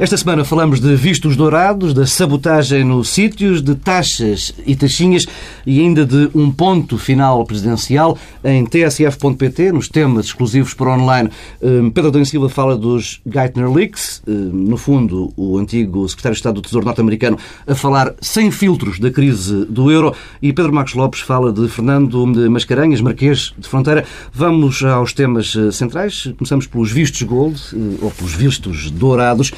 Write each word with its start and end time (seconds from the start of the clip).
Esta 0.00 0.16
semana 0.16 0.46
falamos 0.46 0.80
de 0.80 0.96
vistos 0.96 1.36
dourados, 1.36 1.92
da 1.92 2.06
sabotagem 2.06 2.82
nos 2.84 3.10
sítios, 3.10 3.62
de 3.62 3.74
taxas 3.74 4.50
e 4.66 4.74
taxinhas 4.74 5.26
e 5.66 5.78
ainda 5.78 6.06
de 6.06 6.30
um 6.34 6.50
ponto 6.50 6.96
final 6.96 7.44
presidencial 7.44 8.16
em 8.42 8.64
tsf.pt, 8.64 9.72
nos 9.72 9.90
temas 9.90 10.24
exclusivos 10.24 10.72
para 10.72 10.94
online. 10.94 11.28
Hum, 11.60 11.90
Pedro 11.90 12.08
Adão 12.08 12.24
Silva 12.24 12.48
fala 12.48 12.78
dos 12.78 13.20
Geithner 13.30 13.70
Leaks, 13.70 14.22
hum, 14.26 14.50
no 14.70 14.78
fundo, 14.78 15.34
o 15.36 15.58
antigo 15.58 16.08
secretário 16.08 16.34
de 16.34 16.38
Estado 16.38 16.54
do 16.54 16.62
Tesouro 16.62 16.86
norte-americano 16.86 17.36
a 17.66 17.74
falar 17.74 18.14
sem 18.22 18.50
filtros 18.50 18.98
da 18.98 19.10
crise 19.10 19.66
do 19.66 19.90
euro 19.90 20.14
e 20.40 20.50
Pedro 20.50 20.72
Marcos 20.72 20.94
Lopes 20.94 21.20
fala 21.20 21.52
de 21.52 21.68
Fernando 21.68 22.24
de 22.32 22.48
Mascarenhas, 22.48 23.02
Marquês 23.02 23.52
de 23.58 23.68
Fronteira. 23.68 24.06
Vamos 24.32 24.82
aos 24.82 25.12
temas 25.12 25.54
eh, 25.54 25.70
centrais. 25.70 26.32
Começamos 26.38 26.66
pelos 26.66 26.90
vistos 26.90 27.22
gold, 27.22 27.60
eh, 27.74 27.98
ou 28.00 28.10
pelos 28.10 28.32
vistos 28.32 28.90
dourados. 28.90 29.52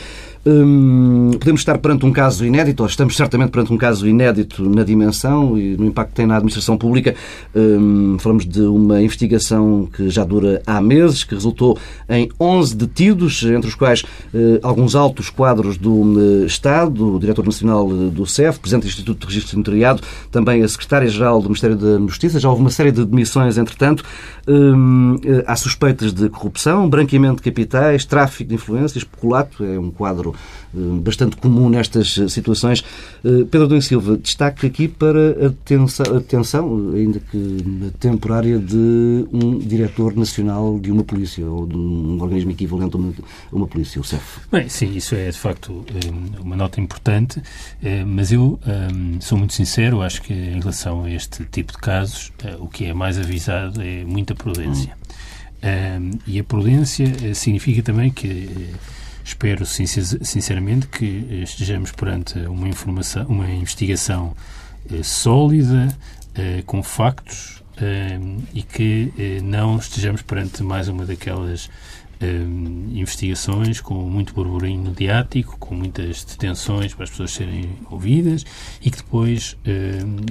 Hum, 0.45 1.31
podemos 1.39 1.61
estar 1.61 1.79
perante 1.79 2.05
um 2.05 2.11
caso 2.11 2.45
inédito, 2.45 2.83
ou 2.83 2.89
estamos 2.89 3.17
certamente 3.17 3.51
perante 3.51 3.73
um 3.73 3.77
caso 3.77 4.09
inédito 4.09 4.69
na 4.69 4.83
dimensão 4.83 5.57
e 5.57 5.77
no 5.77 5.87
impacto 5.87 6.11
que 6.11 6.17
tem 6.17 6.27
na 6.27 6.35
administração 6.35 6.77
pública. 6.77 7.15
Hum, 7.55 8.17
falamos 8.19 8.45
de 8.45 8.63
uma 8.63 9.01
investigação 9.01 9.89
que 9.93 10.11
já 10.11 10.25
dura 10.25 10.61
há 10.67 10.81
meses, 10.81 11.23
que 11.23 11.35
resultou 11.35 11.79
em 12.09 12.29
11 12.41 12.75
detidos, 12.75 13.45
entre 13.45 13.69
os 13.69 13.77
quais 13.77 14.03
eh, 14.35 14.59
alguns 14.65 14.97
altos 14.97 15.31
quadros 15.31 15.77
do 15.77 16.43
eh, 16.43 16.47
Estado, 16.47 17.17
o 17.17 17.21
Diretor 17.21 17.45
Nacional 17.45 17.87
do 17.89 18.27
CEF, 18.27 18.59
Presidente 18.59 18.83
do 18.83 18.89
Instituto 18.89 19.21
de 19.21 19.27
Registro 19.27 19.59
Notariado, 19.59 20.03
também 20.33 20.65
a 20.65 20.69
Secretária-Geral 20.69 21.39
do 21.41 21.45
Ministério 21.45 21.77
da 21.77 21.99
Justiça. 21.99 22.41
Já 22.41 22.51
houve 22.51 22.63
uma 22.63 22.71
série 22.71 22.91
de 22.91 23.05
demissões, 23.05 23.59
entretanto. 23.59 24.05
Hum, 24.49 25.21
eh, 25.25 25.45
há 25.47 25.55
suspeitas 25.55 26.13
de 26.13 26.29
corrupção, 26.29 26.89
branqueamento 26.89 27.37
de 27.37 27.43
capitais, 27.43 28.05
tráfico 28.05 28.49
de 28.49 28.57
influências, 28.57 29.05
peculato, 29.05 29.63
é 29.63 29.79
um 29.79 29.91
quadro 29.91 30.32
eh, 30.33 31.01
bastante 31.01 31.37
comum 31.37 31.69
nestas 31.69 32.19
eh, 32.19 32.29
situações. 32.29 32.85
Pedro 33.23 33.69
Domingos 33.69 33.87
Silva, 33.87 34.17
destaque 34.17 34.67
aqui 34.67 34.89
para 34.89 35.31
a 35.31 35.49
detenção, 35.49 36.07
a 36.07 36.19
detenção, 36.19 36.93
ainda 36.95 37.21
que 37.21 37.93
temporária, 38.01 38.59
de 38.59 39.27
um 39.33 39.59
diretor 39.59 40.17
nacional 40.17 40.79
de 40.79 40.91
uma 40.91 41.05
polícia 41.05 41.47
ou 41.47 41.67
de 41.67 41.77
um 41.77 42.21
organismo 42.21 42.51
equivalente 42.51 42.97
a 42.97 42.99
uma, 42.99 43.11
a 43.11 43.57
uma 43.57 43.67
polícia, 43.67 44.01
o 44.01 44.05
CEF. 44.05 44.41
Bem, 44.51 44.69
sim, 44.69 44.97
isso 44.97 45.15
é 45.15 45.31
de 45.31 45.39
facto 45.39 45.85
uma 46.41 46.57
nota 46.57 46.81
importante, 46.81 47.41
mas 48.07 48.33
eu 48.33 48.59
sou 49.21 49.39
muito 49.39 49.55
sincero, 49.55 50.03
acho 50.03 50.23
que 50.23 50.33
em 50.33 50.59
relação 50.59 51.05
a 51.05 51.11
este 51.11 51.45
tipo 51.45 51.73
de 51.73 51.79
casos, 51.79 52.33
o 52.59 52.67
que 52.67 52.87
é 52.87 52.95
mais 52.95 53.19
avisado 53.19 53.81
é 53.81 54.05
muita 54.05 54.35
prudência. 54.35 54.97
Um, 55.63 56.19
e 56.27 56.41
a 56.41 56.45
prudência 56.45 57.07
eh, 57.23 57.35
significa 57.35 57.83
também 57.83 58.11
que 58.11 58.51
eh, 58.51 58.75
espero 59.25 59.65
sinceramente 59.67 60.87
que 60.87 61.27
eh, 61.31 61.35
estejamos 61.43 61.93
perante 61.93 62.39
uma 62.41 62.69
informação, 62.69 63.27
uma 63.27 63.49
investigação 63.51 64.35
sólida, 65.05 65.97
com 66.67 66.83
factos 66.83 67.63
e 68.53 68.63
que 68.63 69.13
não 69.45 69.77
estejamos 69.77 70.23
perante 70.23 70.63
mais 70.63 70.89
uma 70.89 71.07
daquelas 71.07 71.71
investigações 72.91 73.81
com 73.81 73.95
muito 73.95 74.35
burburinho 74.35 74.83
mediático, 74.83 75.57
com 75.59 75.77
muitas 75.77 76.25
detenções 76.25 76.95
para 76.95 77.05
as 77.05 77.11
pessoas 77.11 77.31
serem 77.31 77.79
ouvidas 77.91 78.45
e 78.83 78.91
que 78.91 78.97
depois 78.97 79.57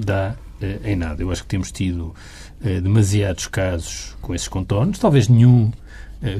dá 0.03 0.35
em 0.83 0.97
nada. 0.97 1.21
Eu 1.21 1.31
acho 1.31 1.43
que 1.43 1.49
temos 1.49 1.71
tido 1.71 2.13
eh, 2.63 2.79
demasiados 2.79 3.47
casos 3.47 4.15
com 4.21 4.35
esses 4.35 4.47
contornos, 4.47 4.99
talvez 4.99 5.27
nenhum 5.27 5.71
eh, 5.71 5.75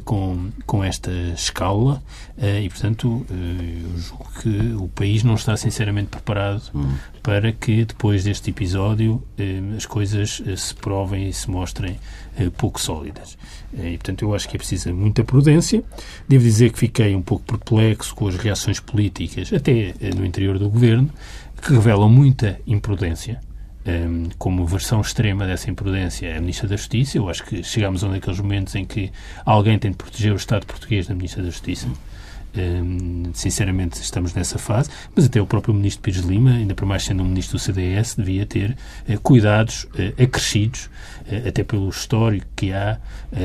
com, 0.05 0.49
com 0.65 0.83
esta 0.83 1.11
escala 1.35 2.01
eh, 2.37 2.61
e, 2.61 2.69
portanto, 2.69 3.25
eu 3.29 3.97
julgo 3.97 4.29
que 4.41 4.73
o 4.75 4.87
país 4.89 5.23
não 5.23 5.35
está 5.35 5.57
sinceramente 5.57 6.09
preparado 6.09 6.61
hum. 6.73 6.93
para 7.23 7.51
que 7.51 7.85
depois 7.85 8.23
deste 8.23 8.51
episódio 8.51 9.23
as 9.75 9.85
coisas 9.85 10.41
se 10.55 10.75
provem 10.75 11.27
e 11.27 11.33
se 11.33 11.49
mostrem 11.49 11.99
pouco 12.57 12.79
sólidas. 12.79 13.37
E, 13.73 13.97
portanto, 13.97 14.23
eu 14.23 14.35
acho 14.35 14.47
que 14.47 14.55
é 14.55 14.59
preciso 14.59 14.93
muita 14.93 15.23
prudência. 15.23 15.83
Devo 16.27 16.43
dizer 16.43 16.71
que 16.71 16.79
fiquei 16.79 17.15
um 17.15 17.21
pouco 17.21 17.43
perplexo 17.45 18.13
com 18.13 18.27
as 18.27 18.35
reações 18.35 18.79
políticas, 18.79 19.51
até 19.51 19.93
no 20.15 20.25
interior 20.25 20.59
do 20.59 20.69
governo, 20.69 21.09
que 21.61 21.73
revelam 21.73 22.09
muita 22.09 22.59
imprudência 22.67 23.39
um, 23.85 24.29
como 24.37 24.65
versão 24.65 25.01
extrema 25.01 25.45
dessa 25.45 25.69
imprudência 25.69 26.27
é 26.27 26.37
a 26.37 26.41
Ministra 26.41 26.67
da 26.67 26.75
Justiça. 26.75 27.17
Eu 27.17 27.29
acho 27.29 27.43
que 27.43 27.63
chegamos 27.63 28.03
a 28.03 28.07
um 28.07 28.11
daqueles 28.11 28.39
momentos 28.39 28.75
em 28.75 28.85
que 28.85 29.11
alguém 29.45 29.77
tem 29.79 29.91
de 29.91 29.97
proteger 29.97 30.33
o 30.33 30.35
Estado 30.35 30.65
português 30.65 31.07
da 31.07 31.15
Ministra 31.15 31.43
da 31.43 31.49
Justiça. 31.49 31.87
Um, 32.53 33.31
sinceramente, 33.33 34.01
estamos 34.01 34.33
nessa 34.33 34.59
fase, 34.59 34.89
mas 35.15 35.25
até 35.25 35.41
o 35.41 35.45
próprio 35.45 35.73
Ministro 35.73 36.01
Pires 36.01 36.19
Lima, 36.19 36.51
ainda 36.51 36.75
por 36.75 36.85
mais 36.85 37.03
sendo 37.03 37.23
um 37.23 37.25
Ministro 37.25 37.57
do 37.57 37.61
CDS, 37.61 38.15
devia 38.17 38.45
ter 38.45 38.77
uh, 39.07 39.19
cuidados 39.21 39.85
uh, 39.85 40.21
acrescidos, 40.21 40.87
uh, 41.31 41.47
até 41.47 41.63
pelo 41.63 41.87
histórico 41.87 42.45
que 42.55 42.73
há 42.73 42.99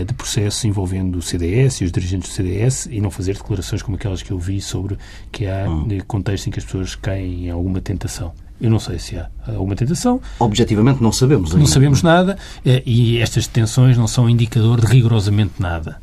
de 0.04 0.12
processos 0.14 0.64
envolvendo 0.64 1.19
o 1.19 1.22
CDS 1.22 1.80
e 1.80 1.84
os 1.84 1.92
dirigentes 1.92 2.30
do 2.30 2.34
CDS, 2.34 2.86
e 2.86 3.00
não 3.00 3.10
fazer 3.10 3.34
declarações 3.34 3.80
como 3.80 3.96
aquelas 3.96 4.22
que 4.22 4.32
eu 4.32 4.38
vi 4.38 4.60
sobre 4.60 4.98
que 5.30 5.46
há 5.46 5.70
hum. 5.70 5.86
contextos 6.08 6.48
em 6.48 6.50
que 6.50 6.58
as 6.58 6.64
pessoas 6.64 6.96
caem 6.96 7.46
em 7.46 7.50
alguma 7.50 7.80
tentação. 7.80 8.34
Eu 8.61 8.71
não 8.71 8.78
sei 8.78 8.99
se 8.99 9.17
há 9.17 9.28
alguma 9.47 9.77
tentação. 9.77 10.21
Objetivamente 10.39 11.03
não 11.03 11.12
sabemos 11.12 11.50
ainda. 11.50 11.61
Não 11.61 11.67
sabemos 11.67 12.03
nada 12.03 12.39
eh, 12.65 12.83
e 12.87 13.19
estas 13.19 13.47
detenções 13.47 13.97
não 13.97 14.06
são 14.06 14.28
indicador 14.28 14.81
de 14.81 14.87
rigorosamente 14.87 15.55
nada. 15.59 16.00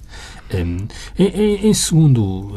Em, 0.52 0.88
em, 1.18 1.74
segundo 1.74 2.52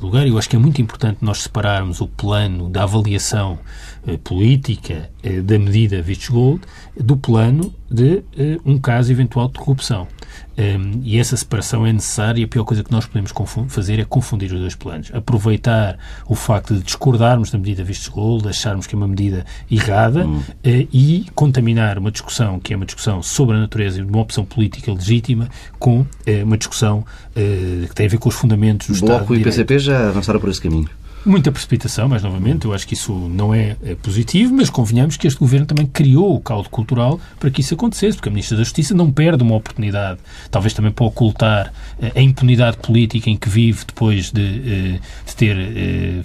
lugar, 0.00 0.28
eu 0.28 0.38
acho 0.38 0.48
que 0.48 0.54
é 0.54 0.58
muito 0.58 0.80
importante 0.80 1.18
nós 1.22 1.42
separarmos 1.42 2.00
o 2.00 2.06
plano 2.06 2.68
da 2.68 2.84
avaliação 2.84 3.58
eh, 4.06 4.16
política 4.16 5.10
eh, 5.24 5.40
da 5.40 5.58
medida 5.58 6.00
Vistos 6.00 6.28
Gold 6.28 6.62
do 6.96 7.16
plano 7.16 7.74
de 7.90 8.22
um 8.64 8.78
caso 8.78 9.10
eventual 9.10 9.48
de 9.48 9.54
corrupção. 9.58 10.06
Um, 10.56 11.00
e 11.02 11.18
essa 11.18 11.36
separação 11.36 11.86
é 11.86 11.92
necessária 11.92 12.40
e 12.40 12.44
a 12.44 12.48
pior 12.48 12.64
coisa 12.64 12.84
que 12.84 12.92
nós 12.92 13.06
podemos 13.06 13.32
fazer 13.68 13.98
é 13.98 14.04
confundir 14.04 14.52
os 14.52 14.60
dois 14.60 14.74
planos. 14.74 15.10
Aproveitar 15.14 15.98
o 16.26 16.34
facto 16.34 16.74
de 16.74 16.82
discordarmos 16.82 17.50
da 17.50 17.58
medida 17.58 17.82
vistos 17.82 18.08
gold, 18.08 18.48
acharmos 18.48 18.86
que 18.86 18.94
é 18.94 18.98
uma 18.98 19.08
medida 19.08 19.44
errada 19.70 20.26
uh, 20.26 20.42
e 20.64 21.26
contaminar 21.34 21.98
uma 21.98 22.10
discussão 22.10 22.60
que 22.60 22.72
é 22.72 22.76
uma 22.76 22.86
discussão 22.86 23.22
sobre 23.22 23.56
a 23.56 23.60
natureza 23.60 24.02
de 24.02 24.08
uma 24.08 24.20
opção 24.20 24.44
política 24.44 24.92
legítima 24.92 25.48
com 25.78 26.00
uh, 26.00 26.06
uma 26.44 26.58
discussão 26.58 26.98
uh, 27.00 27.88
que 27.88 27.94
tem 27.94 28.06
a 28.06 28.08
ver 28.08 28.18
com 28.18 28.28
os 28.28 28.34
fundamentos 28.34 28.88
do 28.88 28.92
Bloco 28.92 29.04
Estado. 29.04 29.26
Bloco 29.26 29.40
e 29.40 29.44
PCP 29.44 29.78
já 29.78 30.08
avançaram 30.08 30.40
por 30.40 30.50
esse 30.50 30.60
caminho. 30.60 30.88
Muita 31.24 31.52
precipitação, 31.52 32.08
mas 32.08 32.22
novamente, 32.22 32.64
eu 32.64 32.74
acho 32.74 32.86
que 32.86 32.94
isso 32.94 33.12
não 33.12 33.54
é, 33.54 33.76
é, 33.84 33.94
positivo, 33.94 34.52
mas 34.52 34.68
convenhamos 34.68 35.16
que 35.16 35.26
este 35.26 35.38
governo 35.38 35.66
também 35.66 35.86
criou 35.86 36.34
o 36.34 36.40
caldo 36.40 36.68
cultural 36.68 37.20
para 37.38 37.48
que 37.48 37.60
isso 37.60 37.74
acontecesse, 37.74 38.16
porque 38.16 38.28
a 38.28 38.32
Ministra 38.32 38.56
da 38.56 38.64
Justiça 38.64 38.92
não 38.92 39.10
perde 39.10 39.42
uma 39.42 39.54
oportunidade, 39.54 40.18
talvez 40.50 40.74
também 40.74 40.90
para 40.90 41.04
ocultar 41.04 41.72
eh, 42.00 42.12
a 42.16 42.20
impunidade 42.20 42.76
política 42.78 43.30
em 43.30 43.36
que 43.36 43.48
vive 43.48 43.84
depois 43.86 44.32
de, 44.32 44.42
eh, 44.42 45.00
de 45.24 45.36
ter 45.36 45.56
eh, 45.56 46.22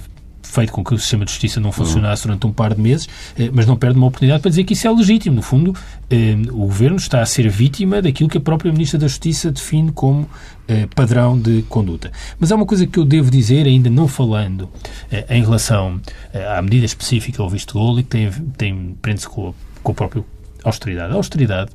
feito 0.48 0.72
com 0.72 0.84
que 0.84 0.94
o 0.94 0.98
sistema 0.98 1.26
de 1.26 1.32
justiça 1.32 1.60
não 1.60 1.72
funcionasse 1.72 2.24
durante 2.24 2.48
um 2.48 2.52
par 2.52 2.74
de 2.74 2.82
meses, 2.82 3.08
eh, 3.38 3.50
mas 3.54 3.66
não 3.66 3.76
perde 3.76 3.98
uma 3.98 4.08
oportunidade 4.08 4.42
para 4.42 4.50
dizer 4.50 4.64
que 4.64 4.74
isso 4.74 4.88
é 4.88 4.92
legítimo. 4.92 5.36
No 5.36 5.42
fundo, 5.42 5.76
eh, 6.10 6.36
o 6.50 6.66
Governo 6.66 6.98
está 6.98 7.22
a 7.22 7.26
ser 7.26 7.50
vítima 7.50 8.02
daquilo 8.02 8.30
que 8.30 8.38
a 8.38 8.42
própria 8.42 8.72
Ministra 8.72 8.98
da 8.98 9.08
Justiça 9.08 9.52
define 9.52 9.92
como 9.92 10.28
eh, 10.68 10.88
padrão 10.96 11.38
de 11.38 11.64
conduta. 11.64 12.12
Mas 12.40 12.52
há 12.52 12.56
uma 12.56 12.66
coisa 12.66 12.88
que 12.88 12.98
eu 12.98 13.06
devo 13.06 13.30
dizer, 13.30 13.66
ainda 13.68 13.90
não 13.90 14.08
falando 14.08 14.70
em 15.30 15.42
relação 15.42 16.02
à 16.56 16.62
medida 16.62 16.86
específica 16.86 17.42
ao 17.42 17.50
visto 17.50 17.74
golo, 17.74 18.00
e 18.00 18.04
que 18.04 18.10
tem, 18.10 18.32
tem 18.58 18.98
prende-se 19.02 19.28
com, 19.28 19.54
com 19.84 19.92
a 19.92 19.96
própria 19.96 20.24
austeridade. 20.64 21.14
A 21.14 21.16
austeridade 21.16 21.72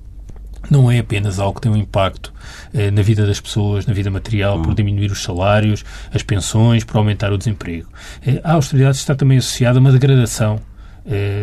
não 0.71 0.91
é 0.91 0.99
apenas 0.99 1.39
algo 1.39 1.55
que 1.55 1.63
tem 1.63 1.73
um 1.73 1.77
impacto 1.77 2.33
eh, 2.73 2.91
na 2.91 3.03
vida 3.03 3.27
das 3.27 3.41
pessoas, 3.41 3.87
na 3.87 3.93
vida 3.93 4.11
material, 4.11 4.61
por 4.61 4.71
hum. 4.73 4.75
diminuir 4.75 5.11
os 5.11 5.23
salários, 5.23 5.85
as 6.13 6.23
pensões, 6.23 6.85
por 6.85 6.97
aumentar 6.97 7.33
o 7.33 7.39
desemprego. 7.39 7.89
Eh, 8.27 8.41
a 8.43 8.55
austeridade 8.55 8.97
está 8.97 9.15
também 9.15 9.39
associada 9.39 9.79
a 9.79 9.81
uma 9.81 9.93
degradação 9.93 10.61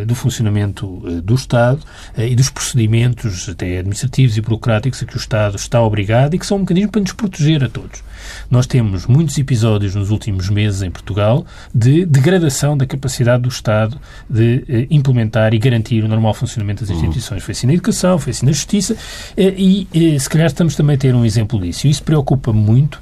do 0.05 0.15
funcionamento 0.15 1.01
eh, 1.05 1.21
do 1.21 1.35
Estado 1.35 1.79
eh, 2.17 2.29
e 2.29 2.35
dos 2.35 2.49
procedimentos 2.49 3.49
até 3.49 3.79
administrativos 3.79 4.37
e 4.37 4.41
burocráticos 4.41 5.03
a 5.03 5.05
que 5.05 5.15
o 5.15 5.17
Estado 5.17 5.55
está 5.57 5.81
obrigado 5.81 6.33
e 6.33 6.39
que 6.39 6.45
são 6.45 6.57
um 6.57 6.61
mecanismo 6.61 6.91
para 6.91 7.01
nos 7.01 7.11
proteger 7.11 7.63
a 7.63 7.69
todos. 7.69 8.01
Nós 8.49 8.65
temos 8.65 9.05
muitos 9.05 9.37
episódios 9.37 9.95
nos 9.95 10.09
últimos 10.11 10.49
meses 10.49 10.81
em 10.81 10.91
Portugal 10.91 11.45
de 11.73 12.05
degradação 12.05 12.77
da 12.77 12.85
capacidade 12.85 13.43
do 13.43 13.49
Estado 13.49 13.99
de 14.29 14.87
implementar 14.89 15.53
e 15.53 15.59
garantir 15.59 16.03
o 16.03 16.07
normal 16.07 16.33
funcionamento 16.33 16.85
das 16.85 16.95
instituições. 16.95 17.43
Foi 17.43 17.53
assim 17.53 17.67
na 17.67 17.73
educação, 17.73 18.19
foi 18.19 18.31
assim 18.31 18.45
na 18.45 18.51
justiça 18.51 18.95
e, 19.37 19.87
se 20.19 20.29
calhar 20.29 20.47
estamos 20.47 20.75
também 20.75 20.95
a 20.95 20.99
ter 20.99 21.15
um 21.15 21.23
exemplo 21.23 21.59
disso. 21.59 21.87
E 21.87 21.89
isso 21.89 22.03
preocupa 22.03 22.51
muito 22.51 23.01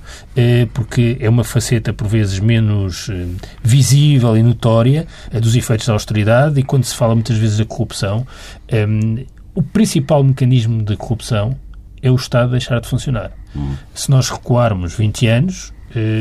porque 0.74 1.18
é 1.20 1.28
uma 1.28 1.44
faceta 1.44 1.92
por 1.92 2.08
vezes 2.08 2.40
menos 2.40 3.10
visível 3.64 4.38
e 4.38 4.44
notória 4.44 5.08
dos 5.42 5.56
efeitos 5.56 5.88
da 5.88 5.94
austeridade 5.94 6.47
e 6.56 6.64
quando 6.64 6.84
se 6.84 6.96
fala 6.96 7.14
muitas 7.14 7.38
vezes 7.38 7.58
da 7.58 7.66
corrupção, 7.66 8.26
um, 8.72 9.26
o 9.56 9.64
principal 9.64 10.24
mecanismo 10.24 10.84
de 10.84 10.96
corrupção 10.96 11.58
é 12.02 12.12
o 12.12 12.16
Estado 12.16 12.52
deixar 12.52 12.80
de 12.80 12.88
funcionar. 12.88 13.32
Hum. 13.56 13.76
Se 13.94 14.10
nós 14.12 14.30
recuarmos 14.30 14.94
20 14.94 15.28
anos, 15.28 15.74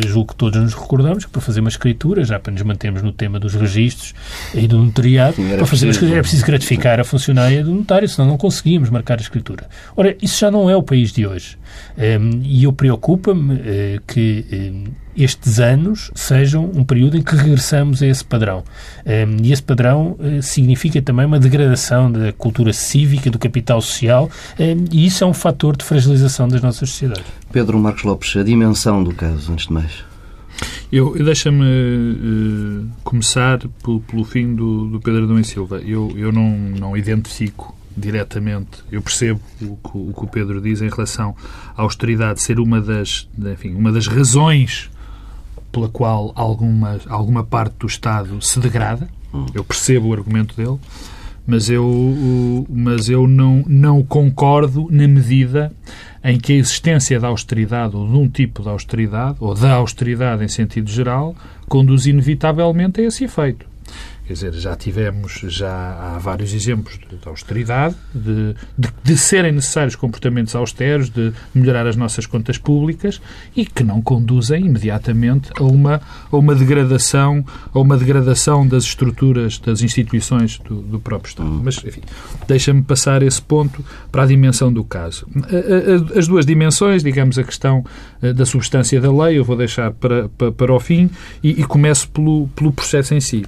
julgo 0.06 0.32
que 0.32 0.36
todos 0.36 0.60
nos 0.60 0.74
recordamos 0.74 1.24
que 1.24 1.30
para 1.30 1.40
fazer 1.40 1.60
uma 1.60 1.68
escritura, 1.68 2.24
já 2.24 2.38
para 2.38 2.52
nos 2.52 2.62
mantermos 2.62 3.02
no 3.02 3.12
tema 3.12 3.38
dos 3.38 3.54
registros 3.54 4.14
e 4.54 4.66
do 4.66 4.78
notariado, 4.78 5.36
Sim, 5.36 5.48
para 5.56 5.66
fazer 5.66 5.86
uma 5.86 5.92
escritura 5.92 6.16
era 6.16 6.22
preciso 6.22 6.46
gratificar 6.46 7.00
a 7.00 7.04
funcionária 7.04 7.62
do 7.62 7.72
notário, 7.72 8.08
senão 8.08 8.28
não 8.28 8.36
conseguíamos 8.36 8.90
marcar 8.90 9.18
a 9.18 9.22
escritura. 9.22 9.68
Ora, 9.96 10.16
isso 10.20 10.38
já 10.38 10.50
não 10.50 10.68
é 10.68 10.76
o 10.76 10.82
país 10.82 11.12
de 11.12 11.26
hoje. 11.26 11.58
Um, 11.96 12.40
e 12.42 12.64
eu 12.64 12.72
preocupa-me 12.72 13.54
uh, 13.54 13.60
que 14.06 14.44
um, 14.52 14.84
estes 15.16 15.58
anos 15.58 16.10
sejam 16.14 16.70
um 16.74 16.84
período 16.84 17.16
em 17.16 17.22
que 17.22 17.34
regressamos 17.34 18.02
a 18.02 18.06
esse 18.06 18.24
padrão. 18.24 18.62
Um, 19.04 19.42
e 19.42 19.52
esse 19.52 19.62
padrão 19.62 20.16
uh, 20.18 20.42
significa 20.42 21.00
também 21.00 21.26
uma 21.26 21.38
degradação 21.38 22.10
da 22.10 22.32
cultura 22.32 22.72
cívica, 22.72 23.30
do 23.30 23.38
capital 23.38 23.80
social, 23.80 24.30
e 24.90 25.06
isso 25.06 25.24
é 25.24 25.26
um 25.26 25.34
fator 25.34 25.76
de 25.76 25.84
fragilização 25.84 26.48
das 26.48 26.60
nossas 26.60 26.90
sociedades. 26.90 27.24
Pedro 27.56 27.78
Marcos 27.78 28.02
Lopes, 28.02 28.36
a 28.36 28.42
dimensão 28.42 29.02
do 29.02 29.14
caso, 29.14 29.50
antes 29.50 29.66
de 29.66 29.72
mais. 29.72 30.04
Eu, 30.92 31.14
deixa-me 31.24 31.64
uh, 31.64 32.86
começar 33.02 33.60
pelo, 33.82 34.00
pelo, 34.00 34.24
fim 34.26 34.54
do, 34.54 34.88
do 34.88 35.00
Pedro 35.00 35.24
Adão 35.24 35.40
e 35.40 35.44
Silva. 35.44 35.78
Eu, 35.78 36.12
eu 36.18 36.30
não, 36.30 36.50
não 36.50 36.94
identifico 36.94 37.74
diretamente. 37.96 38.84
Eu 38.92 39.00
percebo 39.00 39.40
o 39.62 39.74
que, 39.78 39.90
o 39.94 40.12
que 40.12 40.24
o 40.24 40.26
Pedro 40.26 40.60
diz 40.60 40.82
em 40.82 40.90
relação 40.90 41.34
à 41.74 41.80
austeridade 41.80 42.42
ser 42.42 42.60
uma 42.60 42.78
das, 42.78 43.26
enfim, 43.38 43.74
uma 43.74 43.90
das 43.90 44.06
razões 44.06 44.90
pela 45.72 45.88
qual 45.88 46.32
alguma, 46.34 47.00
alguma 47.08 47.42
parte 47.42 47.76
do 47.78 47.86
Estado 47.86 48.38
se 48.42 48.60
degrada. 48.60 49.08
Eu 49.54 49.64
percebo 49.64 50.08
o 50.08 50.12
argumento 50.12 50.54
dele, 50.54 50.78
mas 51.46 51.70
eu, 51.70 52.66
mas 52.68 53.08
eu 53.08 53.26
não, 53.26 53.64
não 53.66 54.02
concordo 54.02 54.88
na 54.90 55.08
medida 55.08 55.72
em 56.26 56.40
que 56.40 56.54
a 56.54 56.56
existência 56.56 57.20
da 57.20 57.28
austeridade 57.28 57.94
ou 57.94 58.04
de 58.04 58.16
um 58.16 58.28
tipo 58.28 58.60
de 58.60 58.68
austeridade, 58.68 59.36
ou 59.38 59.54
da 59.54 59.74
austeridade 59.74 60.42
em 60.44 60.48
sentido 60.48 60.90
geral, 60.90 61.36
conduz 61.68 62.04
inevitavelmente 62.04 63.00
a 63.00 63.04
esse 63.04 63.22
efeito. 63.22 63.64
Quer 64.26 64.32
dizer, 64.32 64.52
já 64.54 64.74
tivemos, 64.74 65.40
já 65.44 65.70
há 65.70 66.18
vários 66.18 66.52
exemplos 66.52 66.98
de, 66.98 67.16
de 67.16 67.28
austeridade, 67.28 67.94
de, 68.12 68.56
de, 68.76 68.88
de, 69.04 69.16
serem 69.16 69.52
necessários 69.52 69.94
comportamentos 69.94 70.56
austeros, 70.56 71.08
de 71.08 71.32
melhorar 71.54 71.86
as 71.86 71.94
nossas 71.94 72.26
contas 72.26 72.58
públicas 72.58 73.20
e 73.54 73.64
que 73.64 73.84
não 73.84 74.02
conduzem 74.02 74.66
imediatamente 74.66 75.50
a 75.56 75.62
uma, 75.62 76.00
a 76.30 76.36
uma 76.36 76.56
degradação, 76.56 77.44
a 77.72 77.78
uma 77.78 77.96
degradação 77.96 78.66
das 78.66 78.82
estruturas, 78.82 79.60
das 79.60 79.80
instituições 79.80 80.58
do, 80.58 80.82
do 80.82 80.98
próprio 80.98 81.28
Estado. 81.28 81.48
Hum. 81.48 81.60
Mas, 81.62 81.76
enfim, 81.84 82.02
deixa-me 82.48 82.82
passar 82.82 83.22
esse 83.22 83.40
ponto 83.40 83.84
para 84.10 84.24
a 84.24 84.26
dimensão 84.26 84.72
do 84.72 84.82
caso. 84.82 85.24
As 86.16 86.26
duas 86.26 86.44
dimensões, 86.44 87.04
digamos, 87.04 87.38
a 87.38 87.44
questão 87.44 87.84
eh, 88.20 88.32
da 88.32 88.44
substância 88.44 89.00
da 89.00 89.12
lei, 89.12 89.38
eu 89.38 89.44
vou 89.44 89.56
deixar 89.56 89.92
para, 89.92 90.28
para, 90.30 90.50
para 90.50 90.74
o 90.74 90.80
fim 90.80 91.08
e, 91.44 91.60
e 91.60 91.64
começo 91.64 92.08
pelo, 92.08 92.48
pelo 92.56 92.72
processo 92.72 93.14
em 93.14 93.20
si. 93.20 93.44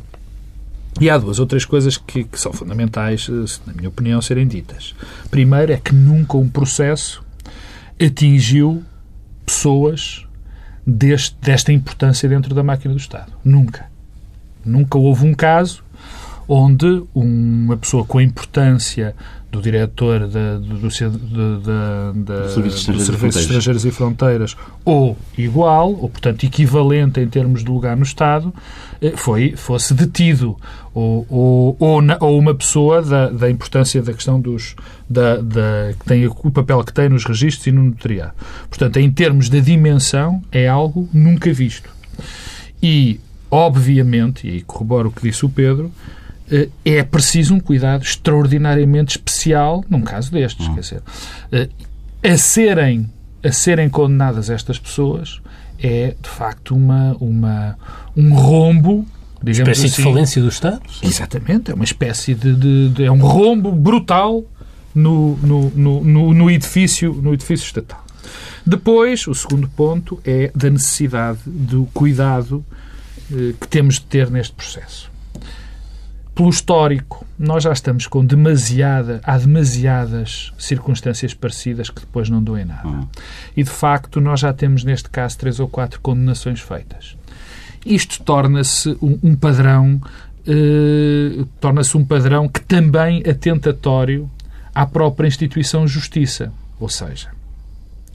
E 1.01 1.09
há 1.09 1.17
duas 1.17 1.39
ou 1.39 1.47
três 1.47 1.65
coisas 1.65 1.97
que, 1.97 2.25
que, 2.25 2.41
são 2.41 2.53
fundamentais, 2.53 3.29
eh, 3.31 3.61
na 3.67 3.73
minha 3.73 3.89
opinião, 3.89 4.21
serem 4.21 4.47
ditas. 4.47 4.95
Primeiro 5.31 5.73
é 5.73 5.77
que 5.77 5.95
nunca 5.95 6.37
um 6.37 6.49
processo 6.49 7.23
atingiu 8.01 8.83
pessoas 9.47 10.27
deste, 10.87 11.37
desta 11.41 11.73
importância 11.73 12.29
dentro 12.29 12.55
da 12.55 12.63
máquina 12.63 12.95
do 12.95 13.01
Estado. 13.01 13.33
Nunca. 13.45 13.87
Nunca 14.65 14.99
houve 14.99 15.27
um 15.27 15.35
caso 15.35 15.85
onde 16.49 17.03
uma 17.15 17.77
pessoa 17.77 18.05
com 18.05 18.19
a 18.19 18.23
importância 18.23 19.15
do 19.51 19.63
diretor 19.63 20.29
da, 20.29 20.59
do, 20.59 20.75
do, 20.77 21.59
da, 21.61 22.13
da, 22.13 22.43
do 22.43 22.71
Serviço 22.71 23.39
Estrangeiros 23.39 23.85
e 23.85 23.91
Fronteiras, 23.91 24.57
ou 24.85 25.17
igual, 25.39 25.91
ou 25.91 26.09
portanto 26.09 26.45
equivalente 26.45 27.19
em 27.21 27.29
termos 27.29 27.65
de 27.65 27.71
lugar 27.71 27.97
no 27.97 28.03
Estado, 28.03 28.53
eh, 29.01 29.15
foi, 29.17 29.55
fosse 29.57 29.95
detido, 29.95 30.57
ou, 30.93 31.27
ou, 31.31 31.77
ou, 31.79 32.03
ou 32.21 32.39
uma 32.39 32.55
pessoa 32.55 33.01
da, 33.01 33.31
da 33.31 33.51
importância 33.51 34.03
da 34.03 34.13
questão 34.13 34.39
dos 34.39 34.77
da, 35.09 35.37
da, 35.37 35.95
que 35.99 36.05
tem 36.05 36.27
o 36.27 36.51
papel 36.51 36.85
que 36.85 36.93
tem 36.93 37.09
nos 37.09 37.25
registros 37.25 37.67
e 37.67 37.73
no 37.73 37.85
notariado. 37.85 38.33
Portanto, 38.69 38.99
em 38.99 39.11
termos 39.11 39.49
de 39.49 39.61
dimensão, 39.63 40.43
é 40.53 40.69
algo 40.69 41.09
nunca 41.13 41.51
visto. 41.53 41.89
E, 42.83 43.19
obviamente, 43.51 44.47
e 44.47 44.61
corroboro 44.61 45.09
o 45.09 45.13
que 45.13 45.23
disse 45.23 45.47
o 45.47 45.49
Pedro, 45.49 45.91
é 46.85 47.03
preciso 47.03 47.55
um 47.55 47.61
cuidado 47.61 48.03
extraordinariamente 48.03 49.17
especial 49.17 49.85
num 49.89 50.03
caso 50.03 50.31
destes. 50.33 50.67
Hum. 50.67 50.75
Quer 50.75 50.81
dizer, 50.81 51.03
eh, 51.53 51.69
a 52.23 52.37
serem, 52.37 53.11
a 53.43 53.53
serem 53.53 53.89
condenadas 53.89 54.51
estas 54.51 54.79
pessoas 54.79 55.41
é, 55.79 56.17
de 56.21 56.29
facto, 56.29 56.75
uma, 56.75 57.17
uma, 57.21 57.79
um 58.17 58.35
rombo 58.35 59.07
digamos 59.41 59.71
espécie 59.71 59.87
assim. 59.93 60.03
de 60.03 60.03
falência 60.03 60.43
do 60.43 60.49
Estado? 60.49 60.83
Exatamente, 61.03 61.71
é 61.71 61.75
uma 61.75 61.85
espécie 61.85 62.35
de, 62.35 62.55
de, 62.55 62.89
de 62.89 63.05
é 63.05 63.13
um 63.13 63.21
rombo 63.21 63.71
brutal 63.71 64.45
no, 64.95 65.37
no, 65.37 65.71
no, 65.71 66.35
no, 66.35 66.51
edifício, 66.51 67.13
no 67.13 67.33
edifício 67.33 67.67
estatal. 67.67 68.05
Depois, 68.67 69.27
o 69.29 69.35
segundo 69.35 69.69
ponto 69.69 70.21
é 70.25 70.51
da 70.55 70.69
necessidade 70.69 71.39
do 71.47 71.89
cuidado 71.95 72.65
eh, 73.33 73.55
que 73.61 73.69
temos 73.69 73.95
de 73.95 74.03
ter 74.03 74.29
neste 74.29 74.55
processo 74.55 75.09
pelo 76.39 76.51
histórico, 76.51 77.27
nós 77.37 77.65
já 77.65 77.73
estamos 77.73 78.07
com 78.07 78.25
demasiada, 78.25 79.21
há 79.25 79.37
demasiadas 79.37 80.53
circunstâncias 80.57 81.35
parecidas 81.35 81.91
que 81.91 81.99
depois 81.99 82.31
não 82.31 82.41
doem 82.41 82.65
nada. 82.65 82.87
Uhum. 82.87 83.09
E 83.57 83.65
de 83.65 83.71
facto, 83.71 84.21
nós 84.21 84.39
já 84.39 84.53
temos 84.53 84.85
neste 84.85 85.11
caso 85.11 85.37
três 85.37 85.59
ou 85.59 85.67
quatro 85.67 86.01
condenações 86.01 86.61
feitas. 86.61 87.17
Isto 87.85 88.23
torna-se 88.23 88.91
um, 89.03 89.19
um, 89.21 89.35
padrão, 89.35 90.01
eh, 90.47 91.45
torna-se 91.61 91.97
um 91.97 92.05
padrão 92.05 92.49
que 92.49 92.61
também 92.61 93.21
é 93.25 93.35
tentatório 93.35 94.31
à 94.73 94.87
própria 94.87 95.27
instituição 95.27 95.89
justiça. 95.89 96.53
Ou 96.79 96.89
seja, 96.89 97.33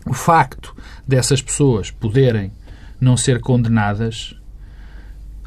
o 0.06 0.14
facto 0.14 0.74
dessas 1.06 1.42
pessoas 1.42 1.92
poderem 1.92 2.54
não 3.02 3.18
ser 3.18 3.42
condenadas 3.42 4.34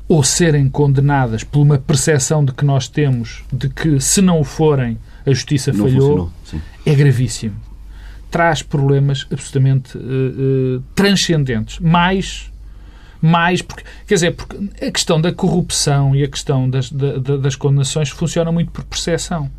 ou 0.09 0.23
serem 0.23 0.69
condenadas 0.69 1.43
por 1.43 1.61
uma 1.61 1.79
percepção 1.79 2.45
de 2.45 2.53
que 2.53 2.65
nós 2.65 2.89
temos 2.89 3.43
de 3.53 3.69
que, 3.69 4.01
se 4.01 4.23
não 4.23 4.41
o 4.41 4.45
forem, 4.45 4.99
a 5.25 5.31
justiça 5.31 5.73
não 5.73 5.85
falhou, 5.85 6.33
é 6.85 6.95
gravíssimo. 6.95 7.57
Traz 8.31 8.63
problemas 8.63 9.27
absolutamente 9.31 9.97
uh, 9.97 10.01
uh, 10.01 10.83
transcendentes. 10.95 11.81
Mais, 11.81 12.53
mais 13.21 13.63
porque, 13.63 13.83
quer 14.07 14.15
dizer, 14.15 14.33
porque 14.33 14.57
a 14.85 14.91
questão 14.91 15.21
da 15.21 15.33
corrupção 15.33 16.15
e 16.15 16.23
a 16.23 16.29
questão 16.29 16.71
das, 16.71 16.91
da, 16.91 17.19
das 17.19 17.57
condenações 17.57 18.11
funciona 18.11 18.53
muito 18.53 18.71
por 18.71 18.85
percepção. 18.85 19.51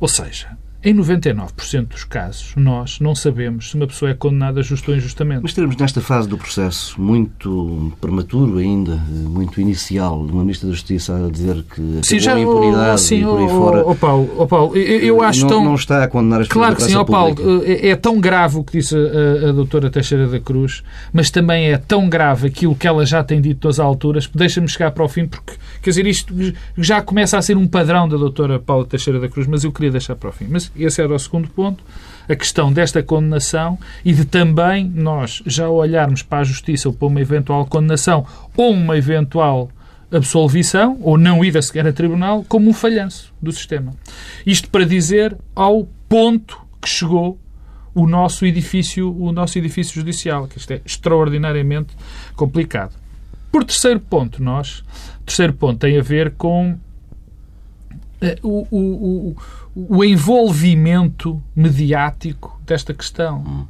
Ou 0.00 0.08
seja, 0.08 0.56
em 0.84 0.94
99% 0.94 1.86
dos 1.88 2.04
casos, 2.04 2.52
nós 2.56 3.00
não 3.00 3.14
sabemos 3.14 3.70
se 3.70 3.74
uma 3.74 3.86
pessoa 3.86 4.10
é 4.10 4.14
condenada 4.14 4.62
justo 4.62 4.90
ou 4.90 4.96
injustamente. 4.96 5.40
Mas 5.42 5.54
teremos 5.54 5.76
nesta 5.76 6.00
fase 6.00 6.28
do 6.28 6.36
processo 6.36 7.00
muito 7.00 7.92
prematuro 8.00 8.58
ainda, 8.58 8.96
muito 9.08 9.60
inicial, 9.60 10.20
uma 10.20 10.42
Ministra 10.42 10.68
da 10.68 10.74
Justiça 10.74 11.26
a 11.26 11.30
dizer 11.30 11.64
que 11.74 12.00
sim, 12.02 12.18
já, 12.18 12.34
a 12.34 12.40
impunidade 12.40 13.00
sim, 13.00 13.22
e 13.22 13.24
por 13.24 13.38
aí 13.38 13.48
fora... 13.48 13.86
Oh, 13.86 13.94
Paulo, 13.94 14.34
oh, 14.36 14.46
Paulo, 14.46 14.76
eu, 14.76 15.00
eu 15.00 15.22
acho 15.22 15.40
não, 15.42 15.48
tão... 15.48 15.64
Não 15.64 15.74
está 15.74 16.04
a 16.04 16.08
condenar 16.08 16.42
as 16.42 16.48
Claro 16.48 16.76
que 16.76 16.82
sim, 16.82 16.96
oh, 16.96 17.04
Paulo, 17.04 17.34
é, 17.64 17.88
é, 17.88 17.96
tão 17.96 18.20
grave 18.20 18.58
o 18.58 18.64
que 18.64 18.78
disse 18.78 18.94
a, 18.94 19.48
a, 19.48 19.52
doutora 19.52 19.90
Teixeira 19.90 20.28
da 20.28 20.38
Cruz, 20.38 20.82
mas 21.12 21.30
também 21.30 21.72
é 21.72 21.78
tão 21.78 22.08
grave 22.10 22.48
aquilo 22.48 22.74
que 22.74 22.86
ela 22.86 23.06
já 23.06 23.24
tem 23.24 23.40
dito 23.40 23.68
às 23.68 23.80
alturas, 23.80 24.28
deixa-me 24.34 24.68
chegar 24.68 24.90
para 24.90 25.04
o 25.04 25.08
fim, 25.08 25.26
porque, 25.26 25.54
quer 25.84 25.90
dizer, 25.90 26.06
isto 26.06 26.34
já 26.76 27.02
começa 27.02 27.36
a 27.38 27.42
ser 27.42 27.56
um 27.56 27.66
padrão 27.66 28.08
da 28.08 28.16
doutora 28.16 28.58
Paula 28.58 28.86
Teixeira 28.86 29.20
da 29.20 29.28
Cruz, 29.28 29.46
mas 29.46 29.64
eu 29.64 29.70
queria 29.70 29.90
deixar 29.90 30.16
para 30.16 30.30
o 30.30 30.32
fim. 30.32 30.46
Mas 30.48 30.72
esse 30.76 31.00
era 31.00 31.14
o 31.14 31.18
segundo 31.18 31.48
ponto, 31.48 31.84
a 32.28 32.34
questão 32.34 32.72
desta 32.72 33.02
condenação 33.02 33.78
e 34.04 34.12
de 34.12 34.24
também 34.24 34.90
nós 34.94 35.42
já 35.46 35.68
olharmos 35.68 36.22
para 36.22 36.38
a 36.38 36.44
justiça 36.44 36.88
ou 36.88 36.94
para 36.94 37.06
uma 37.06 37.20
eventual 37.20 37.66
condenação 37.66 38.26
ou 38.56 38.72
uma 38.72 38.96
eventual 38.96 39.70
absolvição, 40.10 40.98
ou 41.02 41.18
não 41.18 41.44
ida 41.44 41.60
sequer 41.60 41.86
a 41.86 41.92
tribunal, 41.92 42.44
como 42.48 42.70
um 42.70 42.72
falhanço 42.72 43.32
do 43.42 43.50
sistema. 43.50 43.92
Isto 44.46 44.68
para 44.70 44.84
dizer 44.84 45.36
ao 45.54 45.88
ponto 46.08 46.60
que 46.80 46.88
chegou 46.88 47.38
o 47.94 48.06
nosso 48.06 48.44
edifício, 48.44 49.16
o 49.16 49.32
nosso 49.32 49.58
edifício 49.58 49.94
judicial, 49.94 50.46
que 50.46 50.58
isto 50.58 50.72
é 50.72 50.80
extraordinariamente 50.84 51.96
complicado. 52.36 53.03
Por 53.54 53.62
terceiro 53.62 54.00
ponto, 54.00 54.42
nós, 54.42 54.82
terceiro 55.24 55.52
ponto 55.52 55.78
tem 55.78 55.96
a 55.96 56.02
ver 56.02 56.32
com 56.32 56.76
eh, 58.20 58.36
o, 58.42 58.66
o, 58.68 59.36
o, 59.76 59.96
o 59.96 60.04
envolvimento 60.04 61.40
mediático 61.54 62.60
desta 62.66 62.92
questão. 62.92 63.44
Hum. 63.46 63.66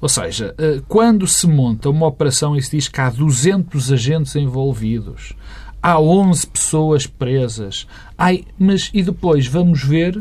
Ou 0.00 0.08
seja, 0.08 0.54
eh, 0.56 0.80
quando 0.88 1.26
se 1.26 1.46
monta 1.46 1.90
uma 1.90 2.06
operação 2.06 2.56
e 2.56 2.62
se 2.62 2.70
diz 2.70 2.88
que 2.88 2.98
há 2.98 3.10
200 3.10 3.92
agentes 3.92 4.34
envolvidos, 4.36 5.34
há 5.82 6.00
11 6.00 6.46
pessoas 6.46 7.06
presas, 7.06 7.86
ai, 8.16 8.42
mas 8.58 8.90
e 8.94 9.02
depois 9.02 9.46
vamos 9.46 9.84
ver 9.84 10.18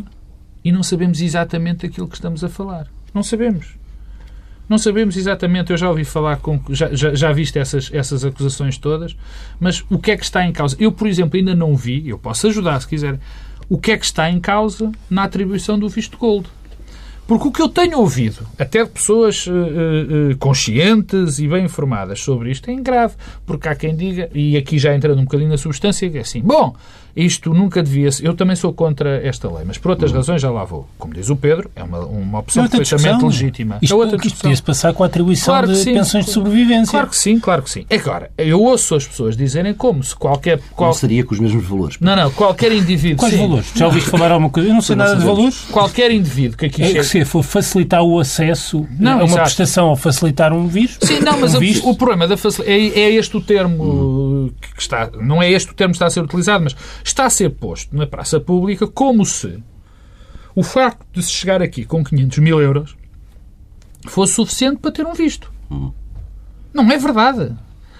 e 0.61 0.73
não 0.73 0.83
sabemos 0.83 1.21
exatamente 1.21 1.85
aquilo 1.85 2.09
que 2.09 2.15
estamos 2.15 2.43
a 2.43 2.49
falar. 2.49 2.89
Não 3.13 3.23
sabemos. 3.23 3.77
Não 4.67 4.77
sabemos 4.77 5.15
exatamente, 5.15 5.71
eu 5.71 5.77
já 5.77 5.89
ouvi 5.89 6.03
falar 6.03 6.37
com. 6.37 6.59
Já, 6.69 6.93
já, 6.93 7.13
já 7.13 7.31
viste 7.31 7.59
essas, 7.59 7.89
essas 7.93 8.25
acusações 8.25 8.77
todas, 8.77 9.15
mas 9.59 9.83
o 9.89 9.99
que 9.99 10.11
é 10.11 10.17
que 10.17 10.23
está 10.23 10.45
em 10.45 10.51
causa? 10.51 10.75
Eu, 10.79 10.91
por 10.91 11.07
exemplo, 11.07 11.37
ainda 11.37 11.53
não 11.53 11.75
vi, 11.75 12.09
eu 12.09 12.17
posso 12.17 12.47
ajudar 12.47 12.79
se 12.79 12.87
quiser, 12.87 13.19
o 13.69 13.77
que 13.77 13.91
é 13.91 13.97
que 13.97 14.05
está 14.05 14.29
em 14.29 14.39
causa 14.39 14.91
na 15.09 15.23
atribuição 15.23 15.77
do 15.77 15.87
visto 15.87 16.17
gold. 16.17 16.47
Porque 17.27 17.47
o 17.47 17.51
que 17.51 17.61
eu 17.61 17.67
tenho 17.67 17.97
ouvido, 17.99 18.47
até 18.57 18.83
de 18.83 18.89
pessoas 18.91 19.47
uh, 19.47 19.51
uh, 19.51 20.37
conscientes 20.37 21.39
e 21.39 21.47
bem 21.47 21.65
informadas 21.65 22.19
sobre 22.19 22.51
isto, 22.51 22.69
é 22.69 22.75
grave. 22.75 23.15
Porque 23.45 23.67
há 23.67 23.75
quem 23.75 23.95
diga, 23.95 24.29
e 24.33 24.55
aqui 24.55 24.77
já 24.77 24.93
entrando 24.93 25.19
um 25.19 25.23
bocadinho 25.23 25.49
na 25.49 25.57
substância, 25.57 26.07
que 26.07 26.19
é 26.19 26.21
assim: 26.21 26.41
bom, 26.41 26.75
isto 27.15 27.53
nunca 27.53 27.81
devia 27.81 28.11
ser. 28.11 28.25
Eu 28.25 28.33
também 28.33 28.55
sou 28.55 28.73
contra 28.73 29.25
esta 29.25 29.47
lei, 29.51 29.63
mas 29.65 29.77
por 29.77 29.91
outras 29.91 30.11
uhum. 30.11 30.17
razões 30.17 30.41
já 30.41 30.49
lá 30.51 30.63
vou. 30.65 30.87
Como 30.97 31.13
diz 31.13 31.29
o 31.29 31.35
Pedro, 31.35 31.71
é 31.75 31.83
uma, 31.83 31.99
uma 31.99 32.39
opção 32.39 32.67
perfeitamente 32.67 33.23
legítima. 33.23 33.77
Isto, 33.81 33.93
é 33.93 33.95
outra 33.95 34.17
isto 34.25 34.41
podia-se 34.41 34.63
passar 34.63 34.93
com 34.93 35.03
a 35.03 35.05
atribuição 35.05 35.53
claro 35.53 35.67
de 35.67 35.77
sim, 35.77 35.93
pensões 35.93 36.25
de 36.25 36.31
sobrevivência. 36.31 36.91
Claro 36.91 37.07
que 37.07 37.17
sim, 37.17 37.39
claro 37.39 37.61
que 37.63 37.69
sim. 37.69 37.85
Agora, 37.89 38.31
eu 38.37 38.61
ouço 38.61 38.95
as 38.95 39.07
pessoas 39.07 39.37
dizerem 39.37 39.73
como 39.73 40.03
se 40.03 40.15
qualquer. 40.15 40.59
Qual... 40.75 40.89
Não 40.89 40.93
seria 40.93 41.23
com 41.23 41.33
os 41.33 41.39
mesmos 41.39 41.63
valores. 41.65 41.97
Não, 41.99 42.15
não, 42.15 42.31
qualquer 42.31 42.71
indivíduo. 42.71 43.17
Quais 43.17 43.33
sim. 43.33 43.39
valores? 43.39 43.71
Já 43.75 43.85
ouviste 43.85 44.09
falar 44.09 44.31
alguma 44.31 44.49
coisa? 44.49 44.69
Eu 44.69 44.73
não 44.73 44.81
sei 44.81 44.95
nada 44.95 45.15
de 45.15 45.25
valores. 45.25 45.61
Qualquer 45.71 46.11
indivíduo 46.11 46.57
que 46.57 46.65
aqui 46.65 46.81
é 46.81 46.87
chegue. 46.87 46.99
Que 46.99 47.05
se 47.05 47.25
for 47.25 47.43
facilitar 47.43 48.01
o 48.03 48.19
acesso 48.19 48.85
não, 48.99 49.13
a 49.13 49.15
uma 49.15 49.23
exato. 49.25 49.41
prestação 49.41 49.89
ou 49.89 49.95
facilitar 49.95 50.51
um 50.51 50.67
visto. 50.67 51.05
Sim, 51.05 51.19
não, 51.19 51.39
mas 51.39 51.55
um 51.55 51.59
o, 51.59 51.91
o, 51.91 51.95
problema 51.95 52.27
da 52.27 52.35
facilidade. 52.35 52.99
É, 52.99 52.99
é 52.99 53.11
este 53.11 53.37
o 53.37 53.41
termo 53.41 53.83
hum. 53.83 54.51
que 54.75 54.81
está. 54.81 55.09
Não 55.21 55.41
é 55.41 55.49
este 55.49 55.71
o 55.71 55.73
termo 55.73 55.91
que 55.93 55.97
está 55.97 56.07
a 56.07 56.09
ser 56.09 56.21
utilizado, 56.21 56.63
mas 56.63 56.75
está 57.05 57.25
a 57.25 57.29
ser 57.29 57.51
posto 57.51 57.95
na 57.95 58.07
praça 58.07 58.39
pública 58.39 58.87
como 58.87 59.25
se 59.25 59.61
o 60.55 60.63
facto 60.63 61.05
de 61.13 61.21
se 61.21 61.31
chegar 61.31 61.61
aqui 61.61 61.85
com 61.85 62.03
500 62.03 62.39
mil 62.39 62.59
euros 62.59 62.95
fosse 64.07 64.33
suficiente 64.33 64.77
para 64.77 64.91
ter 64.91 65.05
um 65.05 65.13
visto. 65.13 65.51
Uhum. 65.69 65.91
Não 66.73 66.91
é 66.91 66.97
verdade. 66.97 67.55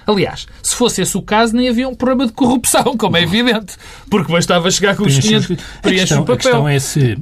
Aliás, 0.08 0.48
se 0.62 0.76
fosse 0.76 1.02
esse 1.02 1.18
o 1.18 1.22
caso, 1.22 1.56
nem 1.56 1.68
havia 1.68 1.88
um 1.88 1.96
problema 1.96 2.28
de 2.28 2.34
corrupção, 2.34 2.96
como 2.98 3.18
é 3.18 3.24
evidente, 3.24 3.76
porque 4.10 4.32
bastava 4.32 4.70
chegar 4.70 4.96
com 4.96 5.04
os 5.04 5.18
500 5.18 5.58
preenche 5.82 6.14
o 6.14 6.20
papel. 6.20 6.34
A 6.34 6.38
questão 6.38 6.70
é 6.70 6.80
se 6.80 7.18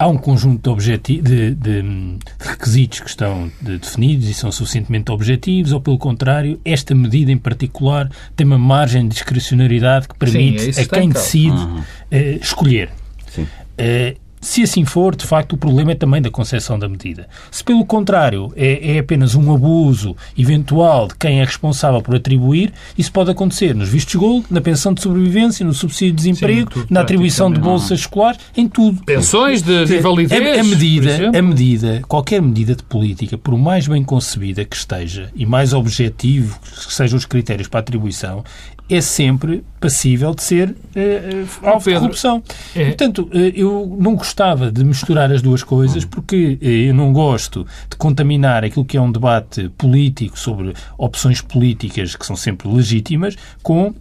há 0.00 0.08
um 0.08 0.16
conjunto 0.16 0.74
de, 0.76 0.96
de, 0.96 1.20
de, 1.20 1.52
de 1.54 2.18
requisitos 2.40 3.00
que 3.00 3.10
estão 3.10 3.52
definidos 3.60 4.26
e 4.30 4.32
são 4.32 4.50
suficientemente 4.50 5.12
objetivos, 5.12 5.72
ou 5.72 5.80
pelo 5.80 5.98
contrário, 5.98 6.58
esta 6.64 6.94
medida 6.94 7.30
em 7.30 7.36
particular 7.36 8.10
tem 8.34 8.46
uma 8.46 8.56
margem 8.56 9.02
de 9.02 9.14
discrecionalidade 9.14 10.08
que 10.08 10.16
permite 10.16 10.72
Sim, 10.72 10.80
é 10.80 10.84
a 10.84 10.88
quem 10.88 11.10
decide 11.10 11.54
uhum. 11.54 11.80
uh, 11.80 12.40
escolher. 12.40 12.88
Sim. 13.28 13.42
Uh, 13.42 14.29
se 14.40 14.62
assim 14.62 14.84
for, 14.84 15.14
de 15.14 15.26
facto, 15.26 15.52
o 15.52 15.56
problema 15.56 15.92
é 15.92 15.94
também 15.94 16.22
da 16.22 16.30
concessão 16.30 16.78
da 16.78 16.88
medida. 16.88 17.28
Se, 17.50 17.62
pelo 17.62 17.84
contrário, 17.84 18.52
é, 18.56 18.96
é, 18.96 18.98
apenas 18.98 19.34
um 19.34 19.54
abuso 19.54 20.16
eventual 20.36 21.08
de 21.08 21.14
quem 21.16 21.40
é 21.40 21.44
responsável 21.44 22.00
por 22.00 22.14
atribuir, 22.14 22.72
isso 22.96 23.12
pode 23.12 23.30
acontecer 23.30 23.74
nos 23.74 23.88
vistos 23.88 24.14
gold, 24.14 24.46
na 24.50 24.60
pensão 24.60 24.94
de 24.94 25.02
sobrevivência, 25.02 25.64
no 25.64 25.74
subsídio 25.74 26.14
de 26.14 26.16
desemprego, 26.16 26.72
Sim, 26.72 26.86
na 26.88 27.00
atribuição 27.00 27.52
de 27.52 27.60
bolsas 27.60 28.00
escolares, 28.00 28.40
em 28.56 28.66
tudo. 28.66 29.02
Pensões 29.04 29.62
de, 29.62 29.84
de 29.84 29.98
validez. 29.98 30.58
A, 30.58 30.60
a, 30.60 30.64
medida, 30.64 31.38
a 31.38 31.42
medida, 31.42 32.02
qualquer 32.08 32.40
medida 32.40 32.74
de 32.74 32.82
política, 32.82 33.36
por 33.36 33.56
mais 33.58 33.86
bem 33.86 34.02
concebida 34.02 34.64
que 34.64 34.76
esteja 34.76 35.30
e 35.34 35.44
mais 35.44 35.72
objetivo 35.72 36.58
que 36.60 36.94
sejam 36.94 37.18
os 37.18 37.26
critérios 37.26 37.68
para 37.68 37.80
a 37.80 37.82
atribuição, 37.82 38.42
é 38.90 39.00
sempre 39.00 39.62
passível 39.78 40.34
de 40.34 40.42
ser 40.42 40.70
uh, 40.70 41.66
alvo 41.66 41.90
de 41.90 41.96
corrupção. 41.96 42.42
É. 42.74 42.86
Portanto, 42.86 43.30
uh, 43.32 43.38
eu 43.54 43.96
não 43.98 44.14
gostava 44.14 44.70
de 44.70 44.84
misturar 44.84 45.32
as 45.32 45.40
duas 45.40 45.62
coisas 45.62 46.04
porque 46.04 46.58
uh, 46.60 46.66
eu 46.66 46.94
não 46.94 47.12
gosto 47.12 47.66
de 47.88 47.96
contaminar 47.96 48.64
aquilo 48.64 48.84
que 48.84 48.96
é 48.96 49.00
um 49.00 49.10
debate 49.10 49.70
político 49.78 50.38
sobre 50.38 50.74
opções 50.98 51.40
políticas 51.40 52.14
que 52.14 52.26
são 52.26 52.36
sempre 52.36 52.68
legítimas 52.68 53.36
com 53.62 53.94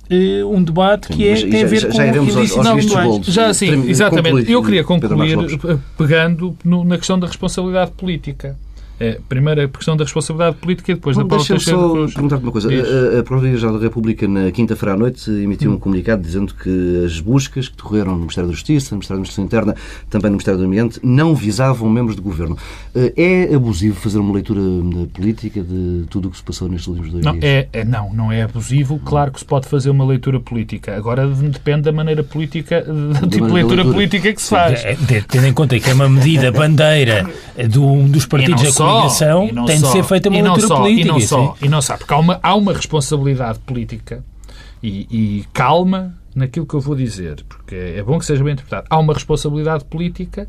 um 0.51 0.63
debate 0.63 1.08
Sim, 1.08 1.13
que 1.13 1.27
é, 1.27 1.36
tem 1.36 1.51
já, 1.51 1.65
a 1.65 1.69
ver 1.69 1.79
já, 1.79 1.88
com 1.88 1.93
já 1.93 2.08
iremos 2.08 2.36
aos, 2.36 2.51
aos 2.51 2.86
não, 2.86 3.05
não, 3.05 3.24
Já 3.24 3.53
sim, 3.53 3.89
exatamente. 3.89 4.51
Eu 4.51 4.63
queria 4.63 4.84
concluir 4.84 5.38
pegando 5.98 6.58
no, 6.63 6.84
na 6.84 6.98
questão 6.98 7.17
da 7.19 7.27
responsabilidade 7.27 7.91
política. 7.91 8.58
É, 9.00 9.20
primeiro 9.29 9.62
a 9.62 9.68
questão 9.68 9.96
da 9.96 10.03
responsabilidade 10.03 10.58
política 10.58 10.91
e 10.91 10.96
depois 10.96 11.15
Bom, 11.15 11.24
da 11.24 11.29
Paulo 11.29 11.46
Deixa-me 11.48 11.60
só 11.60 12.08
perguntar-te 12.13 12.44
uma 12.44 12.51
coisa. 12.51 12.70
A, 12.70 13.20
a 13.20 13.24
Procuradoria-Geral 13.24 13.77
da 13.77 13.84
República, 13.84 14.27
na 14.27 14.51
quinta-feira 14.51 14.94
à 14.94 14.98
noite, 14.98 15.32
emitiu 15.32 15.72
hum. 15.72 15.75
um 15.75 15.79
comunicado 15.79 16.22
dizendo 16.22 16.53
que 16.53 17.03
as 17.06 17.20
buscas 17.20 17.70
que 17.70 17.77
decorreram 17.77 18.12
no 18.12 18.20
Ministério 18.20 18.50
da 18.50 18.56
Justiça, 18.56 18.94
no 18.94 18.98
Ministério 18.98 19.22
da 19.22 19.29
Administração 19.29 19.46
Interna, 19.46 19.75
também 20.10 20.29
no 20.29 20.36
Ministério 20.36 20.60
do 20.60 20.65
Ambiente, 20.65 21.00
não 21.01 21.34
visavam 21.34 21.89
membros 21.89 22.15
de 22.15 22.22
governo. 22.22 22.58
Eh, 22.94 23.13
é 23.50 23.56
abusivo 23.56 23.96
fazer 23.96 24.20
uma 24.20 24.34
leitura 24.34 24.62
política 25.13 25.62
de 25.62 26.06
tudo 26.10 26.27
o 26.27 26.32
que 26.32 26.38
se 26.38 26.44
passou 26.44 26.68
nestes 26.68 26.88
últimos 26.88 27.12
dois 27.12 27.24
não, 27.24 27.34
dias? 27.34 27.44
É, 27.46 27.70
é, 27.72 27.86
não, 27.86 28.13
não 28.13 28.32
é 28.32 28.44
abusivo. 28.44 29.00
Claro 29.00 29.32
que 29.32 29.39
se 29.39 29.46
pode 29.46 29.68
fazer 29.68 29.89
uma 29.89 30.06
leitura 30.06 30.39
política. 30.39 30.96
Agora 30.96 31.27
depende 31.27 31.84
da 31.84 31.91
maneira 31.91 32.24
política, 32.24 32.82
do 32.82 33.13
tipo 33.27 33.48
de 33.48 33.53
leitura, 33.53 33.53
leitura, 33.53 33.86
política 33.86 34.34
que 34.34 34.41
se 34.41 34.50
faz. 34.50 34.84
Tendo 35.29 35.48
em 35.48 35.53
conta 35.53 35.79
que 35.79 35.89
é 35.89 35.94
uma 35.94 36.10
medida 36.10 36.51
bandeira 36.51 37.29
de 37.68 37.79
um 37.79 38.08
dos 38.08 38.25
partidos 38.25 38.63
da 38.63 38.72
coligação, 38.91 39.65
tem 39.65 39.79
só, 39.79 39.88
de 39.88 39.91
ser 39.91 40.03
feita 40.03 40.29
uma 40.29 40.41
leitura 40.41 40.67
só, 40.67 40.77
política. 40.77 41.08
E 41.08 41.12
não 41.12 41.19
só, 41.19 41.55
e 41.62 41.69
não 41.69 41.81
só, 41.81 41.98
porque 41.98 42.13
há 42.13 42.17
uma, 42.17 42.39
há 42.41 42.55
uma 42.55 42.74
responsabilidade 42.74 43.60
política 43.60 44.24
e, 44.81 45.08
e 45.10 45.46
calma 45.53 46.15
naquilo 46.36 46.65
que 46.65 46.74
eu 46.74 46.79
vou 46.79 46.96
dizer, 46.96 47.43
porque 47.48 47.75
é 47.75 48.03
bom 48.03 48.17
que 48.19 48.25
seja 48.25 48.43
bem 48.43 48.53
interpretado. 48.53 48.88
Há 48.89 48.98
uma 48.98 49.13
responsabilidade 49.13 49.84
política 49.86 50.48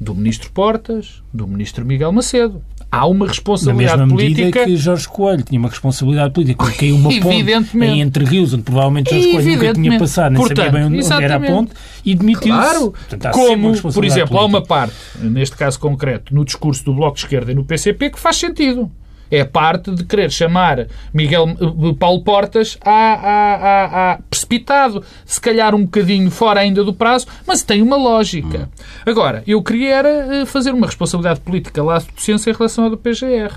do 0.00 0.14
Ministro 0.14 0.50
Portas, 0.50 1.22
do 1.32 1.46
Ministro 1.46 1.84
Miguel 1.84 2.12
Macedo. 2.12 2.62
Há 2.92 3.06
uma 3.06 3.28
responsabilidade 3.28 3.98
Na 3.98 4.06
mesma 4.06 4.16
política. 4.16 4.44
medida 4.44 4.64
que 4.64 4.76
Jorge 4.76 5.08
Coelho 5.08 5.42
tinha 5.44 5.58
uma 5.60 5.68
responsabilidade 5.68 6.34
política, 6.34 6.64
porque 6.64 6.78
caiu 6.78 6.96
uma 6.96 7.10
ponte 7.20 7.76
em 7.86 8.00
Entre 8.00 8.24
Rios, 8.24 8.52
onde 8.52 8.62
provavelmente 8.64 9.10
Jorge 9.10 9.30
Coelho 9.30 9.52
nunca 9.52 9.74
tinha 9.74 9.98
passado, 9.98 10.32
nem 10.32 10.40
Portanto, 10.40 10.56
sabia 10.64 10.72
bem 10.72 10.84
onde, 10.86 11.04
onde 11.14 11.24
era 11.24 11.36
a 11.36 11.40
ponte, 11.40 11.72
e 12.04 12.14
demitiu-se. 12.16 12.48
Claro, 12.48 12.94
Portanto, 13.08 13.32
como, 13.32 13.72
por 13.92 14.04
exemplo, 14.04 14.30
política. 14.30 14.38
há 14.38 14.44
uma 14.44 14.62
parte, 14.62 14.94
neste 15.20 15.56
caso 15.56 15.78
concreto, 15.78 16.34
no 16.34 16.44
discurso 16.44 16.84
do 16.84 16.92
Bloco 16.94 17.14
de 17.16 17.22
Esquerda 17.22 17.52
e 17.52 17.54
no 17.54 17.64
PCP, 17.64 18.10
que 18.10 18.18
faz 18.18 18.36
sentido 18.36 18.90
é 19.30 19.44
parte 19.44 19.90
de 19.92 20.04
querer 20.04 20.30
chamar 20.30 20.86
Miguel 21.12 21.48
eh, 21.50 21.94
Paulo 21.98 22.22
Portas 22.22 22.76
a, 22.84 22.90
a, 22.90 23.54
a, 23.54 24.12
a, 24.12 24.18
precipitado, 24.28 25.04
se 25.24 25.40
calhar 25.40 25.74
um 25.74 25.84
bocadinho 25.84 26.30
fora 26.30 26.60
ainda 26.60 26.82
do 26.82 26.92
prazo, 26.92 27.26
mas 27.46 27.62
tem 27.62 27.80
uma 27.82 27.96
lógica. 27.96 28.68
Hum. 28.70 28.84
Agora, 29.06 29.42
eu 29.46 29.62
queria 29.62 29.94
era 29.94 30.08
eh, 30.08 30.46
fazer 30.46 30.72
uma 30.72 30.86
responsabilidade 30.86 31.40
política 31.40 31.82
lá 31.82 31.98
de 31.98 32.06
docência 32.14 32.50
em 32.50 32.54
relação 32.54 32.84
ao 32.84 32.90
do 32.90 32.96
PGR, 32.96 33.54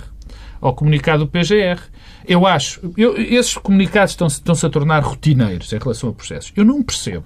ao 0.62 0.74
comunicado 0.74 1.26
do 1.26 1.32
PGR. 1.32 1.80
Eu 2.28 2.46
acho, 2.46 2.80
eu, 2.96 3.18
esses 3.18 3.56
comunicados 3.56 4.12
estão-se 4.12 4.38
estão 4.38 4.56
a 4.56 4.70
tornar 4.72 5.02
rotineiros 5.02 5.72
em 5.74 5.78
relação 5.78 6.10
a 6.10 6.14
processos. 6.14 6.54
Eu 6.56 6.64
não 6.64 6.82
percebo. 6.82 7.26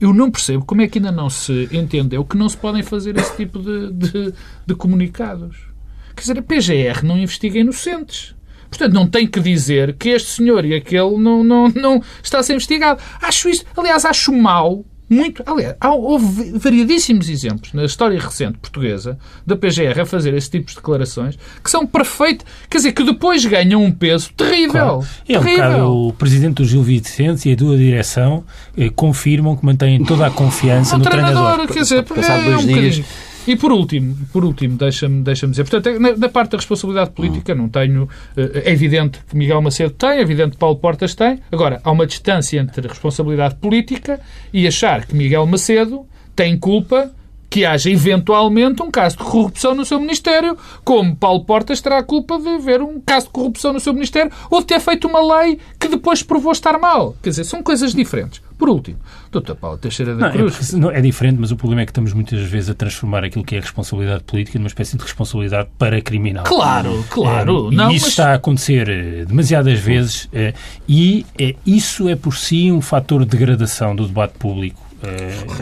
Eu 0.00 0.12
não 0.12 0.30
percebo 0.30 0.64
como 0.64 0.82
é 0.82 0.88
que 0.88 0.98
ainda 0.98 1.12
não 1.12 1.30
se 1.30 1.68
entendeu 1.72 2.24
que 2.24 2.36
não 2.36 2.48
se 2.48 2.56
podem 2.56 2.82
fazer 2.82 3.16
esse 3.16 3.36
tipo 3.36 3.58
de, 3.60 3.92
de, 3.92 4.34
de 4.66 4.74
comunicados. 4.74 5.73
Quer 6.14 6.20
dizer, 6.20 6.38
a 6.38 6.42
PGR 6.42 7.04
não 7.04 7.18
investiga 7.18 7.58
inocentes. 7.58 8.34
Portanto, 8.68 8.92
não 8.92 9.06
tem 9.06 9.26
que 9.26 9.40
dizer 9.40 9.94
que 9.94 10.08
este 10.08 10.30
senhor 10.30 10.64
e 10.64 10.74
aquele 10.74 11.16
não, 11.16 11.44
não, 11.44 11.68
não 11.68 12.02
está 12.22 12.40
a 12.40 12.42
ser 12.42 12.54
investigado. 12.54 13.00
Acho 13.22 13.48
isso, 13.48 13.64
aliás, 13.76 14.04
acho 14.04 14.32
mal 14.32 14.84
muito. 15.08 15.42
Aliás, 15.46 15.76
houve 15.82 16.58
variadíssimos 16.58 17.28
exemplos 17.28 17.72
na 17.72 17.84
história 17.84 18.18
recente 18.18 18.58
portuguesa 18.58 19.18
da 19.46 19.56
PGR 19.56 20.00
a 20.00 20.06
fazer 20.06 20.34
esse 20.34 20.50
tipo 20.50 20.68
de 20.68 20.74
declarações 20.76 21.38
que 21.62 21.70
são 21.70 21.86
perfeitos, 21.86 22.46
quer 22.68 22.78
dizer, 22.78 22.92
que 22.92 23.04
depois 23.04 23.44
ganham 23.44 23.82
um 23.82 23.92
peso 23.92 24.32
terrível. 24.32 24.70
Claro. 24.72 25.06
É 25.28 25.38
um 25.38 25.42
terrível. 25.42 25.90
o 25.90 26.12
presidente 26.12 26.54
do 26.54 26.64
Gil 26.64 26.82
Vicente 26.82 27.48
e 27.48 27.52
a 27.52 27.56
tua 27.56 27.76
direção 27.76 28.44
eh, 28.76 28.90
confirmam 28.90 29.56
que 29.56 29.64
mantêm 29.64 30.02
toda 30.04 30.26
a 30.26 30.30
confiança 30.30 30.96
no 30.96 31.04
treinador. 31.04 31.42
treinador. 31.42 31.72
Quer 31.74 31.82
dizer, 31.82 32.02
Passado 32.02 32.40
é, 32.40 32.44
dois 32.44 32.64
um 32.64 32.66
dias. 32.66 32.98
Bocadinho. 32.98 33.04
E 33.46 33.56
por 33.56 33.72
último, 33.72 34.16
por 34.32 34.44
último 34.44 34.76
deixa-me 34.76 35.22
deixa 35.22 35.46
dizer, 35.46 35.64
portanto, 35.68 36.00
na, 36.00 36.16
na, 36.16 36.28
parte 36.28 36.52
da 36.52 36.58
responsabilidade 36.58 37.10
política, 37.10 37.54
não 37.54 37.68
tenho. 37.68 38.08
Eh, 38.36 38.62
é 38.66 38.72
evidente 38.72 39.18
que 39.28 39.36
Miguel 39.36 39.60
Macedo 39.60 39.90
tem, 39.90 40.10
é 40.10 40.20
evidente 40.20 40.52
que 40.52 40.56
Paulo 40.56 40.76
Portas 40.76 41.14
tem. 41.14 41.40
Agora, 41.52 41.80
há 41.84 41.90
uma 41.90 42.06
distância 42.06 42.58
entre 42.58 42.88
responsabilidade 42.88 43.56
política 43.56 44.18
e 44.52 44.66
achar 44.66 45.04
que 45.04 45.14
Miguel 45.14 45.46
Macedo 45.46 46.06
tem 46.34 46.56
culpa 46.58 47.10
que 47.54 47.64
haja 47.64 47.88
eventualmente 47.88 48.82
um 48.82 48.90
caso 48.90 49.16
de 49.16 49.22
corrupção 49.22 49.76
no 49.76 49.84
seu 49.84 50.00
Ministério, 50.00 50.58
como 50.82 51.14
Paulo 51.14 51.44
Portas 51.44 51.80
terá 51.80 51.98
a 51.98 52.02
culpa 52.02 52.36
de 52.36 52.48
haver 52.48 52.82
um 52.82 53.00
caso 53.00 53.26
de 53.26 53.32
corrupção 53.32 53.72
no 53.72 53.78
seu 53.78 53.92
Ministério 53.92 54.32
ou 54.50 54.58
de 54.58 54.66
ter 54.66 54.80
feito 54.80 55.06
uma 55.06 55.38
lei 55.38 55.60
que 55.78 55.86
depois 55.86 56.20
provou 56.20 56.50
estar 56.50 56.76
mal. 56.80 57.14
Quer 57.22 57.30
dizer, 57.30 57.44
são 57.44 57.62
coisas 57.62 57.94
diferentes. 57.94 58.42
Por 58.58 58.68
último, 58.68 58.98
Dr. 59.30 59.54
Paulo 59.54 59.78
Teixeira 59.78 60.16
da 60.16 60.22
não, 60.22 60.28
é 60.30 60.32
Cruz. 60.32 60.74
É, 60.74 60.76
não, 60.76 60.90
é 60.90 61.00
diferente, 61.00 61.36
mas 61.38 61.52
o 61.52 61.56
problema 61.56 61.82
é 61.82 61.84
que 61.84 61.92
estamos 61.92 62.12
muitas 62.12 62.40
vezes 62.40 62.70
a 62.70 62.74
transformar 62.74 63.22
aquilo 63.22 63.44
que 63.44 63.54
é 63.54 63.60
responsabilidade 63.60 64.24
política 64.24 64.58
numa 64.58 64.66
espécie 64.66 64.96
de 64.96 65.04
responsabilidade 65.04 65.68
para 65.78 66.02
criminal. 66.02 66.42
Claro, 66.42 67.04
claro. 67.08 67.68
É, 67.70 67.76
não, 67.76 67.92
e 67.92 67.94
isso 67.94 68.06
mas... 68.06 68.12
está 68.14 68.32
a 68.32 68.34
acontecer 68.34 68.88
eh, 68.88 69.24
demasiadas 69.26 69.78
vezes 69.78 70.28
é, 70.32 70.54
e 70.88 71.24
é, 71.38 71.54
isso 71.64 72.08
é 72.08 72.16
por 72.16 72.36
si 72.36 72.72
um 72.72 72.80
fator 72.80 73.24
de 73.24 73.30
degradação 73.30 73.94
do 73.94 74.08
debate 74.08 74.34
público 74.40 74.82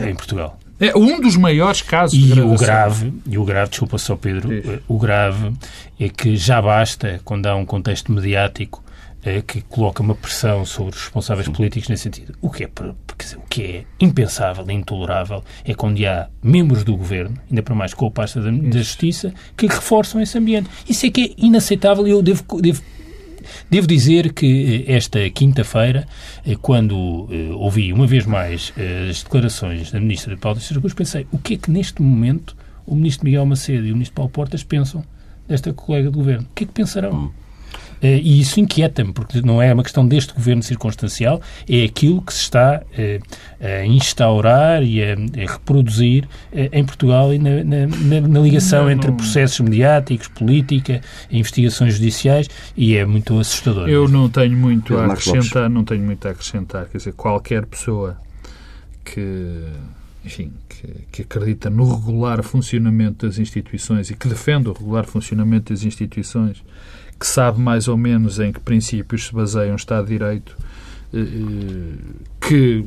em 0.03 0.15
Portugal. 0.15 0.57
É 0.83 0.97
um 0.97 1.21
dos 1.21 1.37
maiores 1.37 1.81
casos 1.81 2.17
e 2.17 2.33
de 2.33 2.41
o 2.41 2.55
grave, 2.55 3.13
e 3.25 3.37
o 3.37 3.45
grave, 3.45 3.69
desculpa 3.69 3.97
só 3.97 4.17
Pedro, 4.17 4.49
Sim. 4.49 4.79
o 4.87 4.99
grave 4.99 5.53
é 5.97 6.09
que 6.09 6.35
já 6.35 6.61
basta, 6.61 7.21
quando 7.23 7.47
há 7.47 7.55
um 7.55 7.65
contexto 7.65 8.11
mediático, 8.11 8.83
é, 9.23 9.41
que 9.41 9.61
coloca 9.61 10.03
uma 10.03 10.13
pressão 10.13 10.65
sobre 10.65 10.93
os 10.93 11.01
responsáveis 11.01 11.47
políticos 11.47 11.87
nesse 11.87 12.03
sentido. 12.03 12.35
O 12.41 12.49
que, 12.49 12.65
é, 12.65 12.69
dizer, 13.17 13.37
o 13.37 13.43
que 13.49 13.63
é 13.63 13.85
impensável 13.97 14.65
e 14.69 14.73
intolerável 14.73 15.41
é 15.63 15.73
quando 15.73 16.05
há 16.05 16.27
membros 16.41 16.83
do 16.83 16.97
governo, 16.97 17.37
ainda 17.49 17.63
para 17.63 17.73
mais 17.73 17.93
com 17.93 18.05
a 18.05 18.11
pasta 18.11 18.41
da, 18.41 18.51
da 18.51 18.77
Justiça, 18.79 19.33
que 19.55 19.67
reforçam 19.67 20.21
esse 20.21 20.37
ambiente. 20.37 20.69
Isso 20.89 21.05
é 21.05 21.09
que 21.09 21.23
é 21.23 21.45
inaceitável 21.45 22.05
e 22.05 22.11
eu 22.11 22.21
devo, 22.21 22.43
devo 22.61 22.81
Devo 23.69 23.87
dizer 23.87 24.33
que 24.33 24.85
eh, 24.87 24.93
esta 24.93 25.29
quinta-feira, 25.29 26.07
eh, 26.45 26.55
quando 26.61 27.27
eh, 27.31 27.51
ouvi 27.53 27.91
uma 27.93 28.07
vez 28.07 28.25
mais 28.25 28.73
as 29.09 29.23
declarações 29.23 29.91
da 29.91 29.99
Ministra 29.99 30.35
Paulo 30.37 30.59
de 30.59 30.67
Cruz, 30.67 30.93
pensei 30.93 31.27
o 31.31 31.37
que 31.37 31.55
é 31.55 31.57
que 31.57 31.71
neste 31.71 32.01
momento 32.01 32.55
o 32.85 32.95
Ministro 32.95 33.25
Miguel 33.25 33.45
Macedo 33.45 33.85
e 33.85 33.91
o 33.91 33.93
Ministro 33.93 34.15
Paulo 34.15 34.31
Portas 34.31 34.63
pensam 34.63 35.03
desta 35.47 35.73
colega 35.73 36.09
de 36.09 36.15
governo? 36.15 36.47
O 36.49 36.55
que 36.55 36.63
é 36.63 36.67
que 36.67 36.73
pensarão? 36.73 37.31
Eh, 38.03 38.19
e 38.21 38.41
isso 38.41 38.59
inquieta-me, 38.59 39.13
porque 39.13 39.41
não 39.41 39.61
é 39.61 39.73
uma 39.73 39.81
questão 39.81 40.05
deste 40.05 40.33
governo 40.33 40.61
circunstancial, 40.61 41.41
é 41.67 41.85
aquilo 41.85 42.21
que 42.21 42.33
se 42.33 42.41
está 42.41 42.83
eh, 42.97 43.21
a 43.61 43.85
instaurar 43.85 44.83
e 44.83 45.01
a, 45.01 45.13
a 45.13 45.51
reproduzir 45.53 46.27
eh, 46.51 46.69
em 46.73 46.83
Portugal 46.83 47.33
e 47.33 47.39
na, 47.39 47.63
na, 47.63 48.27
na 48.27 48.39
ligação 48.41 48.83
não, 48.83 48.91
entre 48.91 49.09
não... 49.09 49.15
processos 49.15 49.61
mediáticos, 49.61 50.27
política, 50.27 50.99
investigações 51.31 51.93
judiciais, 51.95 52.49
e 52.75 52.97
é 52.97 53.05
muito 53.05 53.39
assustador. 53.39 53.87
Eu 53.87 54.09
não 54.09 54.27
tenho 54.27 54.57
muito 54.57 54.97
a 54.97 55.05
acrescentar, 55.05 55.69
não 55.69 55.85
tenho 55.85 56.03
muito 56.03 56.27
a 56.27 56.31
acrescentar, 56.31 56.87
quer 56.87 56.97
dizer, 56.97 57.13
qualquer 57.13 57.65
pessoa 57.65 58.17
que 59.05 59.63
enfim, 60.25 60.53
que, 60.69 60.87
que, 61.11 61.21
acredita 61.23 61.69
no 61.69 61.95
regular 61.95 62.41
funcionamento 62.43 63.25
das 63.25 63.37
instituições 63.39 64.09
e 64.09 64.15
que 64.15 64.29
defende 64.29 64.69
o 64.69 64.73
regular 64.73 65.05
funcionamento 65.05 65.73
das 65.73 65.83
instituições 65.83 66.63
que 67.23 67.27
sabe 67.27 67.57
mais 67.57 67.87
ou 67.87 67.95
menos 67.95 68.37
em 68.37 68.51
que 68.51 68.59
princípios 68.59 69.27
se 69.27 69.33
baseia 69.33 69.71
um 69.71 69.77
Estado 69.77 70.07
de 70.07 70.11
Direito, 70.11 70.57
eh, 71.13 71.19
eh, 71.19 71.95
que, 72.41 72.85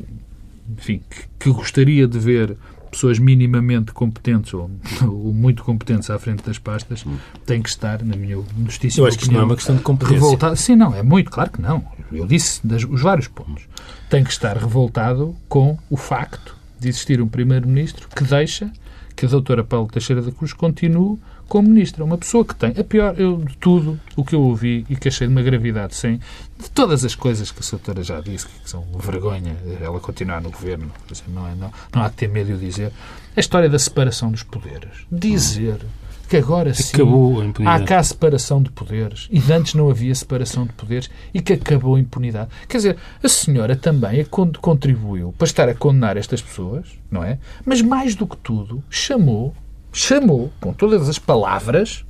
enfim, 0.77 1.01
que 1.39 1.49
gostaria 1.49 2.07
de 2.07 2.19
ver 2.19 2.55
pessoas 2.91 3.17
minimamente 3.17 3.91
competentes 3.91 4.53
ou, 4.53 4.69
ou, 5.01 5.33
muito 5.33 5.63
competentes 5.63 6.11
à 6.11 6.19
frente 6.19 6.43
das 6.43 6.59
pastas 6.59 7.03
tem 7.47 7.63
que 7.63 7.69
estar, 7.69 8.03
na 8.03 8.15
minha 8.15 8.37
justiça. 8.63 9.01
Eu 9.01 9.07
acho 9.07 9.17
que 9.17 9.23
isso 9.23 9.33
não 9.33 9.41
é 9.41 9.43
uma 9.43 9.55
questão 9.55 9.75
de 9.75 9.81
competência. 9.81 10.21
Revoltado. 10.21 10.55
Sim, 10.55 10.75
não, 10.75 10.93
é 10.93 11.01
muito, 11.01 11.31
claro 11.31 11.49
que 11.49 11.59
não. 11.59 11.83
Eu 12.11 12.27
disse 12.27 12.65
das, 12.65 12.83
os 12.83 13.01
vários 13.01 13.27
pontos. 13.27 13.67
Tem 14.07 14.23
que 14.23 14.29
estar 14.29 14.55
revoltado 14.55 15.35
com 15.49 15.79
o 15.89 15.97
facto 15.97 16.55
de 16.79 16.89
existir 16.89 17.19
um 17.19 17.27
Primeiro-Ministro 17.27 18.07
que 18.15 18.23
deixa 18.23 18.71
que 19.15 19.25
a 19.25 19.29
doutora 19.29 19.63
Paulo 19.63 19.87
Teixeira 19.87 20.21
da 20.21 20.31
Cruz 20.31 20.53
continue 20.53 21.17
como 21.47 21.69
ministra. 21.69 22.03
Uma 22.03 22.17
pessoa 22.17 22.45
que 22.45 22.55
tem, 22.55 22.73
a 22.77 22.83
pior 22.83 23.19
eu, 23.19 23.37
de 23.37 23.55
tudo 23.57 23.99
o 24.15 24.23
que 24.23 24.35
eu 24.35 24.41
ouvi 24.41 24.85
e 24.89 24.95
que 24.95 25.07
achei 25.07 25.27
de 25.27 25.33
uma 25.33 25.41
gravidade 25.41 25.95
sem, 25.95 26.19
de 26.59 26.69
todas 26.73 27.03
as 27.03 27.15
coisas 27.15 27.51
que 27.51 27.59
a 27.59 27.69
doutora 27.69 28.03
já 28.03 28.19
disse, 28.21 28.47
que 28.47 28.69
são 28.69 28.85
vergonha 28.99 29.55
ela 29.81 29.99
continuar 29.99 30.41
no 30.41 30.51
governo, 30.51 30.91
não, 31.27 31.47
é, 31.47 31.55
não, 31.55 31.71
não 31.93 32.03
há 32.03 32.09
que 32.09 32.17
ter 32.17 32.27
medo 32.27 32.53
de 32.53 32.65
dizer, 32.65 32.91
a 33.35 33.39
história 33.39 33.69
da 33.69 33.79
separação 33.79 34.31
dos 34.31 34.43
poderes. 34.43 35.05
Dizer 35.11 35.79
que 36.27 36.37
agora 36.37 36.73
sim 36.73 36.95
acabou 36.95 37.41
a 37.41 37.75
há 37.75 37.83
cá 37.83 38.03
separação 38.03 38.61
de 38.61 38.69
poderes 38.69 39.29
e 39.31 39.39
antes 39.51 39.73
não 39.73 39.89
havia 39.89 40.13
separação 40.13 40.65
de 40.65 40.73
poderes 40.73 41.09
e 41.33 41.41
que 41.41 41.53
acabou 41.53 41.95
a 41.95 41.99
impunidade. 41.99 42.49
Quer 42.67 42.77
dizer, 42.77 42.97
a 43.23 43.29
senhora 43.29 43.75
também 43.75 44.25
contribuiu 44.59 45.33
para 45.37 45.45
estar 45.45 45.69
a 45.69 45.73
condenar 45.73 46.17
estas 46.17 46.41
pessoas, 46.41 46.87
não 47.09 47.23
é? 47.23 47.39
Mas 47.65 47.81
mais 47.81 48.15
do 48.15 48.27
que 48.27 48.37
tudo, 48.37 48.83
chamou 48.89 49.55
chamou, 49.99 50.51
com 50.59 50.73
todas 50.73 51.07
as 51.09 51.19
palavras, 51.19 52.05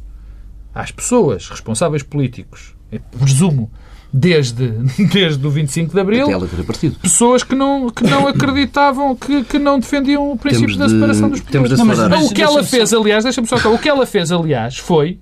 às 0.73 0.91
pessoas 0.91 1.47
responsáveis 1.49 2.03
políticos, 2.03 2.75
presumo, 3.17 3.71
desde, 4.11 4.69
desde 5.11 5.45
o 5.45 5.49
25 5.49 5.93
de 5.93 5.99
Abril, 5.99 6.27
pessoas 7.01 7.43
que 7.43 7.55
não, 7.55 7.89
que 7.89 8.03
não 8.03 8.27
acreditavam, 8.27 9.15
que, 9.15 9.43
que 9.43 9.59
não 9.59 9.79
defendiam 9.79 10.31
o 10.31 10.37
princípio 10.37 10.73
de, 10.73 10.79
da 10.79 10.89
separação 10.89 11.29
dos 11.29 11.41
poderes. 11.41 11.77
Não, 11.77 11.85
mas, 11.85 11.99
o 11.99 12.33
que 12.33 12.41
ela 12.41 12.63
fez, 12.63 12.93
aliás, 12.93 13.23
deixa-me 13.23 13.47
só 13.47 13.57
falar, 13.57 13.75
o 13.75 13.79
que 13.79 13.89
ela 13.89 14.05
fez, 14.05 14.31
aliás, 14.31 14.77
foi 14.77 15.19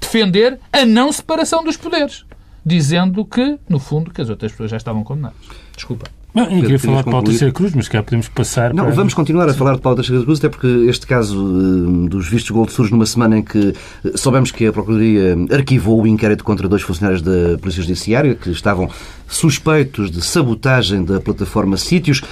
defender 0.00 0.58
a 0.72 0.84
não 0.84 1.12
separação 1.12 1.64
dos 1.64 1.76
poderes, 1.76 2.24
dizendo 2.64 3.24
que, 3.24 3.58
no 3.68 3.78
fundo, 3.78 4.10
que 4.10 4.20
as 4.20 4.28
outras 4.28 4.52
pessoas 4.52 4.70
já 4.70 4.76
estavam 4.76 5.02
condenadas. 5.02 5.36
Desculpa. 5.74 6.06
Não, 6.36 6.44
eu 6.50 6.60
queria 6.60 6.78
falar 6.78 6.98
de 7.02 7.10
Paulo 7.10 7.24
Teixeira 7.24 7.50
Cruz, 7.50 7.72
mas 7.74 7.88
cá 7.88 8.02
podemos 8.02 8.28
passar. 8.28 8.74
Não, 8.74 8.84
para... 8.84 8.94
vamos 8.94 9.14
continuar 9.14 9.48
a 9.48 9.52
Sim. 9.54 9.58
falar 9.58 9.74
de 9.76 9.80
Paulo 9.80 9.96
Teixeira 9.96 10.22
Cruz, 10.22 10.38
até 10.38 10.50
porque 10.50 10.66
este 10.86 11.06
caso 11.06 11.42
uh, 11.42 12.08
dos 12.10 12.28
vistos 12.28 12.50
gold 12.50 12.70
surge 12.70 12.92
numa 12.92 13.06
semana 13.06 13.38
em 13.38 13.42
que 13.42 13.72
uh, 14.04 14.18
soubemos 14.18 14.50
que 14.50 14.66
a 14.66 14.70
Procuradoria 14.70 15.34
arquivou 15.50 16.02
o 16.02 16.06
inquérito 16.06 16.44
contra 16.44 16.68
dois 16.68 16.82
funcionários 16.82 17.22
da 17.22 17.56
Polícia 17.56 17.82
Judiciária 17.82 18.34
que 18.34 18.50
estavam 18.50 18.90
suspeitos 19.26 20.10
de 20.10 20.22
sabotagem 20.22 21.04
da 21.04 21.20
plataforma 21.20 21.76
Sítios. 21.76 22.22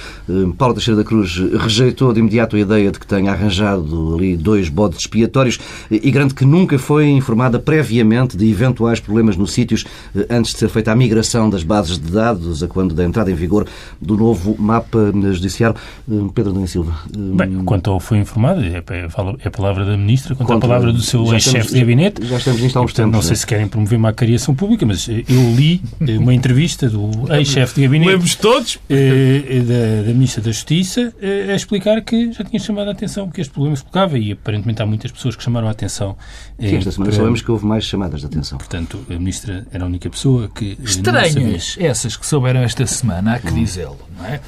Paulo 0.57 0.75
Teixeira 0.75 1.01
da 1.01 1.03
Cruz 1.03 1.35
rejeitou 1.59 2.13
de 2.13 2.19
imediato 2.19 2.55
a 2.55 2.59
ideia 2.59 2.91
de 2.91 2.99
que 2.99 3.05
tenha 3.05 3.31
arranjado 3.31 4.15
ali 4.15 4.37
dois 4.37 4.69
bodes 4.69 4.99
expiatórios 4.99 5.59
e 5.91 6.09
garante 6.09 6.33
que 6.33 6.45
nunca 6.45 6.79
foi 6.79 7.07
informada 7.07 7.59
previamente 7.59 8.37
de 8.37 8.49
eventuais 8.49 9.01
problemas 9.01 9.35
nos 9.35 9.51
sítios 9.51 9.83
antes 10.29 10.53
de 10.53 10.59
ser 10.59 10.69
feita 10.69 10.91
a 10.93 10.95
migração 10.95 11.49
das 11.49 11.63
bases 11.63 11.99
de 11.99 12.09
dados 12.09 12.63
a 12.63 12.67
quando 12.67 12.95
da 12.95 13.03
entrada 13.03 13.29
em 13.29 13.35
vigor 13.35 13.65
do 14.01 14.17
novo 14.17 14.55
mapa 14.57 15.11
judiciário. 15.33 15.75
Eh, 16.09 16.13
Pedro 16.33 16.51
Domingos 16.51 16.71
Silva. 16.71 16.95
Eh, 17.13 17.17
Bem, 17.17 17.63
quanto 17.63 17.89
ao 17.89 17.99
foi 17.99 18.17
informado, 18.17 18.61
é, 18.61 18.83
é, 18.89 19.47
a 19.47 19.51
palavra 19.51 19.85
da 19.85 19.97
Ministra, 19.97 20.35
quanto 20.35 20.53
à 20.53 20.59
palavra 20.59 20.91
do 20.91 21.01
seu 21.01 21.33
ex-chefe 21.33 21.73
de 21.73 21.79
gabinete. 21.79 22.25
Já 22.25 22.37
estamos 22.37 22.61
nisto 22.61 22.77
há 22.77 22.81
uns 22.81 22.93
tempos. 22.93 23.11
Não 23.11 23.21
sei 23.21 23.31
né? 23.31 23.35
se 23.35 23.47
querem 23.47 23.67
promover 23.67 23.97
uma 23.97 24.13
cariação 24.13 24.55
pública, 24.55 24.85
mas 24.85 25.07
eh, 25.09 25.23
eu 25.27 25.55
li 25.55 25.81
uma 26.19 26.33
entrevista 26.33 26.89
do 26.89 27.11
ex-chefe 27.33 27.75
de 27.75 27.81
gabinete. 27.81 28.09
Lemos 28.09 28.35
todos? 28.35 28.79
Da, 28.87 30.07
da 30.07 30.13
Ministra 30.13 30.41
da 30.41 30.51
Justiça 30.51 31.13
a 31.49 31.55
explicar 31.55 32.01
que 32.01 32.31
já 32.31 32.43
tinha 32.43 32.59
chamado 32.59 32.89
a 32.89 32.91
atenção 32.91 33.29
que 33.29 33.41
este 33.41 33.51
problema 33.51 33.75
se 33.75 33.83
colocava 33.83 34.17
e 34.17 34.31
aparentemente 34.31 34.81
há 34.81 34.85
muitas 34.85 35.11
pessoas 35.11 35.35
que 35.35 35.43
chamaram 35.43 35.67
a 35.67 35.71
atenção. 35.71 36.15
Sim, 36.59 36.77
esta 36.77 36.91
semana 36.91 37.11
sabemos 37.11 37.41
que 37.41 37.51
houve 37.51 37.65
mais 37.65 37.83
chamadas 37.83 38.21
de 38.21 38.27
atenção. 38.27 38.57
Portanto, 38.57 38.99
a 39.09 39.13
Ministra 39.13 39.65
era 39.71 39.83
a 39.83 39.87
única 39.87 40.09
pessoa 40.09 40.49
que. 40.53 40.77
Estranhas 40.83 41.77
essas 41.79 42.15
que 42.15 42.25
souberam 42.25 42.61
esta 42.61 42.85
semana, 42.85 43.35
há 43.35 43.39
que 43.39 43.51
hum. 43.51 43.55
Dizê-lo 43.75 43.99
não 44.17 44.25
é? 44.25 44.39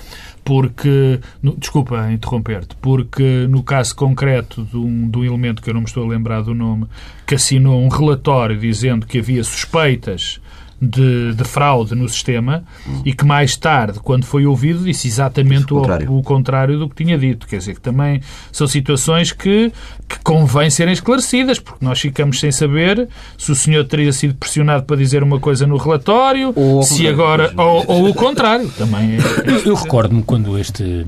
Porque, 0.44 1.20
no, 1.44 1.58
desculpa 1.58 2.10
interromper-te, 2.10 2.74
porque 2.78 3.46
no 3.50 3.62
caso 3.62 3.94
concreto 3.94 4.64
de 4.64 4.78
um, 4.78 5.10
de 5.10 5.18
um 5.18 5.26
elemento 5.26 5.62
que 5.62 5.70
eu 5.70 5.74
não 5.74 5.82
me 5.82 5.88
estou 5.88 6.06
a 6.06 6.08
lembrar 6.08 6.42
do 6.42 6.54
nome, 6.54 6.88
que 7.26 7.36
assinou 7.36 7.82
um 7.84 7.90
relatório 7.90 8.58
dizendo 8.58 9.06
que 9.06 9.20
havia 9.20 9.44
suspeitas 9.44 10.40
de, 10.82 11.34
de, 11.34 11.44
fraude 11.44 11.96
no 11.96 12.08
sistema 12.08 12.64
hum. 12.88 13.02
e 13.04 13.14
que 13.14 13.26
mais 13.26 13.56
tarde, 13.56 14.00
quando 14.00 14.26
foi 14.26 14.46
ouvido, 14.46 14.84
disse 14.84 15.08
exatamente 15.08 15.74
o 15.74 15.78
contrário. 15.78 16.12
O, 16.12 16.20
o 16.20 16.24
contrário. 16.24 16.80
do 16.80 16.90
que 16.90 17.04
tinha 17.04 17.18
dito. 17.18 17.48
Quer 17.48 17.58
dizer, 17.58 17.76
que 17.76 17.82
também 17.82 18.22
são 18.52 18.68
situações 18.68 19.32
que, 19.32 19.72
que 20.08 20.20
convém 20.24 20.70
serem 20.70 20.94
esclarecidas, 20.94 21.60
porque 21.60 21.84
nós 21.84 22.00
ficamos 22.00 22.40
sem 22.40 22.52
saber 22.52 23.08
se 23.38 23.52
o 23.52 23.56
senhor 23.56 23.86
teria 23.86 24.14
sido 24.14 24.36
pressionado 24.36 24.84
para 24.84 24.96
dizer 24.98 25.24
uma 25.24 25.40
coisa 25.40 25.66
no 25.66 25.78
relatório, 25.78 26.54
ou 26.56 26.84
se 26.84 27.08
agora. 27.08 27.52
Ou, 27.58 27.84
ou 27.88 28.10
o 28.10 28.14
contrário. 28.14 28.70
Também 28.70 29.18
é, 29.18 29.52
Eu, 29.52 29.60
eu 29.66 29.76
recordo-me 29.76 30.22
quando 30.22 30.58
este 30.60 31.06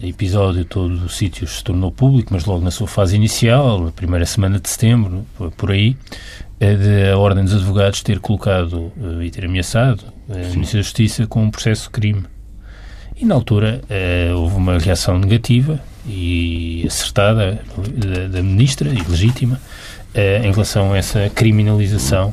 episódio 0.00 0.64
todo 0.64 0.96
do 0.96 1.08
sítio 1.08 1.46
se 1.46 1.62
tornou 1.62 1.90
público, 1.90 2.32
mas 2.32 2.44
logo 2.44 2.64
na 2.64 2.70
sua 2.70 2.86
fase 2.86 3.16
inicial, 3.16 3.88
a 3.88 3.92
primeira 3.92 4.24
semana 4.24 4.60
de 4.60 4.68
setembro, 4.68 5.26
por 5.56 5.72
aí, 5.72 5.96
é 6.60 6.74
de 6.74 7.10
a 7.10 7.16
Ordem 7.16 7.44
dos 7.44 7.54
Advogados 7.54 8.02
ter 8.02 8.18
colocado 8.18 8.92
uh, 8.96 9.22
e 9.22 9.30
ter 9.30 9.44
ameaçado 9.44 10.02
uh, 10.28 10.34
a 10.34 10.50
Ministra 10.50 10.78
da 10.78 10.82
Justiça 10.82 11.26
com 11.26 11.44
um 11.44 11.50
processo 11.50 11.84
de 11.84 11.90
crime. 11.90 12.24
E 13.16 13.24
na 13.24 13.34
altura 13.34 13.80
uh, 13.84 14.36
houve 14.36 14.56
uma 14.56 14.78
reação 14.78 15.18
negativa 15.18 15.80
e 16.06 16.84
acertada 16.86 17.60
da, 17.94 18.28
da 18.28 18.42
Ministra, 18.42 18.88
e 18.88 19.10
legítima, 19.10 19.60
em 20.42 20.50
relação 20.50 20.94
a 20.94 20.96
essa 20.96 21.28
criminalização 21.28 22.32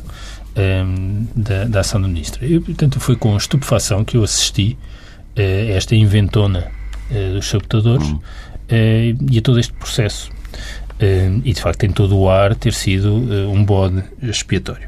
da, 1.36 1.66
da, 1.66 1.82
ação 1.82 2.02
da 2.02 2.08
Ministra. 2.08 2.46
E, 2.46 2.58
portanto, 2.60 3.02
foi 3.02 3.18
com 3.18 3.36
estupefação 3.36 4.06
que 4.06 4.16
eu 4.16 4.24
assisti 4.24 4.78
a 5.36 5.42
esta 5.74 5.94
inventona 5.94 6.72
dos 7.34 7.50
sabotadores 7.50 8.08
uhum. 8.08 8.20
e 9.30 9.38
a 9.38 9.42
todo 9.42 9.60
este 9.60 9.74
processo. 9.74 10.32
Uh, 10.96 11.42
e 11.44 11.54
de 11.54 11.62
facto 11.62 11.80
tem 11.80 11.92
todo 11.92 12.18
o 12.18 12.30
ar 12.30 12.56
ter 12.56 12.74
sido 12.74 13.10
uh, 13.10 13.52
um 13.52 13.64
bode 13.64 14.02
expiatório. 14.24 14.88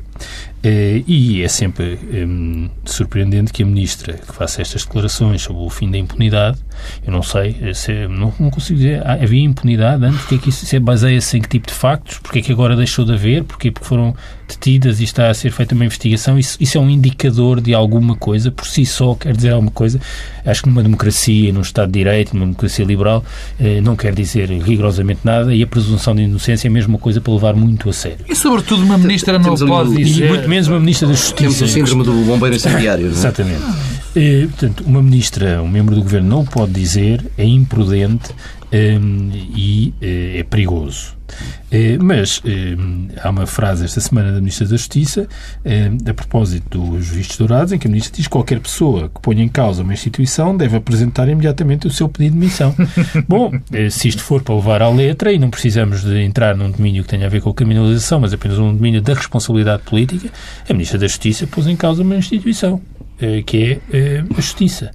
Uh, 0.68 0.88
Eh, 0.88 1.04
e 1.08 1.44
é 1.44 1.48
sempre 1.48 2.00
um, 2.14 2.70
surpreendente 2.86 3.52
que 3.52 3.64
a 3.64 3.66
Ministra 3.66 4.14
que 4.14 4.34
faça 4.34 4.62
estas 4.62 4.84
declarações 4.84 5.42
sobre 5.42 5.64
o 5.64 5.70
fim 5.70 5.90
da 5.90 5.98
impunidade, 5.98 6.58
eu 7.06 7.12
não 7.12 7.24
sei, 7.24 7.56
eh, 7.62 7.74
se, 7.74 8.08
não, 8.08 8.34
não, 8.40 8.50
consigo 8.50 8.80
dizer, 8.80 9.02
ah, 9.06 9.14
havia 9.14 9.44
impunidade 9.44 10.04
antes, 10.06 10.20
porque 10.22 10.36
é 10.36 10.38
que 10.38 10.50
isso 10.50 10.66
se 10.66 10.80
baseia-se 10.80 11.38
em 11.38 11.42
que 11.42 11.50
tipo 11.50 11.68
de 11.68 11.74
factos, 11.74 12.20
porque 12.20 12.40
é 12.40 12.42
que 12.42 12.52
agora 12.52 12.76
deixou 12.76 13.06
de 13.06 13.14
haver, 13.14 13.44
porque, 13.44 13.72
porque 13.72 13.88
foram 13.88 14.16
detidas 14.48 15.02
e 15.02 15.04
está 15.04 15.30
a 15.30 15.34
ser 15.34 15.52
feita 15.52 15.76
uma 15.76 15.86
investigação, 15.86 16.40
isso, 16.40 16.58
isso 16.60 16.78
é 16.78 16.82
um 16.82 16.90
indicador 16.90 17.60
de 17.60 17.74
alguma 17.74 18.16
coisa, 18.16 18.50
por 18.50 18.66
si 18.66 18.86
só 18.86 19.14
quer 19.16 19.36
dizer 19.36 19.52
alguma 19.52 19.72
coisa. 19.72 20.00
Acho 20.46 20.64
que 20.64 20.70
numa 20.70 20.82
democracia, 20.82 21.52
num 21.52 21.62
Estado 21.62 21.92
de 21.92 22.00
Direito, 22.00 22.34
numa 22.34 22.46
democracia 22.46 22.86
liberal, 22.86 23.24
eh, 23.60 23.82
não 23.82 23.96
quer 23.96 24.14
dizer 24.14 24.50
rigorosamente 24.50 25.22
nada 25.24 25.54
e 25.54 25.62
a 25.62 25.68
presunção 25.68 26.16
de 26.16 26.22
inocência 26.22 26.68
é 26.68 26.70
a 26.70 26.72
mesma 26.72 26.98
coisa 26.98 27.20
para 27.20 27.34
levar 27.34 27.54
muito 27.56 27.90
a 27.90 27.94
sério. 27.94 28.20
E 28.30 28.36
sobretudo 28.36 28.84
uma 28.84 28.98
ministra 28.98 29.38
não 29.38 29.56
pode 29.56 29.96
dizer... 29.98 30.30
E 30.58 30.60
menos 30.60 30.68
uma 30.70 30.80
ministra 30.80 31.08
da 31.08 31.14
Justiça. 31.14 31.36
Temos 31.36 31.62
o 31.62 31.68
síndrome 31.68 32.04
do 32.04 32.14
bombeiro 32.26 32.56
incendiário, 32.56 33.06
é? 33.06 33.10
Exatamente. 33.10 33.62
Eh, 34.16 34.48
portanto, 34.48 34.84
uma 34.88 35.04
ministra, 35.04 35.62
um 35.62 35.68
membro 35.68 35.94
do 35.94 36.02
governo 36.02 36.28
não 36.28 36.42
o 36.42 36.46
pode 36.46 36.72
dizer, 36.72 37.24
é 37.38 37.46
imprudente 37.46 38.30
um, 38.72 39.32
e 39.34 39.94
uh, 40.02 40.40
é 40.40 40.44
perigoso. 40.44 41.16
Uh, 41.72 42.02
mas 42.02 42.38
uh, 42.38 42.42
há 43.22 43.30
uma 43.30 43.46
frase 43.46 43.84
esta 43.86 44.00
semana 44.00 44.32
da 44.32 44.40
Ministra 44.40 44.66
da 44.66 44.78
Justiça, 44.78 45.28
a 46.10 46.14
propósito 46.14 46.80
dos 46.80 47.10
vistos 47.10 47.38
dourados, 47.38 47.74
em 47.74 47.78
que 47.78 47.88
a 47.88 47.90
Ministra 47.90 48.16
diz 48.16 48.28
que 48.28 48.32
qualquer 48.32 48.60
pessoa 48.60 49.10
que 49.10 49.22
ponha 49.22 49.44
em 49.44 49.50
causa 49.50 49.84
uma 49.84 49.94
instituição 49.94 50.56
deve 50.56 50.78
apresentar 50.78 51.28
imediatamente 51.28 51.88
o 51.88 51.92
seu 51.92 52.08
pedido 52.08 52.34
de 52.34 52.40
demissão. 52.40 52.74
Bom, 53.28 53.52
se 53.92 54.08
isto 54.08 54.24
for 54.24 54.42
para 54.42 54.56
levar 54.56 54.82
à 54.82 54.90
letra, 54.90 55.32
e 55.32 55.40
não 55.40 55.50
precisamos 55.50 56.04
de 56.04 56.22
entrar 56.22 56.56
num 56.56 56.72
domínio 56.72 57.04
que 57.04 57.10
tenha 57.10 57.26
a 57.26 57.30
ver 57.30 57.42
com 57.42 57.50
a 57.50 57.54
criminalização, 57.54 58.22
mas 58.22 58.34
apenas 58.34 58.58
um 58.58 58.74
domínio 58.74 59.02
da 59.02 59.14
responsabilidade 59.14 59.84
política, 59.84 60.30
a 60.68 60.74
Ministra 60.74 60.98
da 60.98 61.08
Justiça 61.08 61.46
pôs 61.46 61.68
em 61.68 61.76
causa 61.76 62.04
uma 62.04 62.16
instituição. 62.16 62.82
Eh, 63.20 63.42
que 63.42 63.64
é 63.64 63.98
eh, 63.98 64.24
a 64.30 64.42
Justiça. 64.42 64.92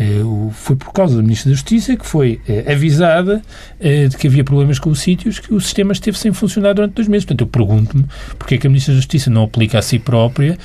Eh, 0.00 0.22
foi 0.52 0.76
por 0.76 0.92
causa 0.92 1.16
da 1.16 1.22
Ministra 1.22 1.50
da 1.50 1.56
Justiça 1.56 1.94
que 1.94 2.06
foi 2.06 2.40
avisada 2.66 3.42
de 3.78 4.16
que 4.16 4.26
havia 4.26 4.42
problemas 4.42 4.78
com 4.78 4.88
os 4.90 5.00
sítios 5.00 5.38
que 5.38 5.52
o 5.52 5.60
sistema 5.60 5.92
esteve 5.92 6.16
sem 6.18 6.32
funcionar 6.32 6.72
durante 6.72 6.94
dois 6.94 7.06
meses. 7.06 7.24
Portanto, 7.26 7.42
eu 7.42 7.46
pergunto-me 7.46 8.04
porque 8.38 8.54
é 8.54 8.58
que 8.58 8.66
a 8.66 8.70
Ministra 8.70 8.94
da 8.94 9.00
Justiça 9.00 9.28
não 9.30 9.44
aplica 9.44 9.78
a 9.78 9.82
si 9.82 9.98
própria 9.98 10.56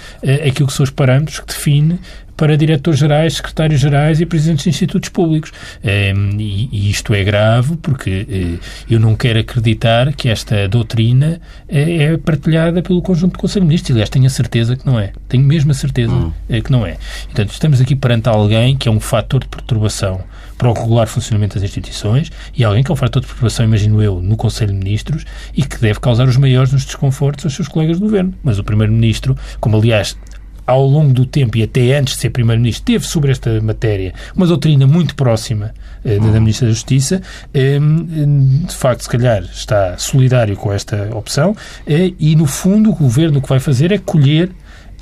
aquilo 0.48 0.68
que 0.68 0.74
são 0.74 0.84
os 0.84 0.90
parâmetros 0.90 1.40
que 1.40 1.48
define 1.48 2.00
para 2.36 2.58
diretores-gerais, 2.58 3.36
secretários-gerais 3.36 4.20
e 4.22 4.26
presidentes 4.26 4.64
de 4.64 4.70
institutos 4.70 5.10
públicos. 5.10 5.52
Ehm, 5.84 6.38
e 6.40 6.90
isto 6.90 7.14
é 7.14 7.24
grave 7.24 7.78
porque 7.78 8.28
eh, 8.30 8.66
eu 8.90 9.00
não 9.00 9.16
quero 9.16 9.40
acreditar 9.40 10.14
que 10.14 10.30
esta 10.30 10.68
doutrina 10.68 11.40
eh, 11.68 12.04
é 12.04 12.18
partilhada 12.18 12.82
pelo 12.82 13.02
conjunto 13.02 13.34
do 13.34 13.40
Conselho 13.40 13.64
de 13.64 13.68
Ministros. 13.68 13.92
Aliás, 13.92 14.10
tenho 14.10 14.26
a 14.26 14.30
certeza 14.30 14.76
que 14.76 14.86
não 14.86 15.00
é. 15.00 15.14
Tenho 15.28 15.44
mesmo 15.44 15.72
a 15.72 15.74
certeza 15.74 16.14
hum. 16.14 16.32
Eh, 16.50 16.62
que 16.62 16.72
não 16.72 16.86
é. 16.86 16.98
Portanto, 17.26 17.52
estamos 17.52 17.82
aqui 17.82 17.96
perante 17.96 18.28
alguém 18.28 18.76
que 18.76 18.88
é 18.88 18.92
um 18.92 19.00
fator 19.00 19.42
de 19.42 19.48
perturbação 19.48 20.22
para 20.58 20.70
o 20.70 20.74
regular 20.74 21.08
funcionamento 21.08 21.56
das 21.56 21.64
instituições 21.64 22.32
e 22.56 22.64
alguém 22.64 22.84
que 22.84 22.92
é 22.92 22.94
um 22.94 22.98
fator 22.98 23.22
de 23.22 23.28
perturbação, 23.28 23.66
imagino 23.66 24.02
eu, 24.02 24.22
no 24.22 24.38
Conselho 24.38 24.72
de 24.72 24.80
Ministros 24.80 25.26
e 25.54 25.64
que 25.64 25.80
deve 25.80 26.00
causar 26.00 26.28
os 26.28 26.38
maiores 26.38 26.72
nos 26.72 26.86
desconfortos 26.86 27.46
aos 27.46 27.56
seus 27.56 27.68
colegas 27.68 28.00
do 28.00 28.06
Governo. 28.06 28.34
Mas 28.44 28.60
o 28.60 28.64
Primeiro-Ministro, 28.64 29.38
como 29.60 29.78
aliás 29.78 30.18
ao 30.66 30.86
longo 30.86 31.14
do 31.14 31.26
tempo 31.26 31.58
e 31.58 31.64
até 31.64 31.98
antes 31.98 32.16
de 32.16 32.22
ser 32.22 32.30
Primeiro-Ministro, 32.30 32.86
teve 32.86 33.06
sobre 33.06 33.32
esta 33.32 33.62
matéria 33.62 34.14
uma 34.36 34.48
doutrina 34.48 34.88
muito 34.88 35.16
próxima 35.16 35.74
eh, 36.04 36.20
da 36.20 36.40
Ministra 36.40 36.68
da 36.68 36.74
Justiça. 36.74 37.22
Eh, 37.54 37.80
de 37.80 38.76
facto, 38.76 39.02
se 39.02 39.10
calhar 39.10 39.44
está 39.44 39.98
solidário 39.98 40.56
com 40.56 40.72
esta 40.72 41.10
opção 41.16 41.56
eh, 41.86 42.14
e, 42.20 42.36
no 42.36 42.46
fundo, 42.46 42.90
o 42.90 42.96
Governo 42.96 43.40
o 43.40 43.42
que 43.42 43.50
vai 43.50 43.60
fazer 43.60 43.92
é 43.92 43.98
colher 43.98 44.52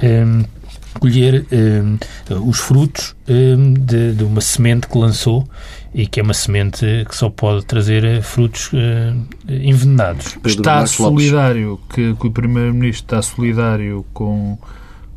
eh, 0.01 0.25
colher 0.99 1.45
eh, 1.51 1.81
os 2.45 2.59
frutos 2.59 3.15
eh, 3.27 3.55
de, 3.79 4.13
de, 4.13 4.23
uma 4.23 4.41
semente 4.41 4.87
que 4.87 4.97
lançou 4.97 5.47
e 5.93 6.05
que 6.05 6.19
é 6.19 6.23
uma 6.23 6.33
semente 6.33 6.85
que 7.07 7.15
só 7.15 7.29
pode 7.29 7.65
trazer 7.65 8.21
frutos 8.21 8.71
envenenados. 9.47 10.37
Está 10.43 10.85
solidário, 10.87 11.79
que, 11.93 12.15
que 12.15 12.27
o 12.27 12.31
Primeiro-Ministro 12.31 13.05
está 13.05 13.21
solidário 13.21 14.03
com 14.11 14.57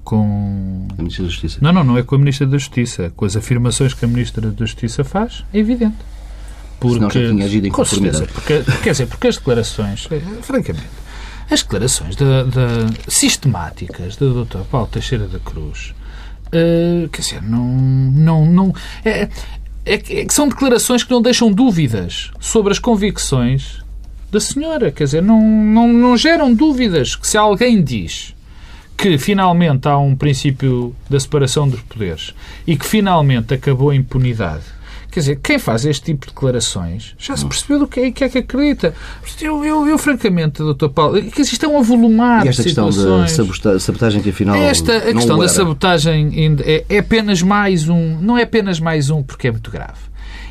com. 0.06 0.86
A 0.96 1.02
Ministra 1.02 1.24
da 1.24 1.30
Justiça. 1.30 1.58
Não, 1.60 1.72
não, 1.72 1.84
não 1.84 1.98
é 1.98 2.02
com 2.02 2.14
a 2.14 2.18
Ministra 2.18 2.46
da 2.46 2.56
Justiça. 2.56 3.12
Com 3.14 3.24
as 3.24 3.36
afirmações 3.36 3.92
que 3.92 4.04
a 4.04 4.08
Ministra 4.08 4.50
da 4.50 4.64
Justiça 4.64 5.04
faz, 5.04 5.44
é 5.52 5.58
evidente. 5.58 5.96
Porque, 6.78 6.94
Senão 6.94 7.10
já 7.10 7.20
tinha 7.30 7.44
agido 7.44 7.66
em 7.66 7.70
conformidade. 7.70 8.28
Porque, 8.32 8.62
quer 8.82 8.92
dizer, 8.92 9.06
porque 9.08 9.26
as 9.26 9.36
declarações, 9.36 10.08
eh, 10.10 10.20
francamente, 10.42 10.86
as 11.50 11.62
declarações 11.62 12.14
da, 12.16 12.44
da, 12.44 12.86
sistemáticas 13.08 14.16
do 14.16 14.44
Dr. 14.44 14.60
Paulo 14.70 14.86
Teixeira 14.86 15.26
da 15.26 15.38
Cruz, 15.38 15.92
uh, 16.48 17.08
quer 17.08 17.20
dizer, 17.20 17.42
não. 17.42 17.66
não, 17.66 18.46
não 18.46 18.74
é, 19.04 19.22
é, 19.84 19.94
é, 19.94 19.98
que 19.98 20.32
são 20.32 20.48
declarações 20.48 21.02
que 21.02 21.10
não 21.10 21.20
deixam 21.20 21.50
dúvidas 21.50 22.30
sobre 22.40 22.72
as 22.72 22.78
convicções 22.78 23.82
da 24.30 24.38
senhora. 24.38 24.92
Quer 24.92 25.04
dizer, 25.04 25.22
não, 25.22 25.40
não, 25.40 25.92
não 25.92 26.16
geram 26.16 26.54
dúvidas 26.54 27.16
que 27.16 27.26
se 27.26 27.36
alguém 27.36 27.82
diz 27.82 28.35
que 28.96 29.18
finalmente 29.18 29.86
há 29.86 29.98
um 29.98 30.16
princípio 30.16 30.94
da 31.08 31.20
separação 31.20 31.68
dos 31.68 31.80
poderes 31.80 32.34
e 32.66 32.76
que 32.76 32.86
finalmente 32.86 33.52
acabou 33.52 33.90
a 33.90 33.94
impunidade. 33.94 34.64
Quer 35.10 35.20
dizer, 35.20 35.36
quem 35.36 35.58
faz 35.58 35.86
este 35.86 36.04
tipo 36.04 36.26
de 36.26 36.32
declarações 36.32 37.14
já 37.18 37.34
se 37.34 37.46
percebeu 37.46 37.78
do 37.78 37.88
que 37.88 38.00
é, 38.00 38.10
que, 38.10 38.24
é 38.24 38.28
que 38.28 38.38
acredita. 38.38 38.94
Eu, 39.40 39.64
eu, 39.64 39.88
eu, 39.88 39.96
francamente, 39.96 40.62
Dr. 40.62 40.88
Paulo, 40.88 41.22
que 41.22 41.40
isto 41.40 41.64
é 41.64 41.68
um 41.68 41.78
avolumar 41.78 42.44
e 42.44 42.50
esta 42.50 42.62
de 42.62 42.74
questão 42.74 42.90
da 42.90 43.80
sabotagem 43.80 44.20
que 44.20 44.28
afinal 44.28 44.56
Esta, 44.56 44.94
a 44.94 45.14
questão 45.14 45.38
da 45.38 45.48
sabotagem 45.48 46.32
é, 46.62 46.84
é 46.86 46.98
apenas 46.98 47.40
mais 47.40 47.88
um, 47.88 48.18
não 48.20 48.36
é 48.36 48.42
apenas 48.42 48.78
mais 48.78 49.08
um 49.08 49.22
porque 49.22 49.48
é 49.48 49.50
muito 49.50 49.70
grave. 49.70 50.00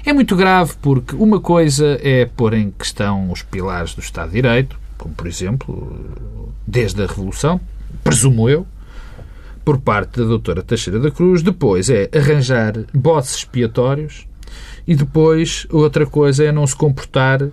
É 0.03 0.11
muito 0.11 0.35
grave 0.35 0.73
porque 0.81 1.15
uma 1.15 1.39
coisa 1.39 1.99
é 2.01 2.25
pôr 2.25 2.55
em 2.55 2.71
questão 2.71 3.31
os 3.31 3.43
pilares 3.43 3.93
do 3.93 4.01
Estado 4.01 4.29
de 4.29 4.35
Direito, 4.35 4.79
como 4.97 5.13
por 5.13 5.27
exemplo, 5.27 5.95
desde 6.65 7.03
a 7.03 7.05
Revolução, 7.05 7.61
presumo 8.03 8.49
eu, 8.49 8.65
por 9.63 9.79
parte 9.79 10.19
da 10.19 10.25
doutora 10.25 10.61
Teixeira 10.61 10.99
da 10.99 11.09
Cruz. 11.09 11.41
Depois 11.41 11.89
é 11.89 12.09
arranjar 12.15 12.73
botes 12.93 13.35
expiatórios 13.35 14.27
e 14.87 14.95
depois 14.95 15.65
outra 15.71 16.05
coisa 16.05 16.43
é 16.43 16.51
não 16.51 16.67
se 16.67 16.75
comportar, 16.75 17.49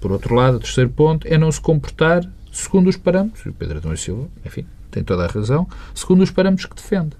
por 0.00 0.10
outro 0.12 0.34
lado, 0.34 0.56
o 0.56 0.60
terceiro 0.60 0.90
ponto, 0.90 1.26
é 1.28 1.36
não 1.36 1.52
se 1.52 1.60
comportar 1.60 2.22
segundo 2.52 2.88
os 2.88 2.96
parâmetros, 2.96 3.44
o 3.46 3.52
Pedro 3.52 3.78
Adão 3.78 3.92
e 3.92 3.96
Silva, 3.96 4.28
enfim, 4.44 4.66
tem 4.90 5.04
toda 5.04 5.24
a 5.24 5.28
razão, 5.28 5.68
segundo 5.94 6.22
os 6.22 6.30
parâmetros 6.30 6.66
que 6.66 6.74
defende. 6.74 7.16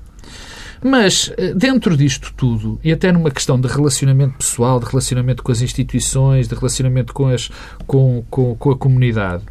Mas, 0.83 1.33
eh, 1.37 1.52
dentro 1.54 1.96
disto 1.96 2.33
tudo, 2.37 2.80
e 2.83 2.90
até 2.90 3.12
numa 3.12 3.30
questão 3.30 3.61
de 3.61 3.68
relacionamento 3.68 4.38
pessoal, 4.38 4.80
de 4.80 4.87
relacionamento 4.87 5.42
com 5.42 5.52
as 5.52 5.61
instituições, 5.61 6.48
de 6.48 6.54
relacionamento 6.54 7.12
com, 7.12 7.28
as, 7.28 7.50
com, 7.87 8.24
com, 8.30 8.54
com 8.54 8.70
a 8.70 8.76
comunidade, 8.76 9.44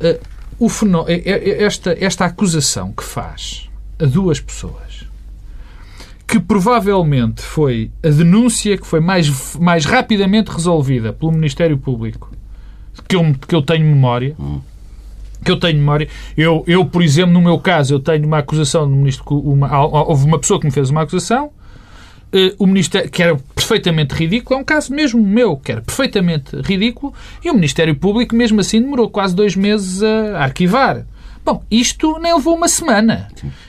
eh, 0.00 0.18
fenó 0.68 1.04
esta, 1.08 1.96
esta 1.98 2.24
acusação 2.24 2.92
que 2.92 3.02
faz 3.04 3.68
a 3.98 4.06
duas 4.06 4.40
pessoas, 4.40 5.04
que 6.26 6.40
provavelmente 6.40 7.42
foi 7.42 7.90
a 8.02 8.08
denúncia 8.08 8.76
que 8.76 8.86
foi 8.86 9.00
mais, 9.00 9.56
mais 9.56 9.84
rapidamente 9.84 10.50
resolvida 10.50 11.12
pelo 11.12 11.32
Ministério 11.32 11.76
Público, 11.78 12.30
que 13.08 13.16
eu, 13.16 13.34
que 13.46 13.54
eu 13.54 13.62
tenho 13.62 13.84
memória, 13.84 14.36
que 15.44 15.50
eu 15.50 15.58
tenho 15.58 15.78
memória. 15.78 16.08
Eu, 16.36 16.64
eu, 16.66 16.84
por 16.84 17.02
exemplo, 17.02 17.32
no 17.32 17.40
meu 17.40 17.58
caso, 17.58 17.94
eu 17.94 18.00
tenho 18.00 18.26
uma 18.26 18.38
acusação 18.38 18.88
do 18.88 18.94
ministro. 18.94 19.24
Uma, 19.28 19.84
houve 19.84 20.24
uma 20.24 20.38
pessoa 20.38 20.60
que 20.60 20.66
me 20.66 20.72
fez 20.72 20.90
uma 20.90 21.02
acusação 21.02 21.50
o 22.58 22.66
Ministério, 22.66 23.10
que 23.10 23.22
era 23.22 23.36
perfeitamente 23.54 24.14
ridículo, 24.14 24.58
é 24.58 24.62
um 24.62 24.64
caso 24.64 24.92
mesmo 24.92 25.22
meu, 25.22 25.56
que 25.56 25.72
era 25.72 25.82
perfeitamente 25.82 26.56
ridículo, 26.56 27.12
e 27.44 27.50
o 27.50 27.54
Ministério 27.54 27.94
Público, 27.94 28.34
mesmo 28.34 28.60
assim, 28.60 28.80
demorou 28.80 29.10
quase 29.10 29.34
dois 29.34 29.54
meses 29.54 30.02
a 30.02 30.38
arquivar. 30.38 31.04
Bom, 31.44 31.60
isto 31.68 32.20
nem 32.20 32.32
levou 32.32 32.54
uma 32.54 32.68
semana. 32.68 33.26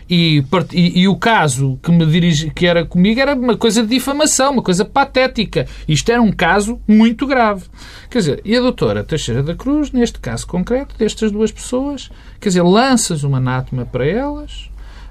E, 0.08 0.43
e, 0.71 1.02
e, 1.02 1.08
o 1.08 1.15
caso 1.15 1.80
que 1.82 1.91
me 1.91 2.06
dirigi, 2.06 2.52
que 2.52 2.67
era 2.67 2.86
comigo 2.86 3.19
era 3.19 3.34
uma 3.34 3.58
coisa 3.58 3.82
de 3.82 3.89
difamação, 3.89 4.52
uma 4.52 4.62
coisa 4.62 4.86
patética. 4.86 5.65
Isto 5.88 6.12
era 6.12 6.21
um 6.21 6.32
caso 6.32 6.80
muito 6.88 7.26
grave. 7.26 7.63
Quer 8.12 8.19
dizer, 8.19 8.41
e 8.45 8.56
a 8.56 8.62
doutora 8.62 9.04
Teixeira 9.04 9.41
da 9.41 9.56
Cruz, 9.56 9.91
neste 9.91 10.19
caso 10.19 10.45
concreto, 10.45 10.95
destas 10.99 11.32
duas 11.32 11.52
pessoas, 11.52 12.12
quer 12.39 12.49
dizer, 12.49 12.62
lanças 12.62 13.23
uma 13.23 13.39
anátema 13.39 13.88
para 13.88 14.06
elas, 14.06 14.69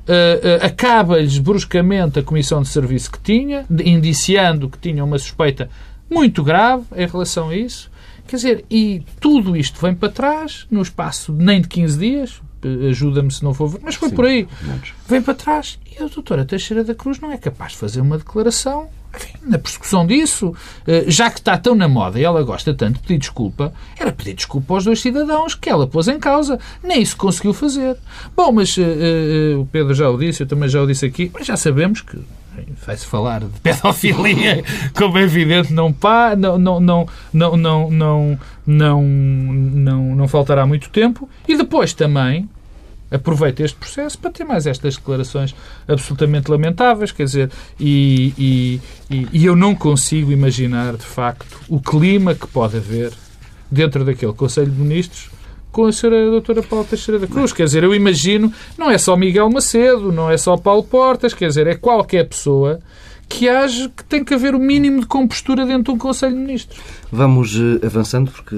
uh, 0.08 0.62
uh, 0.62 0.66
acaba-lhes 0.66 1.38
bruscamente 1.38 2.18
a 2.18 2.22
comissão 2.22 2.62
de 2.62 2.68
serviço 2.68 3.10
que 3.10 3.20
tinha, 3.20 3.64
indiciando 3.84 4.68
que 4.68 4.78
tinha 4.78 5.04
uma 5.04 5.18
suspeita 5.18 5.68
muito 6.10 6.42
grave 6.42 6.84
em 6.94 7.06
relação 7.06 7.48
a 7.48 7.56
isso. 7.56 7.90
Quer 8.26 8.36
dizer, 8.36 8.64
e 8.70 9.02
tudo 9.20 9.56
isto 9.56 9.80
vem 9.80 9.94
para 9.94 10.08
trás, 10.08 10.66
no 10.70 10.80
espaço 10.80 11.32
nem 11.32 11.60
de 11.60 11.68
15 11.68 11.98
dias, 11.98 12.42
eh, 12.62 12.88
ajuda-me 12.90 13.30
se 13.30 13.42
não 13.42 13.52
for, 13.52 13.78
mas 13.82 13.96
foi 13.96 14.10
Sim, 14.10 14.14
por 14.14 14.26
aí. 14.26 14.48
Vem 15.08 15.20
para 15.20 15.34
trás 15.34 15.78
e 15.90 16.02
a 16.02 16.06
doutora 16.06 16.44
Teixeira 16.44 16.84
da 16.84 16.94
Cruz 16.94 17.18
não 17.18 17.32
é 17.32 17.36
capaz 17.36 17.72
de 17.72 17.78
fazer 17.78 18.00
uma 18.00 18.18
declaração 18.18 18.88
na 19.44 19.58
persecução 19.58 20.06
disso, 20.06 20.54
eh, 20.86 21.04
já 21.08 21.30
que 21.30 21.38
está 21.38 21.58
tão 21.58 21.74
na 21.74 21.88
moda 21.88 22.18
e 22.18 22.24
ela 22.24 22.42
gosta 22.42 22.72
tanto 22.72 22.94
de 22.94 23.00
pedir 23.00 23.18
desculpa, 23.18 23.72
era 23.98 24.12
pedir 24.12 24.34
desculpa 24.34 24.74
aos 24.74 24.84
dois 24.84 25.00
cidadãos 25.00 25.54
que 25.54 25.68
ela 25.68 25.86
pôs 25.86 26.08
em 26.08 26.18
causa. 26.18 26.58
Nem 26.82 27.02
isso 27.02 27.16
conseguiu 27.16 27.52
fazer. 27.52 27.96
Bom, 28.36 28.52
mas 28.52 28.76
uh, 28.76 28.82
uh, 28.82 29.60
o 29.60 29.66
Pedro 29.66 29.94
já 29.94 30.08
o 30.08 30.16
disse, 30.16 30.42
eu 30.42 30.46
também 30.46 30.68
já 30.68 30.80
o 30.80 30.86
disse 30.86 31.04
aqui, 31.04 31.30
mas 31.34 31.46
já 31.46 31.56
sabemos 31.56 32.00
que 32.00 32.18
vai-se 32.86 33.06
falar 33.06 33.40
de 33.40 33.60
pedofilia, 33.60 34.62
como 34.94 35.18
é 35.18 35.22
evidente, 35.22 35.72
não, 35.72 35.92
pá, 35.92 36.36
não, 36.36 36.58
não, 36.58 36.80
não, 36.80 37.06
não, 37.32 37.56
não, 37.56 37.90
não, 37.90 38.38
não, 38.66 39.02
não, 39.02 40.16
não 40.16 40.28
faltará 40.28 40.66
muito 40.66 40.90
tempo. 40.90 41.28
E 41.48 41.56
depois 41.56 41.92
também 41.92 42.48
aproveita 43.12 43.62
este 43.62 43.76
processo 43.76 44.18
para 44.18 44.30
ter 44.30 44.44
mais 44.44 44.66
estas 44.66 44.96
declarações 44.96 45.54
absolutamente 45.86 46.50
lamentáveis, 46.50 47.12
quer 47.12 47.24
dizer, 47.24 47.50
e, 47.78 48.80
e, 49.10 49.28
e 49.32 49.44
eu 49.44 49.54
não 49.54 49.74
consigo 49.74 50.32
imaginar, 50.32 50.96
de 50.96 51.04
facto, 51.04 51.60
o 51.68 51.80
clima 51.80 52.34
que 52.34 52.46
pode 52.46 52.76
haver 52.76 53.12
dentro 53.70 54.04
daquele 54.04 54.32
Conselho 54.32 54.70
de 54.70 54.80
Ministros 54.80 55.30
com 55.72 55.86
a 55.86 55.92
senhora 55.92 56.26
a 56.26 56.30
doutora 56.30 56.62
Paula 56.62 56.84
Teixeira 56.84 57.18
da 57.18 57.26
Cruz. 57.26 57.52
Quer 57.52 57.64
dizer, 57.64 57.82
eu 57.82 57.94
imagino, 57.94 58.52
não 58.76 58.90
é 58.90 58.98
só 58.98 59.16
Miguel 59.16 59.48
Macedo, 59.50 60.12
não 60.12 60.30
é 60.30 60.36
só 60.36 60.56
Paulo 60.56 60.84
Portas, 60.84 61.32
quer 61.32 61.48
dizer, 61.48 61.66
é 61.66 61.74
qualquer 61.74 62.28
pessoa 62.28 62.78
que 63.26 63.48
age 63.48 63.88
que 63.88 64.04
tem 64.04 64.22
que 64.22 64.34
haver 64.34 64.54
o 64.54 64.58
mínimo 64.58 65.00
de 65.00 65.06
compostura 65.06 65.64
dentro 65.64 65.84
de 65.84 65.90
um 65.92 65.98
Conselho 65.98 66.34
de 66.34 66.40
Ministros. 66.40 66.78
Vamos 67.10 67.56
eh, 67.56 67.86
avançando, 67.86 68.30
porque 68.30 68.54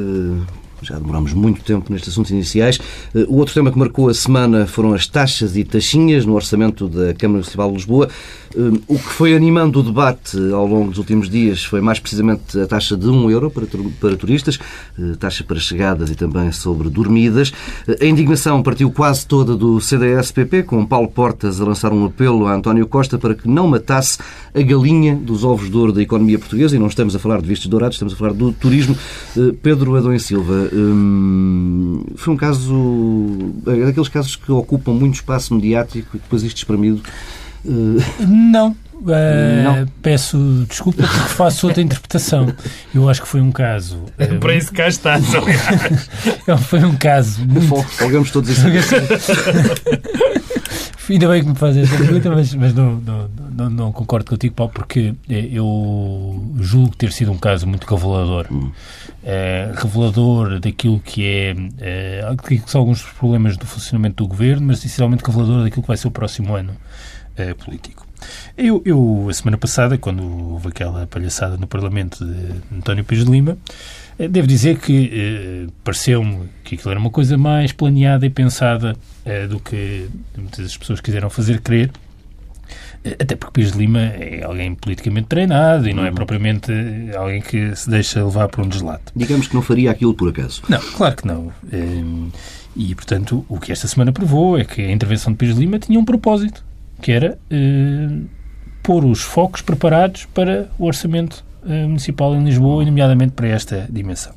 já 0.84 0.98
demoramos 0.98 1.32
muito 1.32 1.62
tempo 1.62 1.90
nestes 1.90 2.12
assuntos 2.12 2.30
iniciais. 2.30 2.78
Eh, 3.14 3.24
o 3.28 3.36
outro 3.36 3.54
tema 3.54 3.72
que 3.72 3.78
marcou 3.78 4.08
a 4.08 4.14
semana 4.14 4.66
foram 4.66 4.92
as 4.92 5.06
taxas 5.06 5.56
e 5.56 5.64
taxinhas 5.64 6.26
no 6.26 6.34
orçamento 6.34 6.86
da 6.88 7.14
Câmara 7.14 7.38
Municipal 7.38 7.68
de 7.68 7.74
Lisboa. 7.76 8.08
Eh, 8.54 8.58
o 8.86 8.98
que 8.98 9.08
foi 9.08 9.34
animando 9.34 9.80
o 9.80 9.82
debate 9.82 10.36
ao 10.52 10.66
longo 10.66 10.90
dos 10.90 10.98
últimos 10.98 11.28
dias 11.28 11.64
foi 11.64 11.80
mais 11.80 11.98
precisamente 11.98 12.58
a 12.58 12.66
taxa 12.66 12.96
de 12.96 13.08
1 13.08 13.30
euro 13.30 13.50
para, 13.50 14.16
turistas, 14.16 14.58
eh, 14.98 15.14
taxa 15.18 15.42
para 15.42 15.58
chegadas 15.58 16.10
e 16.10 16.14
também 16.14 16.52
sobre 16.52 16.90
dormidas. 16.90 17.52
A 18.00 18.04
indignação 18.04 18.62
partiu 18.62 18.90
quase 18.90 19.26
toda 19.26 19.56
do 19.56 19.80
CDS-PP, 19.80 20.64
com 20.64 20.84
Paulo 20.84 21.08
Portas 21.08 21.60
a 21.60 21.64
lançar 21.64 21.92
um 21.92 22.04
apelo 22.04 22.46
a 22.46 22.54
António 22.54 22.86
Costa 22.86 23.18
para 23.18 23.34
que 23.34 23.48
não 23.48 23.66
matasse 23.66 24.18
a 24.54 24.60
galinha 24.60 25.16
dos 25.16 25.44
ovos 25.44 25.70
de 25.70 25.76
ouro 25.76 25.92
da 25.92 26.02
economia 26.02 26.38
portuguesa. 26.38 26.76
E 26.76 26.78
não 26.78 26.88
estamos 26.88 27.16
a 27.16 27.18
falar 27.18 27.40
de 27.40 27.48
vistos 27.48 27.68
dourados, 27.68 27.96
estamos 27.96 28.14
a 28.14 28.16
falar 28.16 28.32
do 28.32 28.52
turismo. 28.52 28.96
Pedro 29.62 29.96
Adão 29.96 30.14
e 30.14 30.20
Silva, 30.20 30.68
Hum, 30.74 32.04
foi 32.16 32.34
um 32.34 32.36
caso. 32.36 33.54
É 33.66 33.84
daqueles 33.86 34.08
casos 34.08 34.34
que 34.34 34.50
ocupam 34.50 34.92
muito 34.92 35.14
espaço 35.14 35.54
mediático 35.54 36.16
e 36.16 36.18
depois 36.18 36.42
isto 36.42 36.56
espremido. 36.58 37.00
Uh... 37.64 38.02
Não. 38.26 38.76
Uh, 38.94 39.62
não. 39.62 39.86
Peço 40.00 40.64
desculpa 40.68 41.02
porque 41.02 41.28
faço 41.34 41.66
outra 41.66 41.82
interpretação. 41.82 42.52
Eu 42.94 43.08
acho 43.08 43.22
que 43.22 43.28
foi 43.28 43.40
um 43.40 43.52
caso. 43.52 43.98
Uh, 44.18 44.38
Para 44.40 44.54
isso 44.56 44.72
cá 44.72 44.88
está, 44.88 45.20
Foi 46.68 46.84
um 46.84 46.96
caso. 46.96 47.44
Muito... 47.46 47.82
Folgamos 47.82 48.30
todos 48.30 48.50
isso. 48.56 48.66
Ainda 51.08 51.28
bem 51.28 51.42
que 51.42 51.48
me 51.48 51.54
fazes 51.54 51.90
essa 51.90 52.02
pergunta, 52.02 52.30
mas, 52.30 52.54
mas 52.54 52.72
não, 52.74 52.96
não, 52.96 53.30
não, 53.54 53.70
não, 53.70 53.92
concordo 53.92 54.30
contigo, 54.30 54.54
Paulo, 54.54 54.72
porque 54.72 55.14
eu 55.28 56.54
julgo 56.60 56.96
ter 56.96 57.12
sido 57.12 57.30
um 57.30 57.38
caso 57.38 57.66
muito 57.66 57.86
revelador. 57.86 58.46
Hum. 58.50 58.70
Uh, 59.22 59.74
revelador 59.74 60.60
daquilo 60.60 61.00
que 61.00 61.26
é 61.26 61.52
uh, 61.52 62.36
que 62.36 62.62
são 62.66 62.82
alguns 62.82 63.02
dos 63.02 63.12
problemas 63.12 63.56
do 63.56 63.66
funcionamento 63.66 64.22
do 64.22 64.28
governo, 64.28 64.66
mas 64.66 64.78
essencialmente 64.78 65.24
revelador 65.24 65.62
daquilo 65.62 65.82
que 65.82 65.88
vai 65.88 65.96
ser 65.96 66.08
o 66.08 66.10
próximo 66.10 66.54
ano 66.54 66.72
uh, 66.72 67.54
político. 67.64 68.06
Eu, 68.56 68.82
eu, 68.84 69.26
a 69.28 69.34
semana 69.34 69.58
passada, 69.58 69.98
quando 69.98 70.22
houve 70.52 70.68
aquela 70.68 71.06
palhaçada 71.06 71.56
no 71.56 71.66
Parlamento 71.66 72.24
de 72.24 72.76
António 72.76 73.04
Pires 73.04 73.24
de 73.24 73.30
Lima, 73.30 73.58
devo 74.18 74.46
dizer 74.46 74.78
que 74.78 75.68
pareceu-me 75.82 76.48
que 76.62 76.74
aquilo 76.74 76.90
era 76.90 77.00
uma 77.00 77.10
coisa 77.10 77.36
mais 77.36 77.72
planeada 77.72 78.24
e 78.24 78.30
pensada 78.30 78.96
do 79.48 79.58
que 79.58 80.08
muitas 80.36 80.76
pessoas 80.76 81.00
quiseram 81.00 81.28
fazer 81.30 81.60
crer 81.60 81.90
até 83.20 83.36
porque 83.36 83.52
Pires 83.52 83.72
de 83.72 83.78
Lima 83.78 84.00
é 84.00 84.42
alguém 84.42 84.74
politicamente 84.74 85.28
treinado 85.28 85.88
e 85.88 85.92
não 85.92 86.04
é 86.04 86.08
uhum. 86.08 86.14
propriamente 86.14 86.72
alguém 87.16 87.42
que 87.42 87.76
se 87.76 87.88
deixa 87.88 88.24
levar 88.24 88.48
por 88.48 88.64
um 88.64 88.68
deslate. 88.68 89.04
Digamos 89.14 89.46
que 89.46 89.54
não 89.54 89.60
faria 89.60 89.90
aquilo 89.90 90.14
por 90.14 90.30
acaso. 90.30 90.62
Não, 90.68 90.80
claro 90.96 91.16
que 91.16 91.26
não. 91.26 91.52
E, 92.74 92.94
portanto, 92.94 93.44
o 93.48 93.60
que 93.60 93.70
esta 93.70 93.86
semana 93.86 94.10
provou 94.10 94.58
é 94.58 94.64
que 94.64 94.80
a 94.80 94.90
intervenção 94.90 95.32
de 95.32 95.38
Pires 95.38 95.54
de 95.54 95.60
Lima 95.60 95.78
tinha 95.78 96.00
um 96.00 96.04
propósito, 96.04 96.64
que 97.00 97.12
era 97.12 97.38
ehm, 97.50 98.24
pôr 98.82 99.04
os 99.04 99.20
focos 99.20 99.60
preparados 99.60 100.24
para 100.26 100.70
o 100.78 100.86
orçamento 100.86 101.44
eh, 101.53 101.53
municipal 101.66 102.34
em 102.34 102.44
Lisboa, 102.44 102.82
e 102.82 102.86
nomeadamente 102.86 103.32
para 103.32 103.48
esta 103.48 103.86
dimensão. 103.90 104.32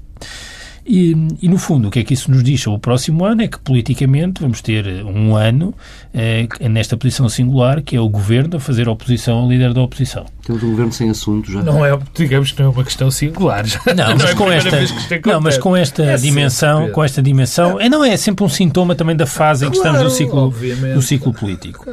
E, 0.87 1.11
e, 1.41 1.49
no 1.49 1.57
fundo, 1.57 1.89
o 1.89 1.91
que 1.91 1.99
é 1.99 2.03
que 2.03 2.13
isso 2.13 2.31
nos 2.31 2.41
diz 2.41 2.61
sobre 2.61 2.77
o 2.77 2.79
próximo 2.79 3.25
ano 3.25 3.41
é 3.41 3.47
que, 3.47 3.59
politicamente, 3.59 4.41
vamos 4.41 4.61
ter 4.61 5.03
um 5.03 5.35
ano 5.35 5.75
eh, 6.13 6.47
nesta 6.69 6.95
posição 6.95 7.27
singular, 7.27 7.81
que 7.81 7.97
é 7.97 7.99
o 7.99 8.07
governo 8.07 8.55
a 8.55 8.59
fazer 8.59 8.87
oposição 8.87 9.39
ao 9.39 9.49
líder 9.49 9.73
da 9.73 9.81
oposição. 9.81 10.25
Temos 10.45 10.63
um 10.63 10.69
governo 10.69 10.93
sem 10.93 11.09
assunto 11.09 11.51
já. 11.51 11.61
Não 11.61 11.85
é, 11.85 11.99
digamos 12.15 12.53
que 12.53 12.61
não 12.61 12.69
é 12.69 12.71
uma 12.73 12.85
questão 12.85 13.11
singular. 13.11 13.65
Já. 13.67 13.81
Não, 13.93 14.13
mas, 14.13 14.23
não 14.23 14.29
é 14.29 14.35
com 14.35 14.49
esta, 14.49 14.79
não, 15.25 15.41
mas 15.41 15.57
com 15.57 15.75
esta 15.75 16.03
é 16.03 16.15
dimensão, 16.15 16.79
sempre. 16.79 16.93
com 16.93 17.03
esta 17.03 17.21
dimensão, 17.21 17.81
é. 17.81 17.89
não 17.89 18.05
é 18.05 18.15
sempre 18.15 18.45
um 18.45 18.49
sintoma 18.49 18.95
também 18.95 19.15
da 19.15 19.25
fase 19.25 19.65
em 19.65 19.69
que 19.69 19.77
claro, 19.77 19.97
estamos 19.97 20.13
no 20.13 20.17
ciclo, 20.17 20.53
no 20.95 21.01
ciclo 21.01 21.33
político. 21.33 21.85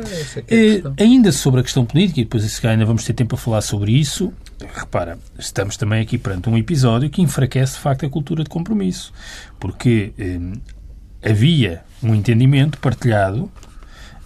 É 0.48 0.82
é 0.96 1.02
ainda 1.02 1.32
sobre 1.32 1.60
a 1.60 1.62
questão 1.64 1.84
política, 1.84 2.20
e 2.20 2.24
depois 2.24 2.64
ainda 2.64 2.84
vamos 2.84 3.02
ter 3.02 3.12
tempo 3.12 3.34
a 3.34 3.38
falar 3.38 3.60
sobre 3.60 3.90
isso, 3.90 4.32
repara, 4.72 5.18
estamos 5.38 5.76
também 5.76 6.00
aqui 6.00 6.18
perante 6.18 6.48
um 6.48 6.56
episódio 6.56 7.10
que 7.10 7.22
enfraquece 7.22 7.74
de 7.74 7.80
facto 7.80 8.06
a 8.06 8.10
cultura 8.10 8.42
de 8.42 8.50
compromisso, 8.50 9.12
porque 9.58 10.12
eh, 10.18 11.30
havia 11.30 11.82
um 12.02 12.14
entendimento 12.14 12.78
partilhado 12.78 13.50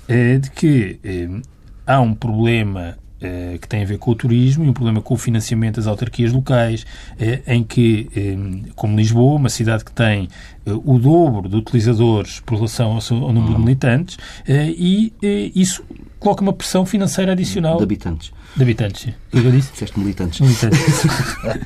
eh, 0.08 0.38
de 0.38 0.50
que 0.50 1.00
eh, 1.02 1.40
há 1.86 2.00
um 2.00 2.14
problema 2.14 2.96
eh, 3.20 3.58
que 3.60 3.66
tem 3.66 3.82
a 3.82 3.84
ver 3.84 3.98
com 3.98 4.12
o 4.12 4.14
turismo 4.14 4.64
e 4.64 4.68
um 4.68 4.72
problema 4.72 5.02
com 5.02 5.14
o 5.14 5.16
financiamento 5.16 5.76
das 5.76 5.88
autarquias 5.88 6.32
locais, 6.32 6.86
eh, 7.18 7.40
em 7.48 7.64
que, 7.64 8.08
eh, 8.14 8.70
como 8.76 8.96
Lisboa, 8.96 9.34
uma 9.34 9.48
cidade 9.48 9.84
que 9.84 9.90
tem 9.90 10.28
o 10.64 10.98
dobro 11.00 11.48
de 11.48 11.56
utilizadores 11.56 12.38
por 12.38 12.54
relação 12.54 12.96
ao, 13.10 13.32
número 13.32 13.54
de 13.54 13.60
militantes, 13.60 14.18
e 14.46 15.12
isso 15.54 15.82
coloca 16.20 16.42
uma 16.42 16.52
pressão 16.52 16.84
financeira 16.84 17.32
adicional. 17.32 17.78
De 17.78 17.82
habitantes. 17.82 18.32
De 18.56 18.62
habitantes. 18.62 19.14
O 19.32 19.40
que 19.40 19.46
eu 19.46 19.52
disse? 19.52 19.72
Disseste 19.72 19.98
militantes. 19.98 20.40
Militantes. 20.40 21.06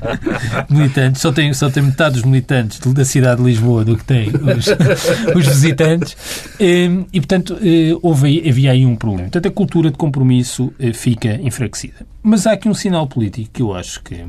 militantes. 0.69 1.21
Só 1.21 1.31
tem, 1.31 1.53
só 1.53 1.69
tem 1.69 1.83
metade 1.83 2.15
dos 2.15 2.23
militantes 2.23 2.79
da 2.79 3.05
cidade 3.05 3.41
de 3.41 3.47
Lisboa 3.47 3.83
do 3.83 3.97
que 3.97 4.03
tem 4.03 4.29
os, 4.29 4.67
os 5.35 5.47
visitantes. 5.47 6.15
E, 6.59 7.05
e 7.11 7.19
portanto, 7.19 7.57
eh, 7.61 7.97
houve, 8.01 8.47
havia 8.47 8.71
aí 8.71 8.85
um 8.85 8.95
problema. 8.95 9.23
Portanto, 9.23 9.47
a 9.47 9.51
cultura 9.51 9.89
de 9.89 9.97
compromisso 9.97 10.73
eh, 10.79 10.93
fica 10.93 11.39
enfraquecida. 11.41 12.05
Mas 12.21 12.45
há 12.45 12.53
aqui 12.53 12.69
um 12.69 12.73
sinal 12.73 13.07
político 13.07 13.49
que 13.51 13.61
eu 13.61 13.73
acho 13.73 14.01
que, 14.01 14.23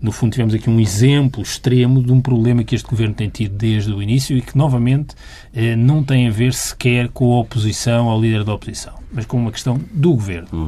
no 0.00 0.12
fundo, 0.12 0.32
tivemos 0.32 0.54
aqui 0.54 0.68
um 0.68 0.78
exemplo 0.78 1.42
extremo 1.42 2.02
de 2.02 2.12
um 2.12 2.20
problema 2.20 2.62
que 2.62 2.74
este 2.74 2.88
governo 2.88 3.14
tem 3.14 3.28
tido 3.28 3.56
desde 3.56 3.92
o 3.92 4.02
início 4.02 4.36
e 4.36 4.42
que, 4.42 4.56
novamente, 4.56 5.14
eh, 5.54 5.74
não 5.76 6.04
tem 6.04 6.28
a 6.28 6.30
ver 6.30 6.52
sequer 6.52 7.08
com 7.08 7.32
a 7.32 7.40
oposição 7.40 8.08
ao 8.08 8.20
líder 8.20 8.44
da 8.44 8.52
oposição, 8.54 8.94
mas 9.12 9.24
com 9.24 9.38
uma 9.38 9.50
questão 9.50 9.80
do 9.92 10.12
governo. 10.12 10.48
Hum 10.52 10.66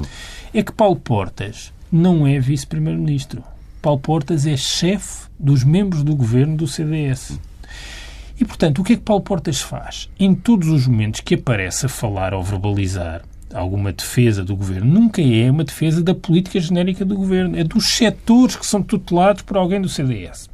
é 0.54 0.62
que 0.62 0.70
Paulo 0.70 0.94
Portas 0.94 1.72
não 1.90 2.24
é 2.24 2.38
vice-primeiro-ministro. 2.38 3.42
Paulo 3.82 3.98
Portas 3.98 4.46
é 4.46 4.56
chefe 4.56 5.26
dos 5.38 5.64
membros 5.64 6.04
do 6.04 6.14
governo 6.14 6.56
do 6.56 6.68
CDS. 6.68 7.40
E, 8.40 8.44
portanto, 8.44 8.80
o 8.80 8.84
que 8.84 8.92
é 8.92 8.96
que 8.96 9.02
Paulo 9.02 9.22
Portas 9.22 9.60
faz? 9.60 10.08
Em 10.18 10.32
todos 10.32 10.68
os 10.68 10.86
momentos 10.86 11.20
que 11.20 11.34
aparece 11.34 11.86
a 11.86 11.88
falar 11.88 12.32
ou 12.32 12.42
verbalizar 12.42 13.22
alguma 13.52 13.92
defesa 13.92 14.44
do 14.44 14.54
governo, 14.54 14.92
nunca 14.92 15.20
é 15.20 15.50
uma 15.50 15.64
defesa 15.64 16.00
da 16.04 16.14
política 16.14 16.60
genérica 16.60 17.04
do 17.04 17.16
governo, 17.16 17.58
é 17.58 17.64
dos 17.64 17.86
setores 17.86 18.54
que 18.54 18.64
são 18.64 18.80
tutelados 18.80 19.42
por 19.42 19.56
alguém 19.56 19.80
do 19.80 19.88
CDS. 19.88 20.48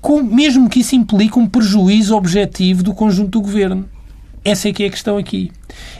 Com, 0.00 0.22
mesmo 0.22 0.70
que 0.70 0.80
isso 0.80 0.96
implique 0.96 1.38
um 1.38 1.46
prejuízo 1.46 2.16
objetivo 2.16 2.82
do 2.82 2.94
conjunto 2.94 3.32
do 3.32 3.42
governo. 3.42 3.86
Essa 4.42 4.70
é 4.70 4.72
que 4.72 4.82
é 4.82 4.86
a 4.86 4.90
questão 4.90 5.18
aqui. 5.18 5.52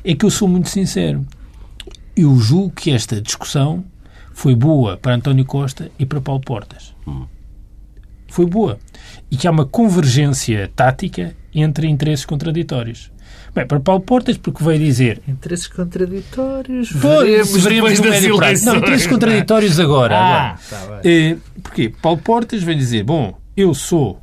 É 0.02 0.14
que 0.14 0.24
eu 0.24 0.30
sou 0.30 0.48
muito 0.48 0.70
sincero 0.70 1.26
eu 2.16 2.36
julgo 2.36 2.70
que 2.70 2.90
esta 2.90 3.20
discussão 3.20 3.84
foi 4.32 4.54
boa 4.54 4.96
para 4.96 5.14
António 5.14 5.44
Costa 5.44 5.90
e 5.98 6.06
para 6.06 6.20
Paulo 6.20 6.40
Portas. 6.40 6.94
Hum. 7.06 7.26
Foi 8.28 8.46
boa. 8.46 8.78
E 9.30 9.36
que 9.36 9.46
há 9.46 9.50
uma 9.50 9.66
convergência 9.66 10.70
tática 10.74 11.36
entre 11.54 11.86
interesses 11.88 12.24
contraditórios. 12.24 13.10
Bem, 13.54 13.66
para 13.66 13.80
Paulo 13.80 14.02
Portas, 14.02 14.36
porque 14.36 14.62
veio 14.62 14.78
dizer... 14.78 15.22
Interesses 15.26 15.66
contraditórios... 15.66 16.90
Veremos, 16.90 17.62
veremos 17.62 17.98
no 17.98 18.10
médio 18.10 18.36
prazo. 18.36 18.66
Não, 18.66 18.76
interesses 18.76 19.06
contraditórios 19.06 19.80
agora. 19.80 20.18
Ah, 20.18 20.58
agora. 20.82 21.02
Tá 21.02 21.08
eh, 21.08 21.36
porquê? 21.62 21.92
Paulo 22.02 22.18
Portas 22.18 22.62
vem 22.62 22.76
dizer, 22.76 23.04
bom, 23.04 23.38
eu 23.56 23.72
sou 23.72 24.20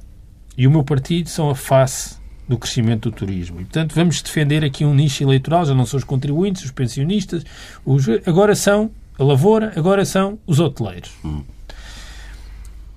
e 0.55 0.67
o 0.67 0.71
meu 0.71 0.83
partido 0.83 1.29
são 1.29 1.49
a 1.49 1.55
face 1.55 2.17
do 2.47 2.57
crescimento 2.57 3.09
do 3.09 3.15
turismo. 3.15 3.61
E, 3.61 3.63
portanto, 3.63 3.93
vamos 3.95 4.21
defender 4.21 4.63
aqui 4.63 4.85
um 4.85 4.93
nicho 4.93 5.23
eleitoral, 5.23 5.65
já 5.65 5.73
não 5.73 5.85
são 5.85 5.97
os 5.97 6.03
contribuintes, 6.03 6.65
os 6.65 6.71
pensionistas, 6.71 7.43
os, 7.85 8.07
agora 8.25 8.55
são 8.55 8.91
a 9.17 9.23
lavoura, 9.23 9.73
agora 9.75 10.05
são 10.05 10.37
os 10.45 10.59
hoteleiros. 10.59 11.11
Hum. 11.23 11.43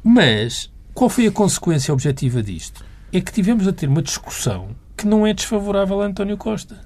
Mas 0.02 0.70
qual 0.94 1.10
foi 1.10 1.26
a 1.26 1.32
consequência 1.32 1.92
objetiva 1.92 2.42
disto? 2.42 2.84
É 3.12 3.20
que 3.20 3.32
tivemos 3.32 3.68
a 3.68 3.72
ter 3.72 3.88
uma 3.88 4.02
discussão 4.02 4.68
que 4.96 5.06
não 5.06 5.26
é 5.26 5.34
desfavorável 5.34 6.00
a 6.00 6.06
António 6.06 6.36
Costa. 6.36 6.80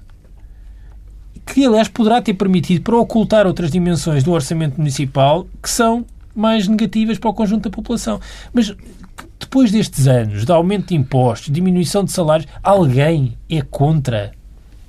Que, 1.45 1.65
aliás, 1.65 1.87
poderá 1.87 2.21
ter 2.21 2.33
permitido 2.33 2.83
para 2.83 2.97
ocultar 2.97 3.47
outras 3.47 3.71
dimensões 3.71 4.23
do 4.23 4.31
orçamento 4.31 4.77
municipal 4.77 5.47
que 5.61 5.69
são 5.69 6.05
mais 6.35 6.67
negativas 6.67 7.17
para 7.17 7.29
o 7.29 7.33
conjunto 7.33 7.69
da 7.69 7.75
população. 7.75 8.19
Mas 8.53 8.75
depois 9.51 9.69
destes 9.69 10.07
anos 10.07 10.45
de 10.45 10.51
aumento 10.53 10.87
de 10.87 10.95
impostos, 10.95 11.51
diminuição 11.51 12.05
de 12.05 12.11
salários, 12.13 12.47
alguém 12.63 13.37
é 13.49 13.61
contra 13.61 14.31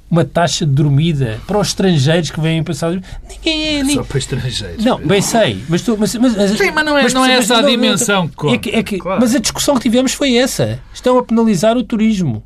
uma 0.08 0.24
taxa 0.24 0.64
de 0.64 0.70
dormida 0.70 1.40
para 1.48 1.58
os 1.58 1.68
estrangeiros 1.68 2.30
que 2.30 2.40
vêm 2.40 2.62
passar. 2.62 2.92
Ninguém 3.28 3.78
é. 3.78 3.82
Nem... 3.82 3.96
Só 3.96 4.04
para 4.04 4.18
estrangeiros. 4.18 4.84
Não, 4.84 4.98
bem 4.98 5.20
sei. 5.20 5.64
Mas, 5.68 5.82
tu, 5.82 5.96
mas, 5.98 6.14
mas, 6.14 6.32
Sim, 6.56 6.70
mas 6.70 6.84
não 6.84 6.96
é, 6.96 7.02
mas, 7.02 7.12
não 7.12 7.26
é 7.26 7.32
essa 7.32 7.56
a 7.56 7.62
dimensão 7.62 8.28
que 8.28 8.36
conta. 8.36 8.54
É 8.54 8.58
que, 8.58 8.70
é 8.70 8.82
que, 8.84 8.98
claro. 8.98 9.20
Mas 9.20 9.34
a 9.34 9.40
discussão 9.40 9.74
que 9.74 9.80
tivemos 9.80 10.12
foi 10.12 10.36
essa. 10.36 10.78
Estão 10.94 11.18
a 11.18 11.24
penalizar 11.24 11.76
o 11.76 11.82
turismo. 11.82 12.44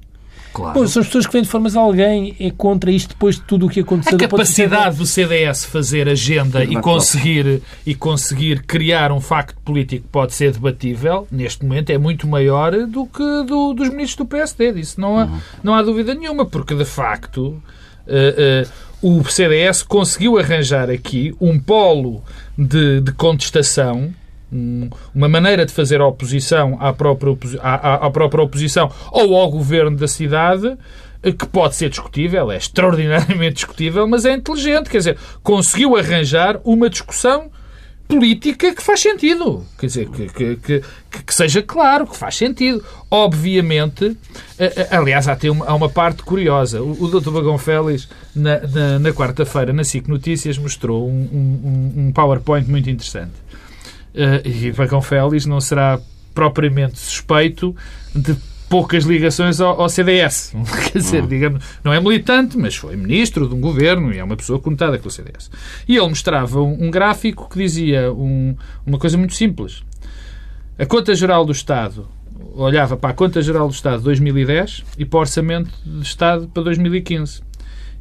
Claro. 0.56 0.72
Pô, 0.72 0.88
são 0.88 1.02
as 1.02 1.06
pessoas 1.08 1.26
que 1.26 1.32
vêm 1.34 1.42
de 1.42 1.48
formas 1.50 1.76
alguém 1.76 2.34
é 2.40 2.50
contra 2.50 2.90
isto 2.90 3.10
depois 3.10 3.34
de 3.36 3.42
tudo 3.42 3.66
o 3.66 3.68
que 3.68 3.80
aconteceu. 3.80 4.16
A 4.16 4.18
capacidade 4.18 4.96
do 4.96 5.04
CDS 5.04 5.66
fazer 5.66 6.08
agenda 6.08 6.64
e 6.64 6.74
conseguir, 6.76 7.62
e 7.84 7.94
conseguir 7.94 8.62
criar 8.62 9.12
um 9.12 9.20
facto 9.20 9.54
político 9.62 10.04
que 10.04 10.08
pode 10.08 10.32
ser 10.32 10.52
debatível, 10.52 11.28
neste 11.30 11.62
momento, 11.62 11.90
é 11.90 11.98
muito 11.98 12.26
maior 12.26 12.72
do 12.86 13.04
que 13.04 13.44
do, 13.46 13.74
dos 13.74 13.90
ministros 13.90 14.16
do 14.16 14.24
PSD. 14.24 14.72
Disso 14.72 14.98
não 14.98 15.18
há, 15.18 15.24
uhum. 15.26 15.38
não 15.62 15.74
há 15.74 15.82
dúvida 15.82 16.14
nenhuma, 16.14 16.46
porque 16.46 16.74
de 16.74 16.86
facto. 16.86 17.62
Uh, 18.06 18.64
uh, 18.64 18.86
o 19.02 19.22
CDS 19.24 19.82
conseguiu 19.82 20.38
arranjar 20.38 20.88
aqui 20.88 21.34
um 21.38 21.60
polo 21.60 22.22
de, 22.56 23.02
de 23.02 23.12
contestação 23.12 24.14
uma 25.14 25.28
maneira 25.28 25.66
de 25.66 25.72
fazer 25.72 26.00
oposição 26.00 26.76
à 26.80 26.92
própria, 26.92 27.36
à, 27.60 28.06
à 28.06 28.10
própria 28.10 28.44
oposição 28.44 28.90
ou 29.10 29.36
ao 29.36 29.50
governo 29.50 29.96
da 29.96 30.06
cidade 30.06 30.76
eh, 31.22 31.32
que 31.32 31.46
pode 31.46 31.74
ser 31.74 31.88
discutível, 31.88 32.50
é 32.52 32.56
extraordinariamente 32.56 33.54
discutível, 33.54 34.06
mas 34.06 34.24
é 34.24 34.34
inteligente. 34.34 34.88
Quer 34.88 34.98
dizer, 34.98 35.18
conseguiu 35.42 35.96
arranjar 35.96 36.60
uma 36.64 36.88
discussão 36.88 37.50
política 38.06 38.72
que 38.72 38.80
faz 38.80 39.00
sentido. 39.00 39.64
Quer 39.76 39.86
dizer, 39.86 40.08
que, 40.08 40.28
que, 40.28 40.56
que, 40.56 40.82
que 41.24 41.34
seja 41.34 41.60
claro, 41.60 42.06
que 42.06 42.16
faz 42.16 42.36
sentido. 42.36 42.84
Obviamente, 43.10 44.16
eh, 44.58 44.72
eh, 44.76 44.96
aliás, 44.96 45.26
há, 45.26 45.34
tem 45.34 45.50
uma, 45.50 45.66
há 45.66 45.74
uma 45.74 45.88
parte 45.88 46.22
curiosa. 46.22 46.80
O, 46.80 47.04
o 47.04 47.20
Dr. 47.20 47.30
Bagão 47.30 47.58
Félix, 47.58 48.08
na, 48.34 48.60
na, 48.60 48.98
na 49.00 49.12
quarta-feira, 49.12 49.72
na 49.72 49.82
SIC 49.82 50.06
Notícias, 50.06 50.56
mostrou 50.56 51.08
um, 51.08 51.12
um, 51.12 51.92
um 52.06 52.12
PowerPoint 52.12 52.70
muito 52.70 52.88
interessante 52.88 53.45
e 54.44 54.70
Vagão 54.70 55.02
Félix 55.02 55.46
não 55.46 55.60
será 55.60 56.00
propriamente 56.34 56.98
suspeito 56.98 57.74
de 58.14 58.36
poucas 58.68 59.04
ligações 59.04 59.60
ao, 59.60 59.80
ao 59.80 59.88
CDS. 59.88 60.52
Quer 60.92 60.98
dizer, 60.98 61.22
uhum. 61.22 61.28
digamos, 61.28 61.64
não 61.82 61.92
é 61.92 62.00
militante, 62.00 62.58
mas 62.58 62.76
foi 62.76 62.96
ministro 62.96 63.48
de 63.48 63.54
um 63.54 63.60
governo 63.60 64.12
e 64.12 64.18
é 64.18 64.24
uma 64.24 64.36
pessoa 64.36 64.58
conotada 64.58 64.98
com 64.98 65.08
o 65.08 65.10
CDS. 65.10 65.50
E 65.88 65.96
ele 65.96 66.08
mostrava 66.08 66.60
um, 66.60 66.86
um 66.86 66.90
gráfico 66.90 67.48
que 67.48 67.58
dizia 67.58 68.12
um, 68.12 68.56
uma 68.84 68.98
coisa 68.98 69.16
muito 69.16 69.34
simples. 69.34 69.82
A 70.78 70.84
Conta 70.84 71.14
Geral 71.14 71.44
do 71.44 71.52
Estado 71.52 72.08
olhava 72.54 72.96
para 72.96 73.10
a 73.10 73.14
Conta 73.14 73.40
Geral 73.40 73.68
do 73.68 73.74
Estado 73.74 73.98
de 73.98 74.04
2010 74.04 74.84
e 74.98 75.04
para 75.04 75.16
o 75.16 75.20
Orçamento 75.20 75.70
do 75.84 76.02
Estado 76.02 76.48
para 76.52 76.64
2015 76.64 77.40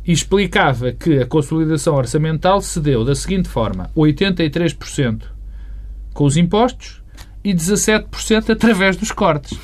e 0.05 0.11
explicava 0.11 0.91
que 0.91 1.19
a 1.19 1.25
consolidação 1.25 1.95
orçamental 1.95 2.61
se 2.61 2.79
deu 2.79 3.03
da 3.03 3.15
seguinte 3.15 3.49
forma: 3.49 3.89
83% 3.95 5.34
com 6.15 6.23
os 6.23 6.37
impostos 6.37 7.03
e 7.43 7.53
17% 7.53 8.49
através 8.49 8.97
dos 8.97 9.11
cortes. 9.11 9.55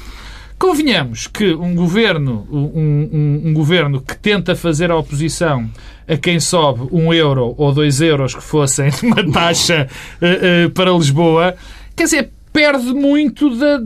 Convenhamos 0.59 1.25
que 1.25 1.55
um 1.55 1.73
governo, 1.73 2.47
um, 2.51 2.59
um, 2.59 3.41
um, 3.45 3.53
governo 3.53 3.99
que 3.99 4.15
tenta 4.15 4.55
fazer 4.55 4.91
a 4.91 4.95
oposição 4.95 5.67
a 6.07 6.15
quem 6.15 6.39
sobe 6.39 6.87
um 6.91 7.11
euro 7.11 7.55
ou 7.57 7.73
dois 7.73 7.99
euros 7.99 8.35
que 8.35 8.43
fossem 8.43 8.91
uma 9.01 9.31
taxa 9.31 9.87
uh, 10.21 10.67
uh, 10.67 10.69
para 10.69 10.91
Lisboa, 10.91 11.55
quer 11.95 12.03
dizer, 12.03 12.29
perde 12.53 12.93
muito 12.93 13.49
da. 13.57 13.81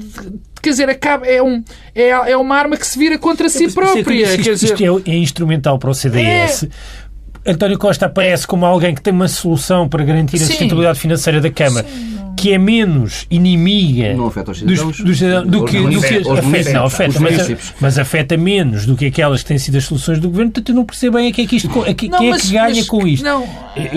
Quer 0.62 0.72
dizer, 0.72 0.90
acaba, 0.90 1.26
é, 1.28 1.42
um, 1.42 1.64
é, 1.94 2.10
é 2.10 2.36
uma 2.36 2.56
arma 2.58 2.76
que 2.76 2.88
se 2.88 2.98
vira 2.98 3.18
contra 3.20 3.48
si 3.48 3.72
própria. 3.72 4.02
Isto, 4.02 4.44
quer 4.44 4.54
dizer, 4.56 4.66
isto 4.66 4.84
é, 5.08 5.12
é 5.12 5.16
instrumental 5.16 5.80
para 5.80 5.92
o 5.92 5.94
CDS. 5.94 6.64
É, 6.64 7.52
António 7.52 7.78
Costa 7.78 8.08
aparece 8.08 8.48
como 8.48 8.66
alguém 8.66 8.96
que 8.96 9.02
tem 9.02 9.14
uma 9.14 9.28
solução 9.28 9.88
para 9.88 10.04
garantir 10.04 10.38
a 10.38 10.40
Sim. 10.40 10.46
sustentabilidade 10.48 11.00
financeira 11.00 11.40
da 11.40 11.52
Câmara. 11.52 11.88
Sim, 11.88 12.25
que 12.36 12.52
é 12.52 12.58
menos 12.58 13.26
inimiga 13.30 14.14
não 14.14 14.28
afeta 14.28 14.52
os 14.52 14.60
cidadãos, 14.60 14.98
dos, 14.98 15.20
dos, 15.20 15.20
do 15.48 15.66
que, 15.66 15.80
do 15.80 16.02
que 16.02 16.06
afeta, 16.06 16.74
não, 16.74 16.86
afeta, 16.86 17.20
mas, 17.20 17.74
mas, 17.80 17.98
afeta 17.98 18.38
menos 18.38 18.86
do 18.86 18.96
que 18.96 19.06
aquelas 19.06 19.42
que 19.42 19.48
têm 19.48 19.58
sido 19.58 19.78
as 19.78 19.86
soluções 19.86 20.20
do 20.20 20.30
governo, 20.30 20.52
portanto 20.52 20.70
eu 20.70 20.76
não 20.76 20.86
percebo 20.86 21.18
bem 21.18 21.30
a 21.30 21.32
que 21.32 21.42
é 21.42 21.48
que 21.48 21.56
isto 21.56 21.82
a 21.82 21.94
que, 21.94 22.10
não, 22.10 22.20
quem 22.20 22.34
é 22.34 22.38
que 22.38 22.52
ganha 22.52 22.76
mas, 22.76 22.88
com 22.88 23.08
isto. 23.08 23.24
Não, 23.24 23.48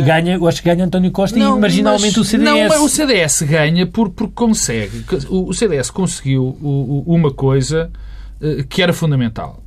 ganha, 0.05 0.35
eu 0.35 0.47
acho 0.47 0.63
que 0.63 0.69
ganha 0.69 0.85
António 0.85 1.11
Costa 1.11 1.39
não, 1.39 1.59
e 1.59 1.61
marginalmente 1.61 2.17
mas, 2.19 2.27
o 2.27 2.31
CDS. 2.31 2.69
Não, 2.69 2.85
o 2.85 2.89
CDS 2.89 3.43
ganha 3.43 3.87
por, 3.87 4.11
porque 4.11 4.35
consegue. 4.35 5.05
O 5.29 5.53
CDS 5.53 5.91
conseguiu 5.91 6.57
uma 7.07 7.33
coisa 7.33 7.91
eh, 8.41 8.65
que 8.69 8.83
era 8.83 8.93
fundamental, 8.93 9.63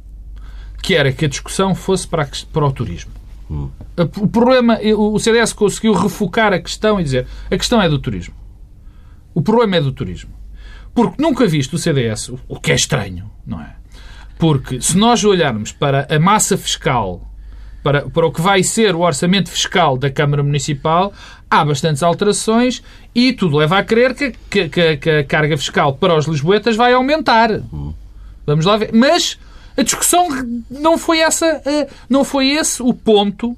que 0.81 0.95
era 0.95 1.11
que 1.11 1.25
a 1.25 1.27
discussão 1.27 1.75
fosse 1.75 2.07
para, 2.07 2.27
para 2.51 2.65
o 2.65 2.71
turismo. 2.71 3.11
Hum. 3.49 3.69
O 4.17 4.27
problema, 4.27 4.79
o 4.97 5.19
CDS 5.19 5.51
conseguiu 5.51 5.93
refocar 5.93 6.53
a 6.53 6.59
questão 6.59 6.99
e 6.99 7.03
dizer 7.03 7.27
a 7.49 7.57
questão 7.57 7.81
é 7.81 7.89
do 7.89 7.99
turismo. 7.99 8.40
O 9.33 9.41
problema 9.41 9.77
é 9.77 9.81
do 9.81 9.91
turismo. 9.91 10.31
Porque 10.93 11.21
nunca 11.21 11.47
visto 11.47 11.73
o 11.73 11.77
CDS, 11.77 12.31
o 12.47 12.59
que 12.59 12.71
é 12.71 12.75
estranho, 12.75 13.31
não 13.45 13.61
é? 13.61 13.75
Porque 14.37 14.81
se 14.81 14.97
nós 14.97 15.23
olharmos 15.23 15.71
para 15.71 16.07
a 16.09 16.19
massa 16.19 16.57
fiscal, 16.57 17.31
para, 17.83 18.09
para 18.09 18.25
o 18.25 18.31
que 18.31 18.41
vai 18.41 18.63
ser 18.63 18.95
o 18.95 19.01
orçamento 19.01 19.49
fiscal 19.49 19.97
da 19.97 20.09
Câmara 20.09 20.43
Municipal, 20.43 21.13
há 21.49 21.63
bastantes 21.63 22.03
alterações 22.03 22.83
e 23.13 23.33
tudo 23.33 23.57
leva 23.57 23.77
a 23.77 23.83
crer 23.83 24.13
que, 24.13 24.31
que, 24.49 24.69
que, 24.69 24.97
que 24.97 25.09
a 25.09 25.23
carga 25.23 25.57
fiscal 25.57 25.93
para 25.93 26.15
os 26.15 26.25
lisboetas 26.25 26.75
vai 26.75 26.93
aumentar. 26.93 27.49
Vamos 28.45 28.65
lá 28.65 28.77
ver. 28.77 28.91
Mas 28.93 29.37
a 29.77 29.83
discussão 29.83 30.27
não 30.69 30.97
foi 30.97 31.19
essa, 31.19 31.61
eh, 31.65 31.87
não 32.09 32.23
foi 32.23 32.49
esse 32.49 32.81
o 32.81 32.93
ponto 32.93 33.55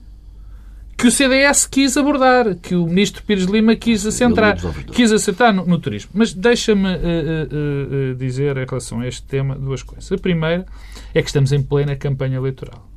que 0.98 1.08
o 1.08 1.12
CDS 1.12 1.66
quis 1.66 1.98
abordar, 1.98 2.56
que 2.56 2.76
o 2.76 2.86
ministro 2.86 3.24
Pires 3.24 3.46
Lima 3.46 3.76
quis 3.76 4.06
acentrar, 4.06 4.58
quis 4.92 5.12
acertar 5.12 5.54
no, 5.54 5.66
no 5.66 5.80
turismo. 5.80 6.12
Mas 6.14 6.34
deixa-me 6.34 6.88
uh, 6.88 6.92
uh, 6.92 8.12
uh, 8.12 8.16
dizer 8.16 8.58
em 8.58 8.66
relação 8.66 9.00
a 9.00 9.08
este 9.08 9.24
tema 9.24 9.56
duas 9.56 9.84
coisas. 9.84 10.12
A 10.12 10.18
primeira 10.18 10.66
é 11.14 11.22
que 11.22 11.28
estamos 11.28 11.52
em 11.52 11.62
plena 11.62 11.96
campanha 11.96 12.38
eleitoral. 12.38 12.88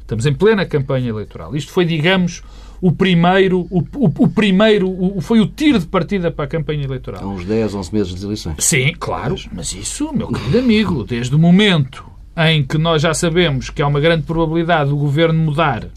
Estamos 0.00 0.26
em 0.26 0.34
plena 0.34 0.64
campanha 0.66 1.08
eleitoral. 1.08 1.54
Isto 1.56 1.72
foi, 1.72 1.84
digamos, 1.84 2.42
o 2.80 2.92
primeiro, 2.92 3.60
o, 3.70 3.78
o, 3.94 4.24
o 4.24 4.28
primeiro, 4.28 4.90
o, 4.90 5.20
foi 5.20 5.40
o 5.40 5.46
tiro 5.46 5.78
de 5.78 5.86
partida 5.86 6.30
para 6.30 6.44
a 6.44 6.48
campanha 6.48 6.84
eleitoral. 6.84 7.22
Há 7.22 7.26
uns 7.28 7.44
10, 7.44 7.74
11 7.74 7.94
meses 7.94 8.14
de 8.14 8.24
eleições. 8.24 8.56
Sim, 8.58 8.92
claro. 8.98 9.36
Mas 9.52 9.72
isso, 9.72 10.12
meu 10.12 10.28
querido 10.28 10.58
amigo, 10.58 11.04
desde 11.04 11.34
o 11.34 11.38
momento 11.38 12.04
em 12.36 12.64
que 12.64 12.78
nós 12.78 13.02
já 13.02 13.14
sabemos 13.14 13.70
que 13.70 13.80
há 13.80 13.86
uma 13.86 14.00
grande 14.00 14.24
probabilidade 14.24 14.90
do 14.90 14.96
governo 14.96 15.38
mudar 15.38 15.88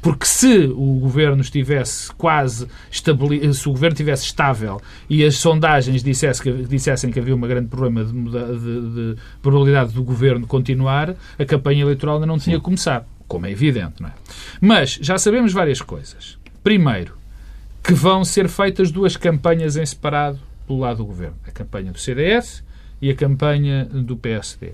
porque 0.00 0.26
se 0.26 0.66
o 0.74 0.98
governo 1.00 1.40
estivesse 1.40 2.12
quase 2.12 2.68
se 2.90 3.10
o 3.10 3.72
governo 3.72 3.94
estivesse 3.94 4.24
estável 4.24 4.80
e 5.08 5.24
as 5.24 5.36
sondagens 5.36 6.02
dissessem 6.02 6.42
que, 6.42 6.62
dissessem 6.62 7.10
que 7.10 7.18
havia 7.18 7.34
um 7.34 7.40
grande 7.40 7.68
problema 7.68 8.04
de, 8.04 8.12
de, 8.12 9.14
de, 9.14 9.16
probabilidade 9.42 9.92
do 9.92 10.02
governo 10.02 10.46
continuar, 10.46 11.14
a 11.38 11.44
campanha 11.44 11.82
eleitoral 11.82 12.16
ainda 12.16 12.26
não 12.26 12.38
tinha 12.38 12.56
Sim. 12.56 12.62
começado, 12.62 13.06
como 13.26 13.46
é 13.46 13.50
evidente, 13.50 14.00
não 14.00 14.08
é? 14.08 14.12
Mas 14.60 14.98
já 15.00 15.18
sabemos 15.18 15.52
várias 15.52 15.80
coisas. 15.80 16.38
Primeiro, 16.62 17.16
que 17.82 17.92
vão 17.92 18.24
ser 18.24 18.48
feitas 18.48 18.90
duas 18.90 19.16
campanhas 19.16 19.76
em 19.76 19.86
separado 19.86 20.38
pelo 20.66 20.80
lado 20.80 20.98
do 20.98 21.06
governo: 21.06 21.36
a 21.46 21.50
campanha 21.50 21.90
do 21.90 21.98
CDS 21.98 22.62
e 23.00 23.10
a 23.10 23.14
campanha 23.14 23.84
do 23.84 24.16
PSD. 24.16 24.72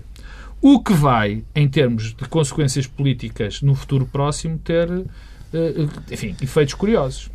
O 0.61 0.81
que 0.81 0.93
vai, 0.93 1.43
em 1.53 1.67
termos 1.67 2.13
de 2.13 2.27
consequências 2.27 2.87
políticas 2.87 3.61
no 3.61 3.75
futuro 3.75 4.05
próximo, 4.05 4.57
ter 4.57 4.89
eh, 5.55 5.87
enfim, 6.11 6.35
efeitos 6.41 6.73
curiosos. 6.73 7.29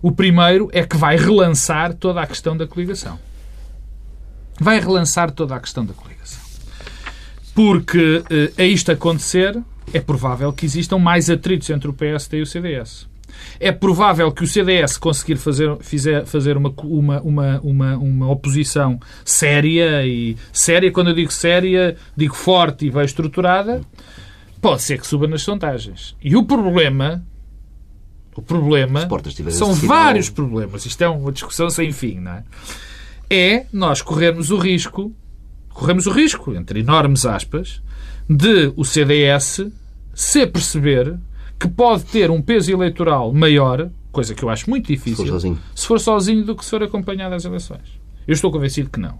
O 0.00 0.10
primeiro 0.10 0.70
é 0.72 0.86
que 0.86 0.96
vai 0.96 1.16
relançar 1.16 1.92
toda 1.92 2.22
a 2.22 2.26
questão 2.26 2.56
da 2.56 2.66
coligação. 2.66 3.18
Vai 4.58 4.80
relançar 4.80 5.30
toda 5.30 5.54
a 5.54 5.60
questão 5.60 5.84
da 5.84 5.92
coligação. 5.92 6.40
Porque 7.54 8.22
eh, 8.30 8.62
a 8.62 8.64
isto 8.64 8.90
acontecer, 8.90 9.60
é 9.92 10.00
provável 10.00 10.52
que 10.52 10.64
existam 10.64 10.98
mais 10.98 11.28
atritos 11.28 11.68
entre 11.70 11.88
o 11.88 11.92
PSD 11.92 12.38
e 12.38 12.42
o 12.42 12.46
CDS. 12.46 13.08
É 13.60 13.72
provável 13.72 14.30
que 14.32 14.44
o 14.44 14.46
CDS 14.46 14.96
conseguir 14.96 15.36
fazer, 15.36 15.76
fizer, 15.80 16.24
fazer 16.26 16.56
uma, 16.56 16.72
uma, 16.82 17.20
uma, 17.20 17.60
uma, 17.60 17.96
uma 17.96 18.30
oposição 18.30 18.98
séria 19.24 20.06
e 20.06 20.36
séria, 20.52 20.90
quando 20.92 21.08
eu 21.08 21.14
digo 21.14 21.32
séria, 21.32 21.96
digo 22.16 22.34
forte 22.34 22.86
e 22.86 22.90
bem 22.90 23.04
estruturada, 23.04 23.80
pode 24.60 24.82
ser 24.82 24.98
que 24.98 25.06
suba 25.06 25.26
nas 25.26 25.42
sondagens. 25.42 26.16
E 26.22 26.36
o 26.36 26.44
problema, 26.44 27.24
o 28.36 28.42
problema 28.42 29.08
são 29.50 29.72
vários 29.74 30.30
problemas. 30.30 30.86
Isto 30.86 31.02
é 31.02 31.08
uma 31.08 31.32
discussão 31.32 31.70
sem 31.70 31.92
fim, 31.92 32.20
não 32.20 32.32
é? 32.32 32.44
É 33.30 33.66
nós 33.72 34.00
corrermos 34.00 34.50
o 34.50 34.56
risco, 34.56 35.14
corremos 35.68 36.06
o 36.06 36.10
risco, 36.10 36.54
entre 36.54 36.80
enormes 36.80 37.26
aspas, 37.26 37.82
de 38.28 38.72
o 38.76 38.84
CDS 38.84 39.66
se 40.14 40.46
perceber 40.46 41.18
que 41.58 41.68
pode 41.68 42.04
ter 42.04 42.30
um 42.30 42.40
peso 42.40 42.70
eleitoral 42.70 43.32
maior, 43.32 43.90
coisa 44.12 44.34
que 44.34 44.42
eu 44.42 44.48
acho 44.48 44.70
muito 44.70 44.86
difícil, 44.86 45.24
for 45.24 45.32
sozinho. 45.32 45.58
se 45.74 45.86
for 45.86 46.00
sozinho 46.00 46.44
do 46.44 46.54
que 46.54 46.64
se 46.64 46.70
for 46.70 46.82
acompanhado 46.82 47.34
às 47.34 47.44
eleições. 47.44 48.00
Eu 48.26 48.34
estou 48.34 48.50
convencido 48.50 48.90
que 48.90 49.00
não. 49.00 49.18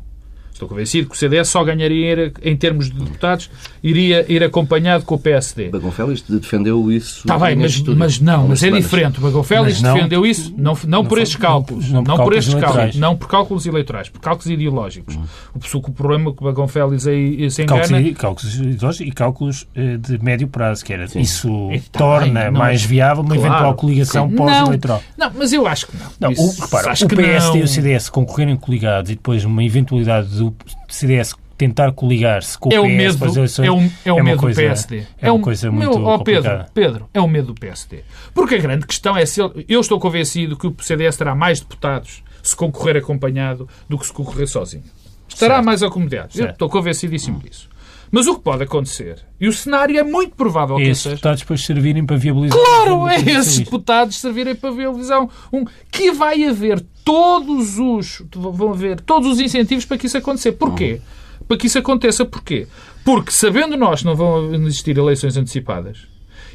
Estou 0.59 0.69
convencido 0.69 1.09
que 1.09 1.15
o 1.15 1.17
CDS 1.19 1.49
só 1.51 1.63
ganharia 1.63 2.33
em 2.43 2.57
termos 2.57 2.91
de 2.91 2.99
deputados, 2.99 3.49
iria 3.81 4.27
ir 4.29 4.43
acompanhado 4.43 5.05
com 5.05 5.15
o 5.15 5.19
PSD. 5.19 5.69
Bagão 5.69 5.93
Félix 5.93 6.23
defendeu 6.29 6.91
isso. 6.91 7.21
Está 7.21 7.39
Tá 7.39 7.47
bem, 7.47 7.55
mas, 7.55 7.81
mas 7.81 8.19
não, 8.19 8.49
mas 8.49 8.61
é 8.65 8.71
diferente. 8.73 9.21
Não- 9.21 9.95
defendeu 9.95 10.27
isso 10.27 10.53
não, 10.59 10.77
não, 10.85 11.05
por 11.05 11.11
foi- 11.11 11.23
estes 11.23 11.37
cálculos. 11.37 11.85
não- 11.91 12.03
Não, 12.03 12.03
não 12.03 12.17
por 12.17 12.25
por 12.25 12.33
cálculos 12.33 12.39
estes 12.39 12.55
cálculos. 12.55 12.77
eleitorais. 12.77 12.97
Não 13.01 13.17
por 13.17 13.29
cálculos 13.29 13.67
eleitorais, 13.67 14.09
por 14.09 14.21
cálculos 14.21 14.51
ideológicos. 14.51 15.15
O, 15.15 15.77
o, 15.77 15.79
o 15.79 15.93
problema 15.93 16.35
que 16.35 16.43
o 16.43 16.45
Bagão 16.45 16.67
Félix 16.67 17.07
aí 17.07 17.49
se 17.53 17.65
Cálculos, 17.65 17.91
engana. 17.93 18.09
e- 18.09 18.15
cálculos 18.15 18.55
ideológicos 18.57 19.01
e 19.09 19.11
cálculos 19.13 19.69
eh, 19.77 19.97
de 19.97 20.19
médio 20.25 20.49
prazo, 20.49 20.85
que 20.85 20.93
era 20.93 21.05
isso 21.15 21.71
Está 21.71 21.99
torna 22.01 22.41
bem, 22.43 22.51
não- 22.53 22.59
mais 22.59 22.83
viável 22.83 23.23
uma 23.23 23.35
Claro. 23.37 23.49
eventual 23.53 23.75
coligação 23.75 24.29
Sim. 24.29 24.35
pós-eleitoral. 24.35 25.03
Não, 25.17 25.29
não, 25.29 25.35
mas 25.39 25.53
eu 25.53 25.67
acho 25.69 25.87
que 25.87 25.97
não. 25.97 26.07
Não, 26.19 26.33
Isso, 26.33 26.43
o, 26.43 26.65
repara, 26.65 26.91
acho 26.91 27.05
o 27.05 27.09
que 27.09 27.15
PSD 27.15 27.49
não. 27.51 27.57
e 27.59 27.63
o 27.63 27.69
CDS 27.69 28.09
concorrerem 28.11 28.57
coligados 28.57 29.11
e 29.11 29.15
depois 29.15 29.45
uma 29.45 29.63
eventualidade 29.63 30.29
do 30.51 30.57
CDS 30.89 31.35
tentar 31.57 31.91
coligar-se 31.93 32.57
com 32.57 32.71
É 32.73 32.79
o 32.79 32.85
PS 32.85 32.93
medo, 32.97 33.19
para 33.19 33.29
as 33.29 33.37
eleições 33.37 33.67
é 33.67 33.71
o, 33.73 33.91
é 34.05 34.13
o 34.13 34.17
uma 34.17 34.25
medo 34.25 34.39
coisa- 34.41 34.61
do 34.63 34.65
PSD. 34.65 35.03
É 35.21 35.31
uma 35.31 35.39
um- 35.39 35.43
coisa 35.43 35.73
meu- 35.73 35.91
muito 35.91 36.05
ó, 36.07 36.19
Pedro. 36.19 36.65
Pedro, 36.73 37.09
é 37.13 37.21
o 37.21 37.27
medo 37.27 37.49
do 37.49 37.55
PSD. 37.55 38.05
Porque 38.33 38.55
a 38.55 38.59
grande 38.59 38.87
questão 38.87 39.17
é 39.17 39.27
se 39.27 39.43
ele, 39.43 39.65
eu 39.69 39.81
estou 39.81 39.99
convencido 39.99 40.57
que 40.57 40.69
o 40.69 40.77
CDS 40.81 41.17
terá 41.17 41.35
mais 41.35 41.59
deputados 41.61 42.23
se 42.43 42.55
concorrer 42.55 42.97
acompanhado 42.97 43.69
do 43.89 43.99
que 43.99 44.07
se 44.07 44.13
concorrer 44.13 44.47
sozinho. 44.47 44.85
Estará 45.29 45.55
Certo. 45.57 45.67
mais 45.67 45.83
acomodado. 45.83 46.29
Eu 46.37 46.47
estou 46.51 46.69
convencidíssimo 46.71 47.41
disso. 47.41 47.69
Mas 48.11 48.27
o 48.27 48.35
que 48.37 48.41
pode 48.43 48.63
acontecer, 48.63 49.19
e 49.41 49.47
o 49.49 49.53
cenário 49.53 49.99
é 49.99 50.03
muito 50.03 50.35
provável 50.35 50.77
que 50.77 50.83
Esses 50.83 51.03
seja, 51.03 51.15
deputados 51.17 51.41
depois 51.41 51.65
servirem 51.65 52.07
para 52.07 52.17
viabilizar. 52.17 52.59
Claro, 52.59 53.07
é 53.09 53.17
esses 53.21 53.59
deputados 53.59 54.17
servirem 54.17 54.55
para 54.55 54.71
viabilizar 54.71 55.23
um, 55.53 55.65
que 55.91 56.11
vai 56.13 56.43
haver 56.45 56.81
todos 57.05 57.79
os 57.79 58.23
vão 58.35 58.71
haver 58.71 59.01
todos 59.01 59.29
os 59.29 59.41
incentivos 59.41 59.85
para 59.85 59.99
que 59.99 60.07
isso 60.07 60.17
aconteça. 60.19 60.53
Porquê? 60.53 61.01
Para 61.47 61.57
que 61.57 61.67
isso 61.67 61.79
aconteça, 61.79 62.25
porquê? 62.25 62.67
Porque 63.05 63.31
sabendo 63.31 63.77
nós 63.77 64.01
que 64.01 64.07
não 64.07 64.15
vão 64.17 64.55
existir 64.55 64.97
eleições 64.97 65.37
antecipadas 65.37 66.07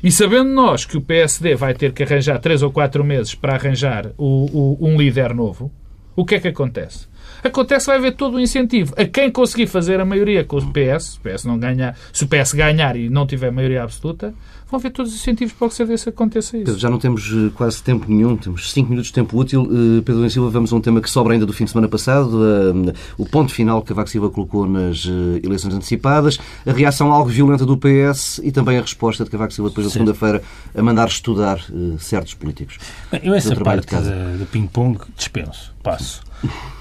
e 0.03 0.11
sabendo 0.11 0.49
nós 0.51 0.85
que 0.85 0.97
o 0.97 1.01
PSD 1.01 1.55
vai 1.55 1.73
ter 1.73 1.93
que 1.93 2.03
arranjar 2.03 2.39
três 2.39 2.61
ou 2.61 2.71
quatro 2.71 3.03
meses 3.03 3.33
para 3.35 3.53
arranjar 3.55 4.07
o- 4.17 4.77
o- 4.81 4.87
um 4.87 4.97
líder 4.97 5.33
novo, 5.33 5.71
o 6.15 6.25
que 6.25 6.35
é 6.35 6.39
que 6.39 6.47
acontece? 6.47 7.07
Acontece 7.43 7.85
que 7.85 7.91
vai 7.91 7.97
haver 7.99 8.15
todo 8.15 8.35
o 8.35 8.39
incentivo 8.39 8.93
a 8.97 9.05
quem 9.05 9.29
conseguir 9.29 9.67
fazer 9.67 9.99
a 9.99 10.05
maioria 10.05 10.43
com 10.43 10.57
o 10.57 10.71
PS, 10.71 11.03
se 11.03 11.17
o 11.17 11.21
PS, 11.21 11.43
não 11.43 11.59
ganhar, 11.59 11.97
se 12.11 12.23
o 12.23 12.27
PS 12.27 12.53
ganhar 12.53 12.95
e 12.95 13.09
não 13.09 13.27
tiver 13.27 13.51
maioria 13.51 13.83
absoluta, 13.83 14.33
vão 14.73 14.79
haver 14.79 14.91
todos 14.91 15.13
os 15.13 15.19
incentivos 15.19 15.53
para 15.53 15.67
que 15.67 15.75
CDS 15.75 16.07
aconteça 16.07 16.57
isso. 16.57 16.65
Pedro, 16.65 16.79
já 16.79 16.89
não 16.89 16.97
temos 16.97 17.31
eh, 17.31 17.51
quase 17.53 17.81
tempo 17.83 18.05
nenhum, 18.09 18.35
temos 18.35 18.71
5 18.71 18.89
minutos 18.89 19.07
de 19.09 19.13
tempo 19.13 19.37
útil. 19.37 19.69
Eh, 19.71 20.01
Pedro 20.01 20.27
Silva, 20.29 20.49
vamos 20.49 20.73
a 20.73 20.75
um 20.75 20.81
tema 20.81 20.99
que 20.99 21.09
sobra 21.09 21.33
ainda 21.33 21.45
do 21.45 21.53
fim 21.53 21.65
de 21.65 21.71
semana 21.71 21.87
passado, 21.87 22.39
eh, 22.43 22.93
o 23.17 23.25
ponto 23.25 23.53
final 23.53 23.81
que 23.81 23.89
Cavaco 23.89 24.09
Silva 24.09 24.29
colocou 24.29 24.65
nas 24.67 25.05
eleições 25.43 25.75
antecipadas, 25.75 26.39
a 26.65 26.71
reação 26.71 27.11
algo 27.11 27.29
violenta 27.29 27.65
do 27.65 27.77
PS 27.77 28.39
e 28.43 28.51
também 28.51 28.77
a 28.77 28.81
resposta 28.81 29.23
de 29.23 29.29
Cavaco 29.29 29.53
Silva 29.53 29.69
depois 29.69 29.85
da 29.85 29.93
segunda-feira 29.93 30.41
a 30.75 30.81
mandar 30.81 31.07
estudar 31.07 31.59
certos 31.99 32.33
políticos. 32.33 32.79
Bem, 33.11 33.21
eu 33.23 33.33
essa 33.33 33.55
parte 33.55 33.87
de 33.87 34.37
do 34.37 34.45
ping-pong 34.45 34.97
dispenso, 35.15 35.73
passo. 35.83 36.32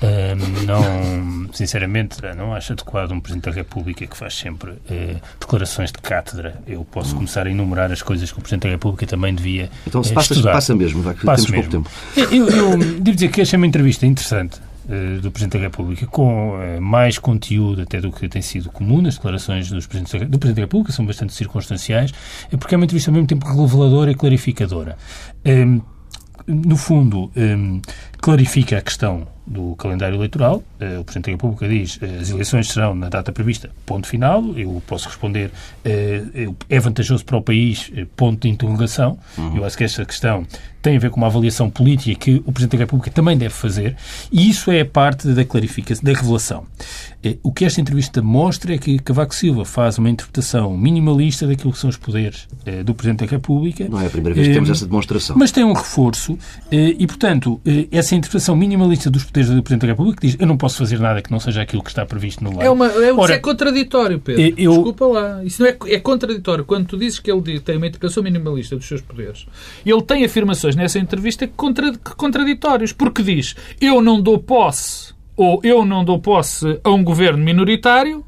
Ahm, 0.02 0.64
não, 0.66 1.52
sinceramente, 1.52 2.16
não 2.36 2.54
acho 2.54 2.72
adequado 2.72 3.12
um 3.12 3.20
Presidente 3.20 3.44
da 3.44 3.52
República 3.52 4.06
que 4.06 4.16
faz 4.16 4.34
sempre 4.34 4.72
eh, 4.90 5.16
declarações 5.40 5.92
de 5.92 5.98
cátedra. 5.98 6.60
Eu 6.66 6.84
posso 6.84 7.14
começar 7.14 7.46
a 7.46 7.50
enumerar 7.50 7.92
as 7.92 8.02
coisas 8.02 8.32
que 8.32 8.38
o 8.38 8.42
Presidente 8.42 8.64
da 8.64 8.70
República 8.70 9.06
também 9.06 9.34
devia 9.34 9.70
Então, 9.86 10.02
se 10.02 10.10
eh, 10.10 10.14
passa, 10.14 10.32
estudar. 10.32 10.52
passa 10.52 10.74
mesmo, 10.74 11.02
vai, 11.02 11.14
que 11.14 11.24
Passo 11.24 11.46
temos 11.46 11.66
pouco 11.68 11.88
mesmo. 12.16 12.26
tempo. 12.26 12.34
Eu, 12.34 12.48
eu 12.48 12.78
devo 12.78 13.12
dizer 13.16 13.28
que 13.30 13.40
achei 13.40 13.56
uma 13.56 13.66
entrevista 13.66 14.04
interessante 14.04 14.60
eh, 14.90 15.18
do 15.20 15.30
Presidente 15.30 15.52
da 15.58 15.60
República, 15.60 16.06
com 16.08 16.56
mais 16.80 17.18
conteúdo 17.18 17.82
até 17.82 18.00
do 18.00 18.10
que 18.10 18.28
tem 18.28 18.42
sido 18.42 18.70
comum 18.70 19.00
nas 19.00 19.14
declarações 19.14 19.70
dos 19.70 19.86
presidentes 19.86 20.18
da, 20.20 20.26
do 20.26 20.38
Presidente 20.38 20.56
da 20.56 20.62
República, 20.62 20.92
são 20.92 21.06
bastante 21.06 21.32
circunstanciais, 21.32 22.12
é 22.52 22.56
porque 22.56 22.74
é 22.74 22.76
uma 22.76 22.84
entrevista 22.84 23.10
ao 23.10 23.14
mesmo 23.14 23.28
tempo 23.28 23.46
reveladora 23.46 24.10
e 24.10 24.14
clarificadora. 24.16 24.96
No 26.44 26.76
fundo, 26.76 27.30
clarifica 28.22 28.78
a 28.78 28.80
questão 28.80 29.26
do 29.46 29.74
calendário 29.76 30.16
eleitoral. 30.16 30.62
Eh, 30.78 30.98
o 30.98 31.04
Presidente 31.04 31.26
da 31.26 31.32
República 31.32 31.68
diz 31.68 31.98
eh, 32.00 32.18
as 32.20 32.30
eleições 32.30 32.68
serão 32.68 32.94
na 32.94 33.08
data 33.08 33.32
prevista, 33.32 33.70
ponto 33.84 34.06
final. 34.06 34.44
Eu 34.56 34.82
posso 34.86 35.08
responder 35.08 35.50
eh, 35.84 36.22
é 36.68 36.80
vantajoso 36.80 37.24
para 37.24 37.36
o 37.36 37.42
país, 37.42 37.90
ponto 38.16 38.42
de 38.42 38.48
interrogação. 38.48 39.18
Eu 39.54 39.64
acho 39.64 39.76
que 39.76 39.84
esta 39.84 40.04
questão 40.04 40.46
tem 40.80 40.96
a 40.96 40.98
ver 40.98 41.10
com 41.10 41.18
uma 41.18 41.28
avaliação 41.28 41.70
política 41.70 42.18
que 42.18 42.42
o 42.44 42.52
Presidente 42.52 42.78
da 42.78 42.84
República 42.84 43.10
também 43.10 43.36
deve 43.36 43.54
fazer 43.54 43.96
e 44.32 44.50
isso 44.50 44.70
é 44.70 44.82
parte 44.82 45.28
da 45.28 45.44
clarificação, 45.44 46.04
da 46.04 46.12
revelação. 46.12 46.64
O 47.42 47.52
que 47.52 47.64
esta 47.64 47.80
entrevista 47.80 48.20
mostra 48.20 48.74
é 48.74 48.78
que 48.78 48.98
Cavaco 48.98 49.32
Silva 49.32 49.64
faz 49.64 49.98
uma 49.98 50.10
interpretação 50.10 50.76
minimalista 50.76 51.46
daquilo 51.46 51.72
que 51.72 51.78
são 51.78 51.88
os 51.88 51.96
poderes 51.96 52.48
do 52.84 52.94
Presidente 52.94 53.24
da 53.24 53.30
República. 53.30 53.88
Não 53.88 54.00
é 54.00 54.06
a 54.06 54.10
primeira 54.10 54.34
vez 54.34 54.48
que 54.48 54.54
temos 54.54 54.70
essa 54.70 54.84
demonstração. 54.84 55.36
mas 55.38 55.52
tem 55.52 55.62
um 55.62 55.72
reforço 55.72 56.36
e, 56.72 57.06
portanto, 57.06 57.60
eh, 57.64 57.86
essa 58.12 58.16
interpretação 58.16 58.54
minimalista 58.54 59.10
dos 59.10 59.24
poderes 59.24 59.48
do 59.50 59.62
Presidente 59.62 59.82
da 59.82 59.86
República 59.88 60.20
que 60.20 60.26
diz 60.26 60.36
eu 60.38 60.46
não 60.46 60.56
posso 60.56 60.78
fazer 60.78 60.98
nada 60.98 61.22
que 61.22 61.30
não 61.30 61.40
seja 61.40 61.62
aquilo 61.62 61.82
que 61.82 61.88
está 61.90 62.04
previsto 62.04 62.44
no 62.44 62.58
lei. 62.58 62.66
É, 62.66 62.70
uma, 62.70 62.86
é, 62.86 63.12
Ora, 63.12 63.34
é 63.34 63.38
contraditório, 63.38 64.18
Pedro. 64.20 64.54
eu- 64.58 64.72
Desculpa 64.72 65.06
lá. 65.06 65.44
Isso 65.44 65.62
não 65.62 65.68
é, 65.70 65.76
é 65.86 65.98
contraditório. 65.98 66.64
Quando 66.64 66.86
tu 66.86 66.96
dizes 66.96 67.18
que 67.18 67.30
ele 67.30 67.58
tem 67.60 67.76
uma 67.76 67.86
interpretação 67.86 68.22
minimalista 68.22 68.76
dos 68.76 68.86
seus 68.86 69.00
poderes, 69.00 69.46
ele 69.84 70.02
tem 70.02 70.24
afirmações 70.24 70.76
nessa 70.76 70.98
entrevista 70.98 71.48
contra, 71.56 71.92
que 71.92 72.14
contraditórios. 72.16 72.92
Porque 72.92 73.22
diz, 73.22 73.56
eu 73.80 74.02
não 74.02 74.20
dou 74.20 74.38
posse, 74.38 75.14
ou 75.36 75.60
eu 75.64 75.84
não 75.84 76.04
dou 76.04 76.18
posse 76.18 76.78
a 76.84 76.90
um 76.90 77.02
governo 77.02 77.42
minoritário, 77.42 78.24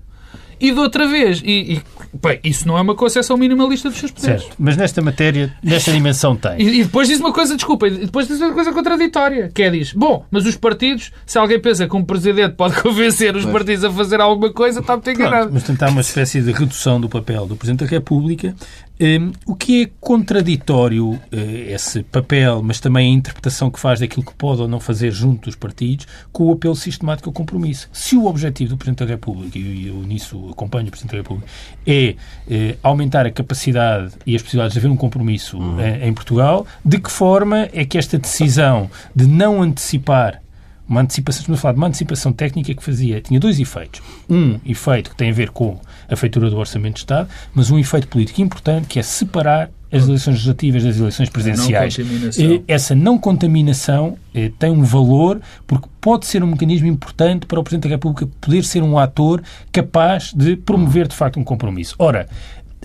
e 0.61 0.73
de 0.73 0.79
outra 0.79 1.07
vez. 1.07 1.41
E, 1.45 1.75
e, 1.75 1.83
bem, 2.17 2.41
isso 2.45 2.67
não 2.67 2.77
é 2.79 2.81
uma 2.81 2.95
concepção 2.95 3.37
minimalista 3.37 3.89
dos 3.89 3.99
seus 3.99 4.11
poderes. 4.13 4.43
Certo, 4.43 4.57
mas 4.59 4.77
nesta 4.77 5.01
matéria, 5.03 5.53
nesta 5.63 5.93
dimensão 5.93 6.37
tem. 6.37 6.61
E, 6.61 6.81
e 6.81 6.85
depois 6.85 7.09
diz 7.09 7.21
uma 7.21 7.33
coisa, 7.33 7.57
desculpa, 7.57 7.87
e 7.89 8.07
depois 8.07 8.29
diz 8.29 8.41
uma 8.41 8.53
coisa 8.53 8.73
contraditória, 8.73 9.51
que 9.55 9.63
é 9.63 9.71
diz, 9.71 9.93
bom, 9.93 10.25
mas 10.31 10.47
os 10.47 10.57
partidos, 10.57 11.13
se 11.27 11.39
alguém 11.39 11.61
pensa 11.61 11.89
que 11.89 11.97
um 11.97 12.05
presidente 12.05 12.55
pode 12.55 12.75
convencer 12.83 13.35
os 13.37 13.45
partidos 13.45 13.85
a 13.85 13.91
fazer 13.91 14.21
alguma 14.21 14.53
coisa, 14.53 14.81
está 14.81 14.95
muito 14.95 15.05
Pronto, 15.05 15.21
enganado. 15.21 15.51
mas 15.53 15.63
tentar 15.63 15.91
uma 15.91 16.01
espécie 16.01 16.41
de 16.41 16.53
redução 16.53 17.01
do 17.01 17.09
papel 17.09 17.47
do 17.47 17.57
Presidente 17.57 17.85
da 17.85 17.91
República, 17.91 18.55
eh, 18.99 19.19
o 19.47 19.55
que 19.57 19.83
é 19.83 19.91
contraditório 20.01 21.21
eh, 21.33 21.73
esse 21.73 22.03
papel, 22.05 22.63
mas 22.63 22.79
também 22.81 23.11
a 23.11 23.15
interpretação 23.15 23.71
que 23.71 23.81
faz 23.81 24.01
daquilo 24.01 24.25
que 24.25 24.35
pode 24.35 24.63
ou 24.63 24.69
não 24.69 24.79
fazer 24.79 25.11
junto 25.11 25.47
dos 25.47 25.57
partidos, 25.57 26.07
com 26.33 26.45
o 26.45 26.53
apelo 26.53 26.77
sistemático 26.77 27.29
ao 27.29 27.33
compromisso. 27.33 27.89
Se 27.93 28.17
o 28.17 28.27
objetivo 28.27 28.71
do 28.71 28.77
Presidente 28.77 29.05
da 29.05 29.07
República, 29.07 29.59
e 29.59 29.89
eu, 29.89 29.97
eu 29.97 30.03
nisso 30.03 30.49
acompanho 30.51 30.87
o 30.87 30.91
Presidente 30.91 31.13
da 31.13 31.19
República, 31.19 31.49
é 31.87 32.15
eh, 32.49 32.77
aumentar 32.83 33.27
a 33.27 33.31
capacidade 33.31 34.13
e 34.27 34.37
as 34.37 34.43
possibilidades 34.43 34.75
de 34.75 34.79
haver 34.79 34.91
um 34.91 34.97
compromisso 34.97 35.59
eh, 35.81 36.07
em 36.07 36.15
Portugal, 36.15 36.67
de 36.85 36.99
que 36.99 37.11
forma 37.11 37.69
é 37.73 37.85
que 37.85 37.99
esta 37.99 38.19
decisão 38.19 38.91
de 39.15 39.27
não 39.27 39.61
antecipar 39.61 40.41
uma 40.89 41.01
antecipação, 41.01 41.41
estamos 41.41 41.59
a 41.59 41.63
falar 41.63 41.73
de 41.73 41.79
uma 41.79 41.87
antecipação 41.87 42.33
técnica 42.33 42.75
que 42.75 42.85
fazia, 42.85 43.21
tinha 43.21 43.41
dois 43.41 43.59
efeitos. 43.59 44.03
Um 44.29 44.61
efeito 44.67 45.11
que 45.11 45.17
tem 45.17 45.31
a 45.31 45.33
ver 45.33 45.51
com 45.51 45.81
a 46.09 46.17
feitura 46.17 46.51
do 46.51 46.57
Orçamento 46.57 46.95
de 46.95 47.01
Estado, 47.01 47.29
mas 47.55 47.71
um 47.71 47.79
efeito 47.79 48.09
político 48.09 48.41
importante 48.41 48.87
que 48.87 48.99
é 48.99 49.03
separar 49.03 49.71
as 49.93 50.05
eleições 50.05 50.33
legislativas 50.35 50.83
das 50.83 50.99
eleições 50.99 51.29
presidenciais. 51.29 51.97
contaminação. 51.97 52.45
Eh, 52.45 52.63
Essa 52.67 52.95
não 52.97 53.17
contaminação 53.17 54.19
eh, 54.35 54.51
tem 54.59 54.71
um 54.71 54.83
valor 54.83 55.41
porque 55.67 55.89
pode 56.01 56.27
ser 56.27 56.43
um 56.43 56.49
mecanismo 56.49 56.89
importante 56.89 57.47
para 57.47 57.61
o 57.61 57.63
Presidente 57.63 57.85
da 57.85 57.91
República 57.91 58.29
poder 58.41 58.65
ser 58.65 58.83
um 58.83 58.99
ator 58.99 59.41
capaz 59.71 60.33
de 60.33 60.57
promover 60.57 61.07
de 61.07 61.15
facto 61.15 61.39
um 61.39 61.45
compromisso. 61.45 61.95
Ora, 61.99 62.27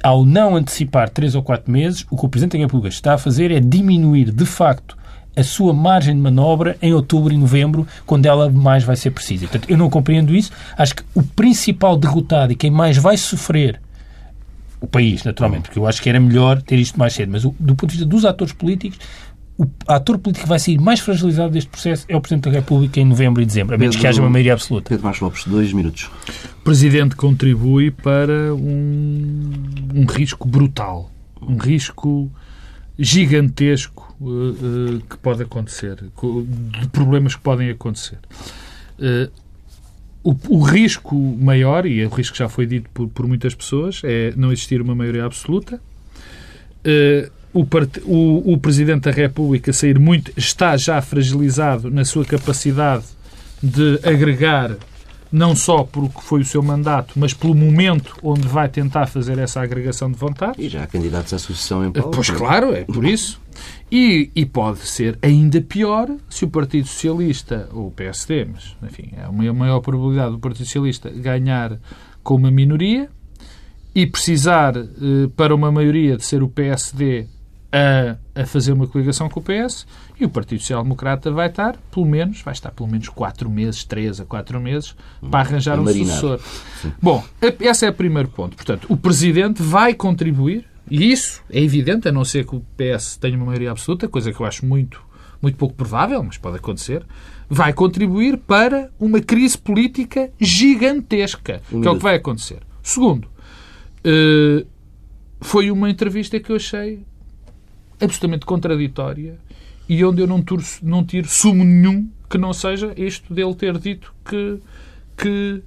ao 0.03 0.23
não 0.23 0.55
antecipar 0.55 1.09
três 1.09 1.33
ou 1.33 1.41
quatro 1.41 1.71
meses, 1.71 2.05
o 2.11 2.17
que 2.17 2.25
o 2.25 2.29
Presidente 2.29 2.57
da 2.57 2.63
República 2.63 2.89
está 2.89 3.15
a 3.15 3.17
fazer 3.17 3.51
é 3.51 3.59
diminuir 3.59 4.31
de 4.31 4.45
facto 4.45 4.95
a 5.35 5.43
sua 5.43 5.73
margem 5.73 6.15
de 6.15 6.21
manobra 6.21 6.77
em 6.81 6.93
outubro 6.93 7.33
e 7.33 7.37
novembro, 7.37 7.87
quando 8.05 8.25
ela 8.25 8.49
mais 8.49 8.83
vai 8.83 8.95
ser 8.95 9.11
precisa. 9.11 9.47
Portanto, 9.47 9.69
eu 9.69 9.77
não 9.77 9.89
compreendo 9.89 10.35
isso. 10.35 10.51
Acho 10.77 10.95
que 10.95 11.03
o 11.15 11.23
principal 11.23 11.95
derrotado 11.97 12.51
e 12.51 12.55
quem 12.55 12.69
mais 12.71 12.97
vai 12.97 13.15
sofrer 13.15 13.79
o 14.81 14.87
país, 14.87 15.23
naturalmente, 15.23 15.63
porque 15.63 15.79
eu 15.79 15.85
acho 15.87 16.01
que 16.01 16.09
era 16.09 16.19
melhor 16.19 16.61
ter 16.61 16.77
isto 16.77 16.97
mais 16.97 17.13
cedo, 17.13 17.31
mas 17.31 17.43
o- 17.45 17.53
do 17.59 17.75
ponto 17.75 17.87
de 17.91 17.97
vista 17.97 18.05
dos 18.09 18.23
atores 18.25 18.53
políticos, 18.53 18.97
o 19.57 19.65
ator 19.87 20.17
político 20.17 20.43
que 20.45 20.49
vai 20.49 20.57
sair 20.57 20.79
mais 20.79 21.01
fragilizado 21.01 21.51
deste 21.51 21.69
processo 21.69 22.05
é 22.07 22.15
o 22.15 22.21
Presidente 22.21 22.45
da 22.45 22.51
República 22.51 22.97
em 22.99 23.03
novembro 23.05 23.41
e 23.41 23.45
dezembro, 23.45 23.75
a 23.75 23.77
menos 23.77 23.95
que 23.97 24.01
Pedro- 24.01 24.09
haja 24.15 24.21
uma 24.21 24.29
maioria 24.29 24.53
absoluta. 24.53 24.87
Pedro 24.89 25.03
Marcos 25.03 25.19
Lopes, 25.21 25.43
dois 25.45 25.73
minutos. 25.73 26.09
O 26.61 26.63
Presidente 26.63 27.15
contribui 27.17 27.91
para 27.91 28.53
um, 28.55 29.51
um 29.95 30.05
risco 30.05 30.47
brutal. 30.47 31.11
Um 31.41 31.57
risco 31.57 32.31
gigantesco 32.99 34.13
uh, 34.19 34.25
uh, 34.25 35.01
que 35.09 35.17
pode 35.17 35.41
acontecer, 35.41 35.95
de 35.95 36.87
problemas 36.89 37.33
que 37.33 37.41
podem 37.41 37.69
acontecer. 37.69 38.17
Uh, 38.99 39.31
o, 40.21 40.35
o, 40.49 40.61
risco 40.61 41.15
maior, 41.15 41.85
e 41.85 42.01
é 42.01 42.05
o 42.05 42.09
risco 42.09 42.33
que 42.33 42.39
já 42.39 42.49
foi 42.49 42.65
dito 42.65 42.89
por, 42.93 43.07
por 43.07 43.25
muitas 43.25 43.55
pessoas, 43.55 44.01
é 44.03 44.33
não 44.35 44.51
existir 44.51 44.81
uma 44.81 44.93
maioria 44.93 45.23
absoluta. 45.23 45.81
O, 47.53 47.65
o, 48.05 48.53
o, 48.53 48.57
Presidente 48.57 49.03
da 49.03 49.11
República 49.11 49.71
sair 49.71 49.97
muito 49.97 50.31
está 50.37 50.75
já 50.77 51.01
fragilizado 51.01 51.89
na 51.89 52.03
sua 52.03 52.25
capacidade 52.25 53.05
de 53.63 53.99
agregar 54.03 54.77
não 55.31 55.55
só 55.55 55.83
pelo 55.83 56.09
que 56.09 56.23
foi 56.23 56.41
o 56.41 56.45
seu 56.45 56.61
mandato, 56.61 57.13
mas 57.17 57.33
pelo 57.33 57.53
momento 57.53 58.15
onde 58.23 58.47
vai 58.47 58.67
tentar 58.67 59.07
fazer 59.07 59.37
essa 59.37 59.61
agregação 59.61 60.11
de 60.11 60.17
vontade. 60.17 60.53
E 60.57 60.69
já 60.69 60.83
há 60.83 60.87
candidatos 60.87 61.33
à 61.33 61.39
sucessão 61.39 61.85
em 61.85 61.91
Paulo. 61.91 62.11
Pois 62.11 62.29
claro, 62.29 62.73
é 62.73 62.83
por 62.83 63.05
isso. 63.05 63.39
E, 63.91 64.31
e, 64.35 64.45
pode 64.45 64.79
ser 64.79 65.17
ainda 65.21 65.59
pior 65.61 66.07
se 66.29 66.45
o 66.45 66.47
Partido 66.47 66.87
Socialista, 66.87 67.67
ou 67.73 67.87
o 67.87 67.91
PSD, 67.91 68.45
mas 68.45 68.75
enfim, 68.83 69.09
é 69.17 69.27
uma 69.27 69.53
maior 69.53 69.81
probabilidade 69.81 70.31
do 70.31 70.39
Partido 70.39 70.65
Socialista 70.65 71.09
ganhar 71.09 71.77
com 72.23 72.35
uma 72.35 72.51
minoria 72.51 73.09
e 73.93 74.05
precisar 74.05 74.77
eh, 74.77 74.85
para 75.35 75.53
uma 75.53 75.71
maioria 75.71 76.15
de 76.15 76.23
ser 76.23 76.43
o 76.43 76.47
PSD 76.47 77.27
a, 77.71 78.41
a 78.41 78.45
fazer 78.45 78.73
uma 78.73 78.87
coligação 78.87 79.29
com 79.29 79.39
o 79.39 79.43
PS 79.43 79.85
e 80.19 80.25
o 80.25 80.29
Partido 80.29 80.59
Social 80.59 80.83
Democrata 80.83 81.31
vai 81.31 81.47
estar, 81.47 81.77
pelo 81.91 82.05
menos, 82.05 82.41
vai 82.41 82.53
estar 82.53 82.71
pelo 82.71 82.89
menos 82.89 83.09
quatro 83.09 83.49
meses, 83.49 83.83
três 83.83 84.19
a 84.19 84.25
quatro 84.25 84.59
meses, 84.59 84.95
para 85.29 85.39
arranjar 85.41 85.79
um 85.79 85.85
sucessor. 85.87 86.39
Bom, 87.01 87.23
esse 87.59 87.85
é 87.85 87.89
o 87.89 87.93
primeiro 87.93 88.29
ponto. 88.29 88.55
Portanto, 88.55 88.87
o 88.89 88.97
Presidente 88.97 89.61
vai 89.61 89.93
contribuir, 89.93 90.65
e 90.89 91.11
isso 91.11 91.43
é 91.49 91.61
evidente, 91.61 92.07
a 92.07 92.11
não 92.11 92.25
ser 92.25 92.45
que 92.45 92.55
o 92.55 92.65
PS 92.75 93.17
tenha 93.17 93.37
uma 93.37 93.45
maioria 93.45 93.71
absoluta, 93.71 94.07
coisa 94.07 94.33
que 94.33 94.39
eu 94.39 94.45
acho 94.45 94.65
muito, 94.65 95.01
muito 95.41 95.57
pouco 95.57 95.75
provável, 95.75 96.23
mas 96.23 96.37
pode 96.37 96.57
acontecer, 96.57 97.05
vai 97.47 97.71
contribuir 97.71 98.37
para 98.37 98.89
uma 98.99 99.21
crise 99.21 99.57
política 99.57 100.31
gigantesca, 100.39 101.61
que 101.69 101.87
é 101.87 101.89
o 101.89 101.97
que 101.97 102.03
vai 102.03 102.15
acontecer. 102.15 102.59
Segundo, 102.81 103.27
eh, 104.03 104.65
foi 105.41 105.71
uma 105.71 105.89
entrevista 105.89 106.39
que 106.39 106.51
eu 106.51 106.55
achei 106.55 107.03
absolutamente 108.01 108.45
contraditória 108.45 109.37
e 109.87 110.03
onde 110.05 110.21
eu 110.21 110.27
não, 110.27 110.41
tiro, 110.41 110.63
não 110.83 111.03
tiro 111.03 111.27
sumo 111.27 111.63
nenhum 111.63 112.07
que 112.29 112.37
não 112.37 112.53
seja 112.53 112.93
isto 112.95 113.33
dele 113.33 113.55
ter 113.55 113.77
dito 113.79 114.13
que, 114.23 114.59
que, 115.17 115.63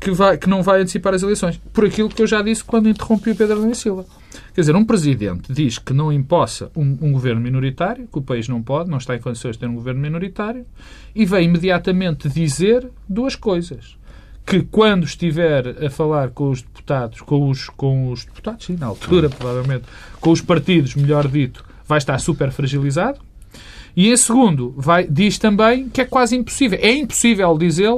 que, 0.00 0.10
vai, 0.10 0.38
que 0.38 0.48
não 0.48 0.62
vai 0.62 0.80
antecipar 0.80 1.12
as 1.12 1.22
eleições. 1.22 1.60
Por 1.72 1.84
aquilo 1.84 2.08
que 2.08 2.22
eu 2.22 2.26
já 2.26 2.40
disse 2.40 2.64
quando 2.64 2.88
interrompi 2.88 3.30
o 3.30 3.36
Pedro 3.36 3.58
Adão 3.58 3.74
Silva. 3.74 4.06
Quer 4.54 4.62
dizer, 4.62 4.74
um 4.74 4.84
presidente 4.84 5.52
diz 5.52 5.78
que 5.78 5.92
não 5.92 6.12
impossa 6.12 6.70
um, 6.74 6.96
um, 7.02 7.12
governo 7.12 7.40
minoritário, 7.40 8.08
que 8.10 8.18
o 8.18 8.22
país 8.22 8.48
não 8.48 8.62
pode, 8.62 8.90
não 8.90 8.98
está 8.98 9.14
em 9.14 9.20
condições 9.20 9.52
de 9.52 9.60
ter 9.60 9.66
um 9.66 9.74
governo 9.74 10.00
minoritário, 10.00 10.64
e 11.14 11.26
vem 11.26 11.44
imediatamente 11.44 12.28
dizer 12.28 12.88
duas 13.08 13.36
coisas. 13.36 13.96
Que 14.46 14.62
quando 14.62 15.04
estiver 15.04 15.84
a 15.84 15.90
falar 15.90 16.30
com 16.30 16.50
os 16.50 16.62
deputados, 16.62 17.20
com 17.20 17.50
os, 17.50 17.68
com 17.68 18.10
os 18.10 18.24
deputados, 18.24 18.64
sim, 18.64 18.76
na 18.76 18.86
altura, 18.86 19.28
provavelmente, 19.28 19.84
com 20.20 20.30
os 20.30 20.40
partidos, 20.40 20.94
melhor 20.94 21.28
dito, 21.28 21.67
vai 21.88 21.98
estar 21.98 22.18
super 22.18 22.52
fragilizado. 22.52 23.18
E 23.96 24.12
em 24.12 24.16
segundo, 24.16 24.74
vai, 24.76 25.08
diz 25.08 25.38
também 25.38 25.88
que 25.88 26.02
é 26.02 26.04
quase 26.04 26.36
impossível. 26.36 26.78
É 26.80 26.92
impossível 26.92 27.56
dizer, 27.56 27.90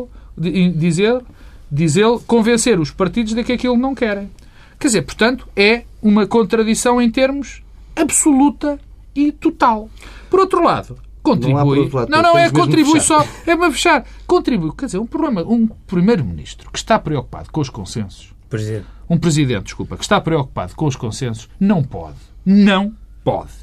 dizer, 1.70 2.18
convencer 2.26 2.78
os 2.78 2.90
partidos 2.90 3.34
de 3.34 3.44
que 3.44 3.52
aquilo 3.52 3.76
não 3.76 3.94
querem. 3.94 4.30
Quer 4.78 4.86
dizer, 4.86 5.02
portanto, 5.02 5.46
é 5.54 5.82
uma 6.00 6.26
contradição 6.26 7.02
em 7.02 7.10
termos 7.10 7.62
absoluta 7.94 8.78
e 9.14 9.30
total. 9.32 9.90
Por 10.30 10.40
outro 10.40 10.62
lado, 10.62 10.96
contribui. 11.22 11.90
Não, 11.92 12.06
não, 12.08 12.22
não, 12.22 12.38
é 12.38 12.48
contribui 12.48 13.00
só. 13.00 13.26
É 13.46 13.54
para 13.54 13.70
fechar. 13.70 14.06
Contribui. 14.26 14.72
Quer 14.74 14.86
dizer, 14.86 14.98
um 14.98 15.06
problema, 15.06 15.42
um 15.42 15.66
primeiro-ministro 15.66 16.70
que 16.70 16.78
está 16.78 16.98
preocupado 16.98 17.50
com 17.50 17.60
os 17.60 17.68
consensos. 17.68 18.32
Presidente. 18.48 18.86
Um 19.08 19.18
presidente, 19.18 19.64
desculpa, 19.64 19.96
que 19.96 20.04
está 20.04 20.20
preocupado 20.20 20.74
com 20.74 20.86
os 20.86 20.96
consensos, 20.96 21.48
não 21.58 21.82
pode. 21.82 22.16
Não 22.46 22.94
pode 23.22 23.59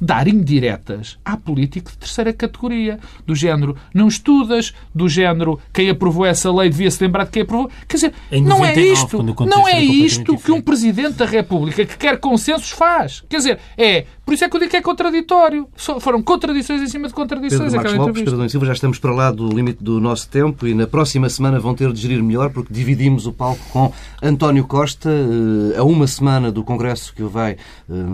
dar 0.00 0.28
indiretas 0.28 1.18
à 1.24 1.36
política 1.36 1.90
de 1.90 1.98
terceira 1.98 2.32
categoria, 2.32 2.98
do 3.26 3.34
género 3.34 3.76
não 3.94 4.08
estudas, 4.08 4.74
do 4.94 5.08
género 5.08 5.58
quem 5.72 5.90
aprovou 5.90 6.26
essa 6.26 6.52
lei 6.52 6.68
devia-se 6.68 7.02
lembrar 7.02 7.24
de 7.24 7.30
quem 7.30 7.42
aprovou. 7.42 7.70
Quer 7.88 7.96
dizer, 7.96 8.14
não 8.42 8.64
é 8.64 8.78
isto, 8.78 9.22
não 9.22 9.66
é 9.66 9.82
isto 9.82 10.36
que 10.36 10.52
um 10.52 10.60
Presidente 10.60 11.14
da 11.14 11.26
República 11.26 11.84
que 11.84 11.96
quer 11.96 12.18
consensos 12.18 12.70
faz. 12.70 13.22
Quer 13.28 13.36
dizer, 13.38 13.58
é 13.76 14.06
por 14.26 14.34
isso 14.34 14.44
é 14.44 14.48
que 14.48 14.56
eu 14.56 14.60
digo 14.60 14.70
que 14.72 14.76
é 14.76 14.82
contraditório. 14.82 15.68
Foram 16.00 16.20
contradições 16.20 16.82
em 16.82 16.88
cima 16.88 17.06
de 17.06 17.14
contradições. 17.14 17.70
Pedro 17.70 17.76
Marcos 17.76 17.94
Lopes, 17.94 18.22
Pedro 18.24 18.50
Silva, 18.50 18.66
já 18.66 18.72
estamos 18.72 18.98
para 18.98 19.12
lá 19.12 19.30
do 19.30 19.48
limite 19.48 19.84
do 19.84 20.00
nosso 20.00 20.28
tempo 20.28 20.66
e 20.66 20.74
na 20.74 20.84
próxima 20.84 21.28
semana 21.28 21.60
vão 21.60 21.76
ter 21.76 21.92
de 21.92 22.00
gerir 22.00 22.20
melhor 22.24 22.50
porque 22.50 22.74
dividimos 22.74 23.28
o 23.28 23.32
palco 23.32 23.60
com 23.70 23.92
António 24.20 24.66
Costa 24.66 25.08
eh, 25.08 25.78
a 25.78 25.84
uma 25.84 26.08
semana 26.08 26.50
do 26.50 26.64
Congresso 26.64 27.14
que 27.14 27.22
o 27.22 27.28
vai 27.28 27.52
eh, 27.52 27.56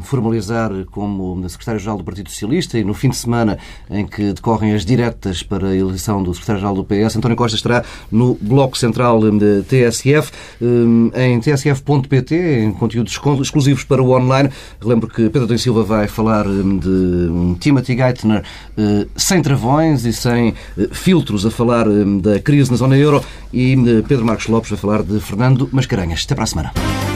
formalizar 0.02 0.70
como 0.90 1.34
secretário-geral 1.72 1.98
do 1.98 2.04
Partido 2.04 2.30
Socialista 2.30 2.78
e 2.78 2.84
no 2.84 2.94
fim 2.94 3.08
de 3.08 3.16
semana 3.16 3.58
em 3.90 4.06
que 4.06 4.32
decorrem 4.32 4.74
as 4.74 4.84
diretas 4.84 5.42
para 5.42 5.68
a 5.68 5.76
eleição 5.76 6.22
do 6.22 6.32
secretário-geral 6.32 6.74
do 6.74 6.84
PS, 6.84 7.16
António 7.16 7.36
Costa 7.36 7.56
estará 7.56 7.84
no 8.10 8.36
Bloco 8.40 8.76
Central 8.76 9.20
de 9.20 9.62
TSF, 9.62 10.32
eh, 10.60 11.26
em 11.26 11.40
tsf.pt, 11.40 12.34
em 12.64 12.72
conteúdos 12.72 13.18
exclusivos 13.40 13.84
para 13.84 14.02
o 14.02 14.10
online. 14.10 14.50
Lembro 14.82 15.08
que 15.08 15.28
Pedro 15.30 15.58
Silva 15.58 15.82
vai 15.82 16.08
falar 16.08 16.46
hum, 16.46 16.78
de 16.78 16.88
um 16.88 17.54
Timothy 17.54 17.96
Geithner 17.96 18.42
eh, 18.76 19.06
sem 19.16 19.40
travões 19.42 20.04
e 20.04 20.12
sem 20.12 20.54
eh, 20.78 20.88
filtros 20.92 21.46
a 21.46 21.50
falar 21.50 21.88
hum, 21.88 22.18
da 22.18 22.40
crise 22.40 22.70
na 22.70 22.76
zona 22.76 22.96
euro 22.96 23.22
e 23.52 23.76
hum, 23.76 24.02
Pedro 24.06 24.24
Marcos 24.24 24.46
Lopes 24.48 24.70
vai 24.70 24.78
falar 24.78 25.02
de 25.02 25.20
Fernando 25.20 25.68
Mascarenhas. 25.72 26.22
Até 26.24 26.34
para 26.34 26.44
a 26.44 26.46
semana. 26.46 27.11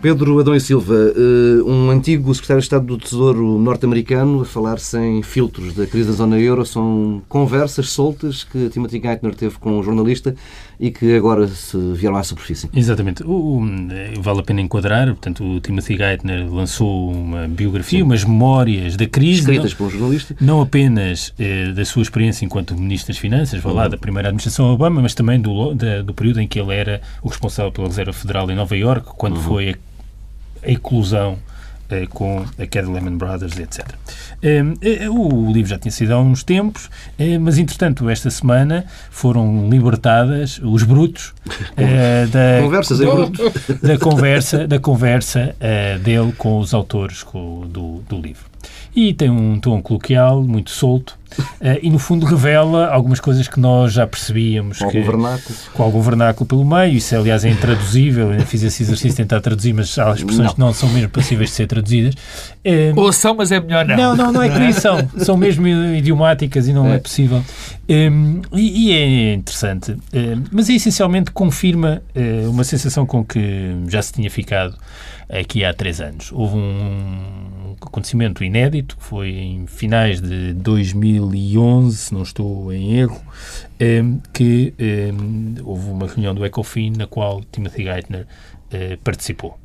Pedro 0.00 0.38
Adão 0.38 0.54
e 0.54 0.60
Silva, 0.60 0.94
eh, 0.94 1.62
um 1.64 1.90
antigo 1.90 2.32
secretário 2.32 2.60
de 2.60 2.66
Estado 2.66 2.86
do 2.86 2.96
Tesouro 2.96 3.58
norte-americano 3.58 4.42
a 4.42 4.44
falar 4.44 4.78
sem 4.78 5.24
filtros 5.24 5.74
da 5.74 5.88
crise 5.88 6.10
da 6.10 6.14
zona 6.14 6.38
euro, 6.38 6.64
são 6.64 7.20
conversas 7.28 7.90
soltas 7.90 8.44
que 8.44 8.68
Timothy 8.68 9.00
Geithner 9.00 9.34
teve 9.34 9.58
com 9.58 9.76
um 9.76 9.82
jornalista 9.82 10.36
e 10.78 10.90
que 10.90 11.16
agora 11.16 11.46
se 11.48 11.76
vieram 11.94 12.16
à 12.16 12.22
superfície. 12.22 12.68
Exatamente. 12.74 13.22
O, 13.24 13.60
vale 14.20 14.40
a 14.40 14.42
pena 14.42 14.60
enquadrar, 14.60 15.06
portanto, 15.08 15.44
o 15.44 15.60
Timothy 15.60 15.96
Geithner 15.96 16.48
lançou 16.52 17.10
uma 17.10 17.48
biografia, 17.48 17.98
Sim. 17.98 18.04
umas 18.04 18.24
memórias 18.24 18.96
da 18.96 19.06
crise. 19.06 19.40
Escritas 19.40 19.72
não, 19.72 19.78
por 19.78 19.86
um 19.86 19.90
jornalista. 19.90 20.36
Não 20.40 20.60
apenas 20.60 21.34
eh, 21.38 21.72
da 21.72 21.84
sua 21.84 22.02
experiência 22.02 22.44
enquanto 22.44 22.76
Ministro 22.76 23.12
das 23.12 23.18
Finanças, 23.18 23.64
uhum. 23.64 23.72
lá 23.72 23.88
da 23.88 23.96
primeira 23.96 24.28
administração 24.28 24.72
Obama, 24.72 25.02
mas 25.02 25.14
também 25.14 25.40
do, 25.40 25.74
da, 25.74 26.02
do 26.02 26.14
período 26.14 26.40
em 26.40 26.46
que 26.46 26.60
ele 26.60 26.74
era 26.74 27.00
o 27.22 27.28
responsável 27.28 27.72
pela 27.72 27.88
Reserva 27.88 28.12
Federal 28.12 28.50
em 28.50 28.54
Nova 28.54 28.76
Iorque, 28.76 29.10
quando 29.16 29.36
uhum. 29.36 29.42
foi 29.42 29.70
a 29.70 29.74
a 30.62 30.70
eclosão 30.70 31.38
com 32.10 32.44
a 32.58 32.66
queda 32.66 32.90
Lehman 32.90 33.16
Brothers, 33.16 33.58
etc. 33.58 33.86
Eh, 34.42 34.62
eh, 34.82 35.08
o 35.08 35.50
livro 35.50 35.70
já 35.70 35.78
tinha 35.78 35.92
sido 35.92 36.12
há 36.12 36.18
uns 36.18 36.42
tempos, 36.42 36.90
mas 37.40 37.58
entretanto 37.58 38.08
esta 38.08 38.30
semana 38.30 38.84
foram 39.10 39.68
libertadas 39.68 40.60
os 40.62 40.82
brutos 40.82 41.34
da 42.32 42.62
conversas 42.62 43.00
em 43.00 43.06
da 43.82 43.98
conversa 43.98 44.68
da 44.68 44.78
conversa 44.78 45.56
dele 46.02 46.32
com 46.36 46.58
os 46.58 46.74
autores 46.74 47.24
do, 47.24 48.02
do 48.08 48.20
livro 48.20 48.57
e 48.94 49.12
tem 49.12 49.30
um 49.30 49.58
tom 49.60 49.80
coloquial 49.80 50.42
muito 50.42 50.70
solto 50.70 51.18
uh, 51.38 51.78
e, 51.82 51.90
no 51.90 51.98
fundo, 51.98 52.26
revela 52.26 52.88
algumas 52.88 53.20
coisas 53.20 53.46
que 53.46 53.60
nós 53.60 53.92
já 53.92 54.06
percebíamos. 54.06 54.78
Com 54.78 54.88
que, 54.88 54.98
algum 54.98 55.10
vernáculo. 55.10 55.58
Com 55.74 55.82
algum 55.82 56.00
vernáculo 56.00 56.46
pelo 56.46 56.64
meio. 56.64 56.94
Isso, 56.94 57.14
aliás, 57.14 57.44
é 57.44 57.50
intraduzível. 57.50 58.32
Eu 58.32 58.40
fiz 58.46 58.62
esse 58.62 58.82
exercício 58.82 59.10
de 59.10 59.16
tentar 59.16 59.40
traduzir, 59.40 59.72
mas 59.72 59.98
há 59.98 60.12
expressões 60.12 60.48
não. 60.48 60.54
que 60.54 60.60
não 60.60 60.72
são 60.72 60.88
mesmo 60.88 61.10
passíveis 61.10 61.50
de 61.50 61.56
ser 61.56 61.66
traduzidas. 61.66 62.14
Uh, 62.64 62.98
Ou 62.98 63.12
são, 63.12 63.34
mas 63.34 63.52
é 63.52 63.60
melhor 63.60 63.86
não. 63.86 63.96
Não, 63.96 64.16
não, 64.16 64.32
não 64.32 64.42
é 64.42 64.48
que 64.48 64.72
são. 64.72 64.98
São 65.18 65.36
mesmo 65.36 65.66
idiomáticas 65.66 66.66
e 66.68 66.72
não 66.72 66.88
é, 66.88 66.96
é 66.96 66.98
possível. 66.98 67.44
Um, 67.88 68.40
e, 68.52 68.88
e, 68.88 68.92
é 68.92 69.34
interessante. 69.34 69.92
Um, 69.92 70.44
mas 70.50 70.68
é 70.68 70.74
essencialmente 70.74 71.30
confirma 71.30 72.02
uh, 72.14 72.50
uma 72.50 72.64
sensação 72.64 73.06
com 73.06 73.24
que 73.24 73.74
já 73.88 74.02
se 74.02 74.12
tinha 74.12 74.30
ficado 74.30 74.76
aqui 75.28 75.64
há 75.64 75.72
três 75.72 76.00
anos. 76.00 76.30
Houve 76.32 76.56
um 76.56 77.57
acontecimento 77.86 78.42
inédito, 78.42 78.96
que 78.96 79.04
foi 79.04 79.30
em 79.30 79.66
finais 79.66 80.20
de 80.20 80.52
2011, 80.54 81.96
se 81.96 82.14
não 82.14 82.22
estou 82.22 82.72
em 82.72 82.96
erro, 82.98 83.20
que 84.32 84.74
houve 85.64 85.90
uma 85.90 86.06
reunião 86.06 86.34
do 86.34 86.44
ECOFIN 86.44 86.92
na 86.96 87.06
qual 87.06 87.42
Timothy 87.52 87.84
Geithner 87.84 88.26
eh, 88.70 88.98
participou. 89.02 89.58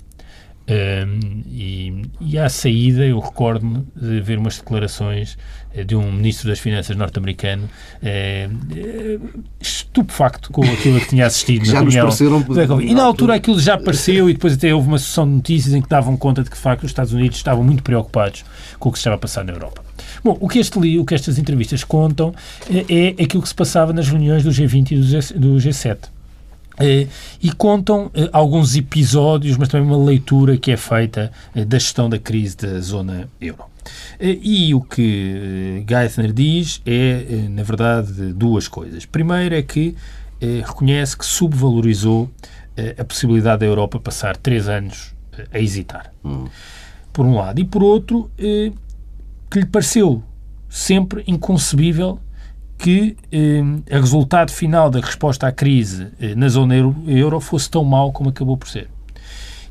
Um, 0.66 1.44
e, 1.46 2.04
e 2.22 2.38
à 2.38 2.48
saída, 2.48 3.06
eu 3.06 3.20
recordo-me 3.20 3.86
de 3.96 4.22
ver 4.22 4.38
umas 4.38 4.58
declarações 4.58 5.38
eh, 5.74 5.84
de 5.84 5.94
um 5.94 6.10
ministro 6.10 6.48
das 6.48 6.60
Finanças 6.60 6.96
norte-americano 6.96 7.70
eh, 8.02 8.48
eh, 8.74 9.20
estupefacto 9.60 10.52
com 10.54 10.64
aquilo 10.64 11.02
que 11.02 11.10
tinha 11.10 11.26
assistido 11.26 11.66
já 11.66 11.74
na 11.74 11.80
reunião. 11.82 12.06
Pareceram... 12.06 12.82
E 12.82 12.94
na 12.94 13.04
altura 13.04 13.36
aquilo 13.36 13.60
já 13.60 13.74
apareceu 13.74 14.30
e 14.30 14.34
depois 14.34 14.54
até 14.54 14.74
houve 14.74 14.88
uma 14.88 15.00
sessão 15.00 15.26
de 15.26 15.32
notícias 15.32 15.74
em 15.74 15.82
que 15.82 15.90
davam 15.90 16.16
conta 16.16 16.44
de 16.44 16.50
que, 16.50 16.56
de 16.56 16.62
facto, 16.62 16.84
os 16.84 16.92
Estados 16.92 17.12
Unidos 17.12 17.38
estavam 17.38 17.64
muito 17.64 17.84
preocupados 17.84 18.46
com 18.80 18.88
o 18.88 18.92
que 18.92 19.00
se 19.00 19.02
estava 19.02 19.18
a 19.18 19.20
passar 19.20 19.44
na 19.44 19.52
Europa. 19.52 19.84
Bom, 20.24 20.38
o 20.40 20.48
que, 20.48 20.60
este, 20.60 20.78
o 20.98 21.06
que 21.06 21.14
estas 21.14 21.38
entrevistas 21.38 21.84
contam 21.84 22.34
é, 22.70 23.16
é 23.20 23.24
aquilo 23.24 23.42
que 23.42 23.50
se 23.50 23.56
passava 23.56 23.92
nas 23.92 24.08
reuniões 24.08 24.44
do 24.44 24.50
G20 24.50 24.92
e 24.92 25.40
do 25.40 25.56
G7. 25.56 25.98
Eh, 26.80 27.08
e 27.42 27.52
contam 27.52 28.10
eh, 28.14 28.30
alguns 28.32 28.76
episódios, 28.76 29.58
mas 29.58 29.68
também 29.68 29.88
uma 29.88 30.04
leitura 30.04 30.58
que 30.58 30.72
é 30.72 30.78
feita 30.78 31.32
eh, 31.56 31.64
da 31.64 31.78
gestão 31.78 32.10
da 32.10 32.18
crise 32.18 32.58
da 32.58 32.80
zona 32.80 33.30
euro. 33.40 33.66
E 34.20 34.74
o 34.74 34.80
que 34.80 35.84
Geithner 35.86 36.32
diz 36.32 36.82
é, 36.86 37.48
na 37.50 37.64
verdade, 37.64 38.32
duas 38.32 38.66
coisas. 38.66 39.06
Primeiro 39.06 39.54
é 39.54 39.62
que 39.62 39.94
reconhece 40.66 41.18
que 41.18 41.26
subvalorizou 41.26 42.32
a 42.98 43.04
possibilidade 43.04 43.60
da 43.60 43.66
Europa 43.66 44.00
passar 44.00 44.38
três 44.38 44.70
anos 44.70 45.14
a 45.52 45.60
hesitar. 45.60 46.14
Hum. 46.24 46.46
Por 47.12 47.26
um 47.26 47.36
lado. 47.36 47.60
E 47.60 47.66
por 47.66 47.84
outro, 47.84 48.32
que 48.38 49.60
lhe 49.60 49.66
pareceu 49.66 50.24
sempre 50.70 51.22
inconcebível 51.28 52.22
que 52.78 53.16
eh, 53.32 53.62
o 53.92 54.00
resultado 54.00 54.52
final 54.52 54.90
da 54.90 55.00
resposta 55.00 55.48
à 55.48 55.52
crise 55.52 56.08
eh, 56.20 56.36
na 56.36 56.50
zona 56.50 56.76
euro, 56.76 56.96
euro 57.08 57.40
fosse 57.40 57.70
tão 57.70 57.84
mau 57.84 58.12
como 58.12 58.30
acabou 58.30 58.58
por 58.58 58.68
ser. 58.68 58.90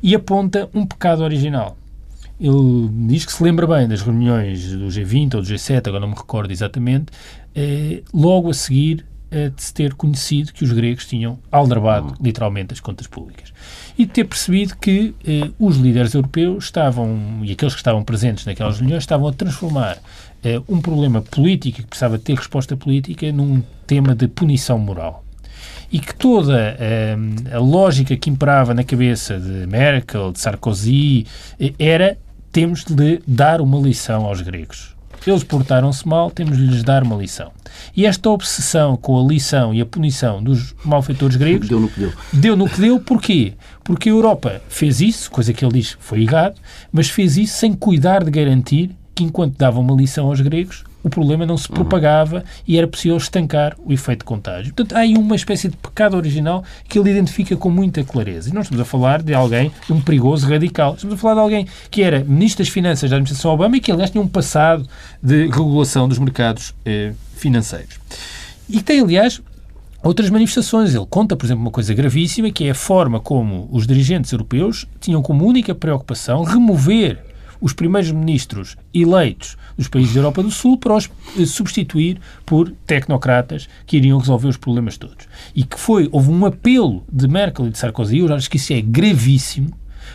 E 0.01 0.15
aponta 0.15 0.69
um 0.73 0.85
pecado 0.85 1.23
original. 1.23 1.77
Ele 2.39 2.89
diz 3.07 3.25
que 3.25 3.31
se 3.31 3.43
lembra 3.43 3.67
bem 3.67 3.87
das 3.87 4.01
reuniões 4.01 4.71
do 4.71 4.87
G20 4.87 5.35
ou 5.35 5.41
do 5.41 5.47
G7, 5.47 5.87
agora 5.87 6.01
não 6.01 6.09
me 6.09 6.15
recordo 6.15 6.51
exatamente, 6.51 7.05
eh, 7.55 8.01
logo 8.13 8.49
a 8.49 8.53
seguir 8.53 9.05
de 9.33 9.63
se 9.63 9.73
ter 9.73 9.95
conhecido 9.95 10.53
que 10.53 10.63
os 10.63 10.71
gregos 10.71 11.07
tinham 11.07 11.39
aldrabado 11.51 12.13
literalmente 12.21 12.71
as 12.71 12.79
contas 12.79 13.07
públicas. 13.07 13.51
E 13.97 14.05
de 14.05 14.11
ter 14.11 14.25
percebido 14.25 14.75
que 14.77 15.15
eh, 15.25 15.49
os 15.59 15.77
líderes 15.77 16.13
europeus 16.13 16.65
estavam, 16.65 17.41
e 17.43 17.51
aqueles 17.51 17.73
que 17.73 17.79
estavam 17.79 18.03
presentes 18.03 18.45
naquelas 18.45 18.79
reuniões, 18.79 19.03
estavam 19.03 19.27
a 19.27 19.33
transformar 19.33 19.97
eh, 19.97 20.01
um 20.67 20.81
problema 20.81 21.21
político 21.21 21.81
que 21.81 21.87
precisava 21.87 22.17
ter 22.19 22.35
resposta 22.35 22.75
política 22.75 23.31
num 23.31 23.63
tema 23.87 24.13
de 24.15 24.27
punição 24.27 24.77
moral. 24.77 25.23
E 25.91 25.99
que 25.99 26.15
toda 26.15 26.75
eh, 26.79 27.15
a 27.51 27.59
lógica 27.59 28.17
que 28.17 28.29
imperava 28.29 28.73
na 28.73 28.83
cabeça 28.83 29.39
de 29.39 29.67
Merkel, 29.67 30.31
de 30.31 30.39
Sarkozy, 30.39 31.27
eh, 31.59 31.73
era 31.77 32.17
temos 32.51 32.83
de 32.83 33.21
dar 33.27 33.61
uma 33.61 33.79
lição 33.79 34.25
aos 34.25 34.41
gregos. 34.41 34.93
Eles 35.25 35.43
portaram-se 35.43 36.07
mal, 36.07 36.29
temos 36.29 36.57
de 36.57 36.65
lhes 36.65 36.83
dar 36.83 37.03
uma 37.03 37.15
lição. 37.15 37.51
E 37.95 38.05
esta 38.05 38.29
obsessão 38.29 38.97
com 38.97 39.19
a 39.19 39.27
lição 39.27 39.73
e 39.73 39.79
a 39.79 39.85
punição 39.85 40.43
dos 40.43 40.75
malfeitores 40.83 41.37
gregos 41.37 41.69
deu 41.69 41.79
no 41.79 41.89
que 41.89 41.99
deu. 41.99 42.13
Deu 42.33 42.57
no 42.57 42.69
que 42.69 42.81
deu, 42.81 42.99
porquê? 42.99 43.53
Porque 43.83 44.09
a 44.09 44.11
Europa 44.11 44.61
fez 44.67 44.99
isso, 44.99 45.31
coisa 45.31 45.53
que 45.53 45.63
ele 45.63 45.79
diz 45.79 45.95
foi 45.99 46.23
errado, 46.23 46.59
mas 46.91 47.09
fez 47.09 47.37
isso 47.37 47.57
sem 47.57 47.73
cuidar 47.73 48.23
de 48.23 48.31
garantir 48.31 48.91
que 49.15 49.23
enquanto 49.23 49.57
dava 49.57 49.79
uma 49.79 49.93
lição 49.95 50.27
aos 50.27 50.41
gregos, 50.41 50.83
o 51.03 51.09
problema 51.09 51.45
não 51.45 51.57
se 51.57 51.69
uhum. 51.69 51.75
propagava 51.75 52.37
uhum. 52.37 52.43
e 52.67 52.77
era 52.77 52.87
possível 52.87 53.17
estancar 53.17 53.75
o 53.85 53.91
efeito 53.91 54.19
de 54.19 54.25
contágio. 54.25 54.73
Portanto, 54.73 54.95
há 54.97 55.01
aí 55.01 55.15
uma 55.17 55.35
espécie 55.35 55.67
de 55.67 55.75
pecado 55.75 56.15
original 56.15 56.63
que 56.87 56.97
ele 56.97 57.11
identifica 57.11 57.55
com 57.57 57.69
muita 57.69 58.03
clareza. 58.03 58.49
E 58.49 58.53
nós 58.53 58.65
estamos 58.65 58.81
a 58.81 58.85
falar 58.85 59.21
de 59.21 59.33
alguém, 59.33 59.71
de 59.85 59.93
um 59.93 60.01
perigoso 60.01 60.47
radical. 60.47 60.95
Estamos 60.95 61.15
a 61.15 61.17
falar 61.17 61.35
de 61.35 61.39
alguém 61.41 61.67
que 61.91 62.01
era 62.01 62.23
Ministro 62.23 62.63
das 62.63 62.71
Finanças 62.71 63.09
da 63.09 63.17
administração 63.17 63.51
Obama 63.51 63.77
e 63.77 63.79
que, 63.81 63.91
aliás, 63.91 64.09
tinha 64.09 64.23
um 64.23 64.27
passado 64.27 64.87
de 65.21 65.47
regulação 65.47 66.07
dos 66.07 66.17
mercados 66.17 66.73
eh, 66.85 67.13
financeiros. 67.35 67.99
E 68.69 68.81
tem, 68.81 69.01
aliás, 69.01 69.41
outras 70.01 70.29
manifestações. 70.29 70.95
Ele 70.95 71.05
conta, 71.09 71.35
por 71.35 71.45
exemplo, 71.45 71.61
uma 71.61 71.71
coisa 71.71 71.93
gravíssima, 71.93 72.49
que 72.49 72.65
é 72.65 72.71
a 72.71 72.75
forma 72.75 73.19
como 73.19 73.67
os 73.71 73.85
dirigentes 73.85 74.31
europeus 74.31 74.87
tinham 74.99 75.21
como 75.21 75.45
única 75.45 75.75
preocupação 75.75 76.43
remover 76.43 77.32
os 77.63 77.71
primeiros 77.71 78.11
ministros 78.11 78.75
eleitos 78.93 79.57
dos 79.77 79.87
países 79.87 80.13
da 80.13 80.19
Europa 80.19 80.43
do 80.43 80.51
Sul 80.51 80.77
para 80.77 80.95
os 80.95 81.09
eh, 81.39 81.45
substituir 81.45 82.19
por 82.45 82.69
tecnocratas 82.85 83.69
que 83.87 83.95
iriam 83.95 84.19
resolver 84.19 84.49
os 84.49 84.57
problemas 84.57 84.97
todos. 84.97 85.29
E 85.55 85.63
que 85.63 85.79
foi, 85.79 86.09
houve 86.11 86.29
um 86.29 86.45
apelo 86.45 87.05
de 87.09 87.25
Merkel 87.25 87.67
e 87.67 87.69
de 87.69 87.77
Sarkozy, 87.77 88.19
eu 88.19 88.33
acho 88.33 88.49
que 88.49 88.57
isso 88.57 88.73
é 88.73 88.81
gravíssimo, 88.81 89.71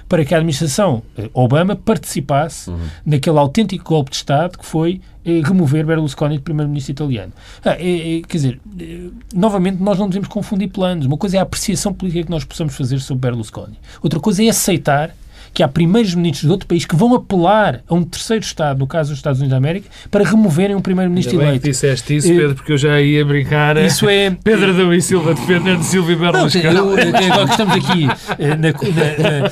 para 0.07 0.27
que 0.27 0.35
a 0.35 0.37
administração 0.37 1.03
eh, 1.17 1.31
Obama 1.33 1.75
participasse 1.75 2.69
uhum. 2.69 2.79
naquele 3.07 3.39
autêntico 3.39 3.83
golpe 3.83 4.11
de 4.11 4.17
Estado 4.17 4.59
que 4.59 4.67
foi 4.67 5.01
eh, 5.25 5.41
remover 5.43 5.87
Berlusconi 5.87 6.37
de 6.37 6.43
primeiro-ministro 6.43 6.93
italiano. 6.93 7.33
Ah, 7.65 7.77
é, 7.79 8.19
é, 8.19 8.23
quer 8.23 8.37
dizer, 8.37 8.61
é, 8.79 9.09
novamente, 9.33 9.83
nós 9.83 9.99
não 9.99 10.07
devemos 10.07 10.29
confundir 10.29 10.69
planos. 10.69 11.07
Uma 11.07 11.17
coisa 11.17 11.39
é 11.39 11.41
a 11.41 11.45
apreciação 11.45 11.95
política 11.95 12.25
que 12.25 12.31
nós 12.31 12.45
possamos 12.45 12.77
fazer 12.77 13.01
sobre 13.01 13.31
Berlusconi. 13.31 13.79
Outra 14.03 14.21
coisa 14.21 14.45
é 14.45 14.51
aceitar 14.51 15.15
que 15.59 15.63
há 15.65 15.67
primeiros 15.67 16.15
ministros 16.15 16.47
de 16.47 16.53
outro 16.53 16.69
país 16.69 16.85
que 16.85 16.95
vão 16.95 17.13
apelar 17.17 17.81
a 17.89 17.93
um 17.93 18.05
terceiro 18.05 18.45
Estado, 18.45 18.79
no 18.79 18.87
caso 18.87 19.11
dos 19.11 19.19
Estados 19.19 19.41
Unidos 19.41 19.51
da 19.51 19.57
América, 19.57 19.89
para 20.09 20.23
removerem 20.23 20.77
um 20.77 20.81
primeiro-ministro 20.81 21.35
eleito. 21.43 21.63
Que 21.63 21.71
disseste 21.71 22.15
isso, 22.15 22.29
Pedro, 22.29 22.55
porque 22.55 22.75
eu 22.75 22.79
já 22.79 23.01
ia 23.01 23.25
brincar. 23.25 23.77
Isso 23.79 24.09
é... 24.09 24.31
Pedro 24.45 24.71
Adão 24.71 24.95
e 24.95 25.03
Silva 25.03 25.35
defendendo 25.35 25.83
Silvio 25.83 26.17
Berlusconi. 26.17 26.63
Não, 26.63 26.93
agora 26.93 27.45
que 27.45 27.51
estamos 27.51 27.75
aqui 27.75 28.07
eh, 28.39 28.55
na, 28.55 28.69
na, 28.71 29.41
na, 29.41 29.51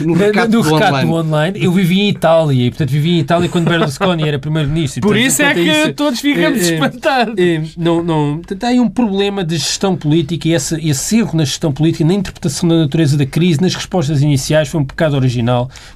no 0.00 0.14
recato, 0.14 0.50
do, 0.50 0.62
do, 0.62 0.74
online. 0.74 1.10
do, 1.10 1.14
online. 1.14 1.62
eu 1.62 1.72
vivi 1.72 2.00
em 2.00 2.08
Itália, 2.08 2.66
e 2.66 2.70
portanto 2.70 2.88
vivi 2.88 3.10
em 3.10 3.18
Itália 3.18 3.46
quando 3.50 3.68
Berlusconi 3.68 4.26
era 4.26 4.38
primeiro-ministro. 4.38 5.02
Por 5.02 5.14
isso 5.14 5.42
é 5.42 5.52
que 5.52 5.60
isso, 5.60 5.92
todos 5.92 6.20
ficamos 6.20 6.58
é, 6.66 6.72
espantados. 6.72 7.34
É, 7.36 7.60
não, 7.76 8.02
não, 8.02 8.36
portanto, 8.38 8.64
há 8.64 8.68
aí 8.68 8.80
um 8.80 8.88
problema 8.88 9.44
de 9.44 9.58
gestão 9.58 9.94
política 9.94 10.48
e 10.48 10.54
esse, 10.54 10.88
esse 10.88 11.18
erro 11.18 11.36
na 11.36 11.44
gestão 11.44 11.70
política, 11.70 12.02
na 12.02 12.14
interpretação 12.14 12.66
da 12.66 12.76
natureza 12.76 13.18
da 13.18 13.26
crise, 13.26 13.60
nas 13.60 13.74
respostas 13.74 14.22
iniciais, 14.22 14.68
foi 14.68 14.80
um 14.80 14.86
pecado 14.86 15.14
original 15.16 15.33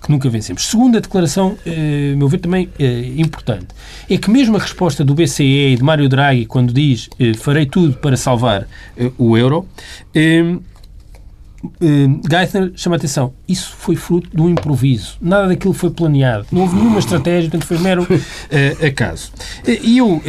que 0.02 0.10
nunca 0.10 0.28
vencemos. 0.28 0.66
Segunda 0.66 1.00
declaração, 1.00 1.56
eh, 1.66 2.14
meu 2.16 2.28
ver, 2.28 2.38
também 2.38 2.68
eh, 2.78 3.12
importante, 3.16 3.68
é 4.08 4.16
que 4.16 4.30
mesmo 4.30 4.56
a 4.56 4.60
resposta 4.60 5.04
do 5.04 5.14
BCE 5.14 5.72
e 5.72 5.76
de 5.76 5.82
Mário 5.82 6.08
Draghi, 6.08 6.46
quando 6.46 6.72
diz 6.72 7.08
eh, 7.18 7.34
farei 7.34 7.66
tudo 7.66 7.94
para 7.94 8.16
salvar 8.16 8.66
eh, 8.96 9.10
o 9.18 9.36
euro, 9.36 9.66
Geithner 12.30 12.72
chama 12.76 12.96
a 12.96 12.98
atenção. 12.98 13.32
Isso 13.48 13.74
foi 13.76 13.96
fruto 13.96 14.30
de 14.34 14.40
um 14.40 14.48
improviso. 14.48 15.16
Nada 15.20 15.48
daquilo 15.48 15.74
foi 15.74 15.90
planeado. 15.90 16.46
Não 16.52 16.62
houve 16.62 16.76
nenhuma 16.76 17.00
estratégia, 17.00 17.50
portanto 17.50 17.66
foi 17.66 17.78
mero 17.78 18.06
acaso. 18.86 19.32
E 19.66 19.98
eu 19.98 20.22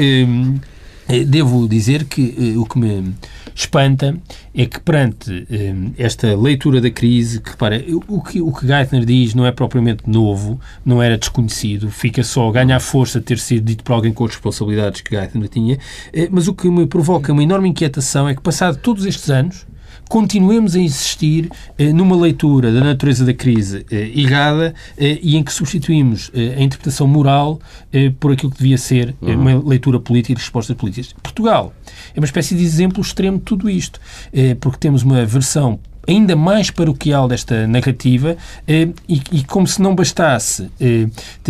devo 1.27 1.67
dizer 1.67 2.05
que 2.05 2.55
o 2.57 2.65
que 2.65 2.77
me 2.77 3.13
espanta 3.55 4.15
é 4.53 4.65
que 4.65 4.79
perante 4.79 5.47
um, 5.49 5.91
esta 5.97 6.35
leitura 6.35 6.79
da 6.79 6.89
crise, 6.89 7.41
que 7.41 7.49
repara, 7.49 7.83
o 8.07 8.21
que, 8.21 8.41
o 8.41 8.53
que 8.53 8.67
Geithner 8.67 9.05
diz 9.05 9.33
não 9.33 9.45
é 9.45 9.51
propriamente 9.51 10.09
novo, 10.09 10.59
não 10.85 11.01
era 11.01 11.17
desconhecido, 11.17 11.89
fica 11.89 12.23
só 12.23 12.49
ganhar 12.51 12.79
força 12.79 13.19
ter 13.19 13.37
sido 13.37 13.65
dito 13.65 13.83
por 13.83 13.93
alguém 13.93 14.13
com 14.13 14.25
as 14.25 14.31
responsabilidades 14.31 15.01
que 15.01 15.15
Geithner 15.15 15.49
tinha, 15.49 15.77
eh, 16.13 16.29
mas 16.31 16.47
o 16.47 16.53
que 16.53 16.69
me 16.69 16.85
provoca 16.87 17.33
uma 17.33 17.43
enorme 17.43 17.69
inquietação 17.69 18.27
é 18.27 18.35
que, 18.35 18.41
passado 18.41 18.77
todos 18.77 19.05
estes 19.05 19.29
anos, 19.29 19.65
continuemos 20.09 20.75
a 20.75 20.79
insistir 20.79 21.49
eh, 21.77 21.93
numa 21.93 22.19
leitura 22.19 22.73
da 22.73 22.83
natureza 22.83 23.23
da 23.23 23.33
crise 23.33 23.85
eh, 23.91 24.11
errada 24.15 24.73
eh, 24.97 25.19
e 25.21 25.37
em 25.37 25.43
que 25.43 25.53
substituímos 25.53 26.31
a 26.33 26.61
interpretação 26.61 27.07
moral 27.07 27.59
por 28.19 28.31
aquilo 28.31 28.51
que 28.51 28.57
devia 28.57 28.77
ser 28.77 29.15
uhum. 29.21 29.35
uma 29.35 29.69
leitura 29.69 29.99
política 29.99 30.33
e 30.33 30.35
respostas 30.35 30.75
políticas. 30.75 31.13
Portugal 31.21 31.73
é 32.15 32.19
uma 32.19 32.25
espécie 32.25 32.55
de 32.55 32.63
exemplo 32.63 33.01
extremo 33.01 33.37
de 33.37 33.43
tudo 33.43 33.69
isto, 33.69 33.99
porque 34.59 34.77
temos 34.79 35.03
uma 35.03 35.23
versão 35.25 35.79
ainda 36.09 36.35
mais 36.35 36.71
paroquial 36.71 37.27
desta 37.27 37.67
narrativa 37.67 38.35
eh, 38.67 38.89
e, 39.07 39.21
e, 39.31 39.43
como 39.43 39.67
se 39.67 39.81
não 39.81 39.95
bastasse 39.95 40.69
eh, 40.79 41.07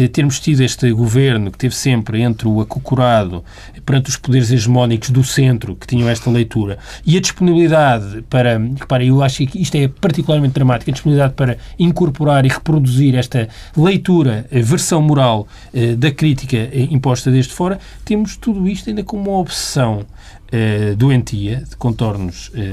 termos 0.09 0.39
tido 0.39 0.61
este 0.61 0.91
governo 0.91 1.51
que 1.51 1.57
teve 1.57 1.75
sempre 1.75 2.21
entre 2.21 2.47
o 2.47 2.59
acocorado 2.59 3.43
perante 3.85 4.09
os 4.09 4.17
poderes 4.17 4.51
hegemónicos 4.51 5.09
do 5.09 5.23
centro 5.23 5.75
que 5.75 5.87
tinham 5.87 6.09
esta 6.09 6.29
leitura 6.29 6.77
e 7.05 7.17
a 7.17 7.21
disponibilidade 7.21 8.23
para, 8.29 8.59
repare, 8.59 9.07
eu 9.07 9.23
acho 9.23 9.45
que 9.45 9.61
isto 9.61 9.75
é 9.75 9.87
particularmente 9.87 10.53
dramático, 10.53 10.91
a 10.91 10.93
disponibilidade 10.93 11.33
para 11.33 11.57
incorporar 11.77 12.45
e 12.45 12.49
reproduzir 12.49 13.15
esta 13.15 13.47
leitura, 13.75 14.45
versão 14.51 15.01
moral 15.01 15.47
eh, 15.73 15.95
da 15.95 16.11
crítica 16.11 16.57
eh, 16.57 16.87
imposta 16.91 17.31
desde 17.31 17.53
fora, 17.53 17.79
temos 18.03 18.35
tudo 18.35 18.67
isto 18.67 18.89
ainda 18.89 19.03
como 19.03 19.29
uma 19.29 19.39
obsessão 19.39 20.05
eh, 20.51 20.93
doentia, 20.97 21.63
de 21.69 21.75
contornos 21.75 22.51
eh, 22.55 22.71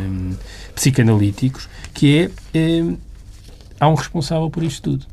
psicanalíticos, 0.75 1.69
que 1.95 2.31
é, 2.55 2.83
há 3.81 3.89
um 3.89 3.95
responsável 3.95 4.49
por 4.51 4.63
isto 4.63 4.83
tudo. 4.91 5.07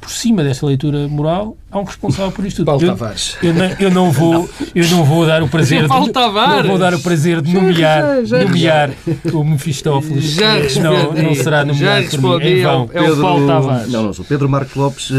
por 0.00 0.10
cima 0.10 0.42
desta 0.42 0.66
leitura 0.66 1.06
moral, 1.06 1.56
há 1.70 1.78
um 1.78 1.84
responsável 1.84 2.32
por 2.32 2.44
isto 2.44 2.56
tudo. 2.58 2.66
Paulo 2.66 2.82
eu, 2.82 2.88
Tavares. 2.88 3.36
Eu, 3.42 3.54
não, 3.54 3.64
eu 3.78 3.90
não 3.90 4.10
vou, 4.10 4.50
eu 4.74 4.88
não 4.88 5.04
vou 5.04 5.24
dar 5.24 5.42
o 5.44 5.48
prazer 5.48 5.86
Paulo 5.86 6.06
de, 6.06 6.12
Tavares. 6.12 6.62
não 6.62 6.70
vou 6.70 6.78
dar 6.78 6.92
o 6.92 7.00
prazer 7.00 7.40
de 7.40 7.52
nomear, 7.52 8.24
já- 8.24 8.24
já- 8.24 8.44
nomear 8.44 8.90
o 9.32 9.44
Mefistófeles. 9.44 10.24
Já 10.32 10.56
não, 10.82 11.12
não 11.12 11.34
será 11.36 11.58
Já 11.58 11.64
nomeado 11.64 12.18
por 12.20 12.40
mim. 12.40 12.46
Em 12.46 12.62
vão. 12.62 12.90
É 12.92 13.10
o 13.10 13.20
Paulo 13.20 13.46
Tavares. 13.46 13.92
Não, 13.92 14.02
não 14.02 14.12
sou. 14.12 14.24
Pedro 14.24 14.48
Marcos 14.48 14.74
Lopes, 14.74 15.10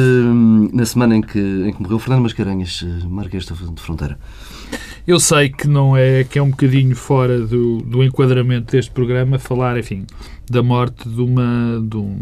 na 0.73 0.85
semana 0.85 1.15
em 1.15 1.21
que, 1.21 1.39
em 1.39 1.71
que 1.71 1.81
morreu 1.81 1.97
Fernando 1.99 2.23
Mascarenhas, 2.23 2.83
eh, 2.85 3.05
Marquês 3.07 3.45
de 3.45 3.53
Fronteira. 3.81 4.17
Eu 5.05 5.19
sei 5.19 5.49
que 5.49 5.67
não 5.67 5.97
é 5.97 6.23
que 6.23 6.39
é 6.39 6.41
um 6.41 6.49
bocadinho 6.49 6.95
fora 6.95 7.39
do, 7.39 7.79
do 7.81 8.01
enquadramento 8.03 8.71
deste 8.71 8.89
programa 8.89 9.37
falar, 9.37 9.77
enfim, 9.77 10.05
da 10.49 10.63
morte 10.63 11.07
de, 11.09 11.19
uma, 11.21 11.83
de, 11.85 11.97
um, 11.97 12.15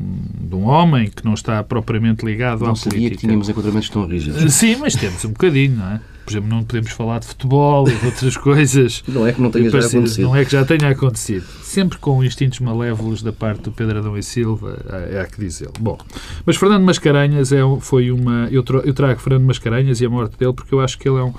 de 0.50 0.56
um 0.56 0.66
homem 0.68 1.08
que 1.08 1.24
não 1.24 1.36
está 1.36 1.64
propriamente 1.64 2.26
ligado 2.26 2.62
Não 2.64 2.72
à 2.72 2.76
sabia 2.76 2.98
política. 2.98 3.22
que 3.22 3.28
tínhamos 3.28 3.50
enquadramentos 3.50 3.90
tão 3.90 4.08
rígidos. 4.08 4.52
Sim, 4.54 4.78
mas 4.78 4.96
temos 4.96 5.24
um 5.26 5.30
bocadinho, 5.30 5.78
não 5.78 5.86
é? 5.92 6.02
Por 6.26 6.32
exemplo, 6.32 6.50
não 6.50 6.64
podemos 6.64 6.92
falar 6.92 7.20
de 7.20 7.28
futebol 7.28 7.88
e 7.88 7.96
de 7.96 8.06
outras 8.06 8.38
coisas. 8.38 9.04
Não 9.08 9.28
é 9.28 9.34
que 9.34 9.42
não 9.42 9.52
tenha 9.52 9.66
já 9.66 9.72
Parecido. 9.72 9.98
acontecido. 9.98 10.24
Não 10.24 10.36
é 10.36 10.46
que 10.46 10.52
já 10.52 10.66
tenha 10.66 10.90
acontecido. 10.90 11.46
Sempre 11.62 11.98
com 12.00 12.24
instintos 12.24 12.60
malévolos 12.62 13.22
da 13.22 13.32
parte 13.34 13.62
do 13.64 13.72
Pedro 13.72 14.00
Adão 14.00 14.18
e 14.18 14.24
Silva, 14.24 14.80
é 15.12 15.20
há 15.20 15.26
que 15.26 15.40
dizê-lo. 15.40 15.74
Bom, 15.80 16.00
mas 16.46 16.56
Fernando 16.56 16.84
Mascarenhas 16.84 17.52
é, 17.52 17.60
foi 17.80 18.12
uma. 18.12 18.48
Eu 18.52 18.64
trago 18.64 19.20
Fernando 19.20 19.46
Mascarenhas 19.46 20.02
e 20.02 20.06
a 20.06 20.10
morte 20.10 20.36
dele 20.38 20.54
porque 20.54 20.74
eu 20.74 20.80
acho 20.80 20.98
que 20.98 21.08
ele 21.08 21.18
é 21.20 21.24
um, 21.24 21.34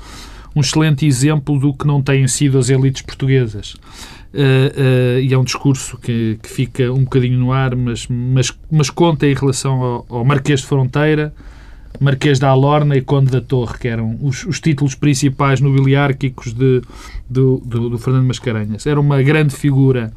um 0.55 0.61
excelente 0.61 1.07
exemplo 1.07 1.59
do 1.59 1.73
que 1.73 1.87
não 1.87 2.03
têm 2.03 2.27
sido 2.29 2.59
as 2.59 2.69
elites 2.69 3.03
portuguesas. 3.03 3.77
Eh, 4.35 4.73
eh, 4.77 5.21
e 5.23 5.33
é 5.33 5.39
um 5.39 5.45
discurso 5.45 5.99
que, 5.99 6.39
que 6.43 6.49
fica 6.49 6.91
um 6.93 7.05
bocadinho 7.05 7.39
no 7.39 7.53
ar, 7.53 7.77
mas, 7.77 8.07
mas, 8.09 8.53
mas 8.71 8.91
conta 8.91 9.27
em 9.27 9.35
relação 9.35 9.83
ao, 9.83 10.07
ao 10.09 10.25
Marquês 10.25 10.61
de 10.61 10.67
Fronteira, 10.67 11.35
Marquês 12.01 12.39
da 12.39 12.49
Alorna 12.49 12.97
e 12.97 13.03
Conde 13.03 13.31
da 13.31 13.41
Torre, 13.41 13.79
que 13.79 13.89
eram 13.89 14.19
os, 14.23 14.45
os 14.45 14.59
títulos 14.61 14.95
principais 14.95 15.61
nobiliárquicos 15.61 16.53
de, 16.53 16.81
do, 17.29 17.59
do, 17.65 17.91
do 17.91 17.99
Fernando 17.99 18.27
Mascarenhas. 18.27 18.87
Era 18.87 18.99
uma 18.99 19.23
grande 19.23 19.55
figura 19.55 20.13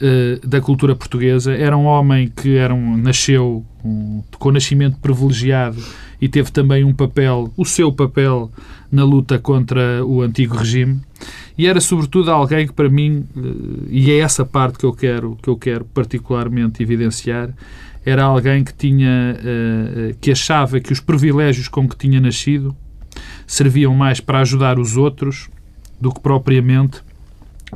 eh, 0.00 0.38
da 0.46 0.60
cultura 0.60 0.94
portuguesa. 0.94 1.52
Era 1.52 1.76
um 1.76 1.84
homem 1.84 2.28
que 2.28 2.56
era 2.56 2.72
um, 2.72 2.96
nasceu 2.96 3.64
um, 3.84 4.22
com 4.38 4.52
nascimento 4.52 4.96
privilegiado 4.98 5.82
e 6.20 6.28
teve 6.28 6.52
também 6.52 6.84
um 6.84 6.94
papel, 6.94 7.52
o 7.56 7.64
seu 7.64 7.92
papel, 7.92 8.48
na 8.90 9.04
luta 9.04 9.38
contra 9.38 10.04
o 10.04 10.22
antigo 10.22 10.56
regime. 10.56 11.00
E 11.56 11.66
era 11.66 11.80
sobretudo 11.80 12.30
alguém 12.30 12.66
que 12.66 12.72
para 12.72 12.88
mim, 12.88 13.24
eh, 13.36 13.40
e 13.90 14.10
é 14.12 14.18
essa 14.18 14.44
parte 14.44 14.78
que 14.78 14.84
eu 14.86 14.92
quero, 14.92 15.36
que 15.42 15.48
eu 15.50 15.56
quero 15.56 15.84
particularmente 15.84 16.82
evidenciar, 16.82 17.50
era 18.06 18.22
alguém 18.24 18.64
que 18.64 18.72
tinha 18.72 19.36
eh, 19.38 20.10
eh, 20.10 20.14
que 20.20 20.30
achava 20.30 20.80
que 20.80 20.92
os 20.92 21.00
privilégios 21.00 21.68
com 21.68 21.86
que 21.88 21.96
tinha 21.96 22.20
nascido 22.20 22.74
serviam 23.46 23.94
mais 23.94 24.20
para 24.20 24.38
ajudar 24.40 24.78
os 24.78 24.96
outros 24.96 25.48
do 26.00 26.12
que 26.12 26.20
propriamente 26.20 26.98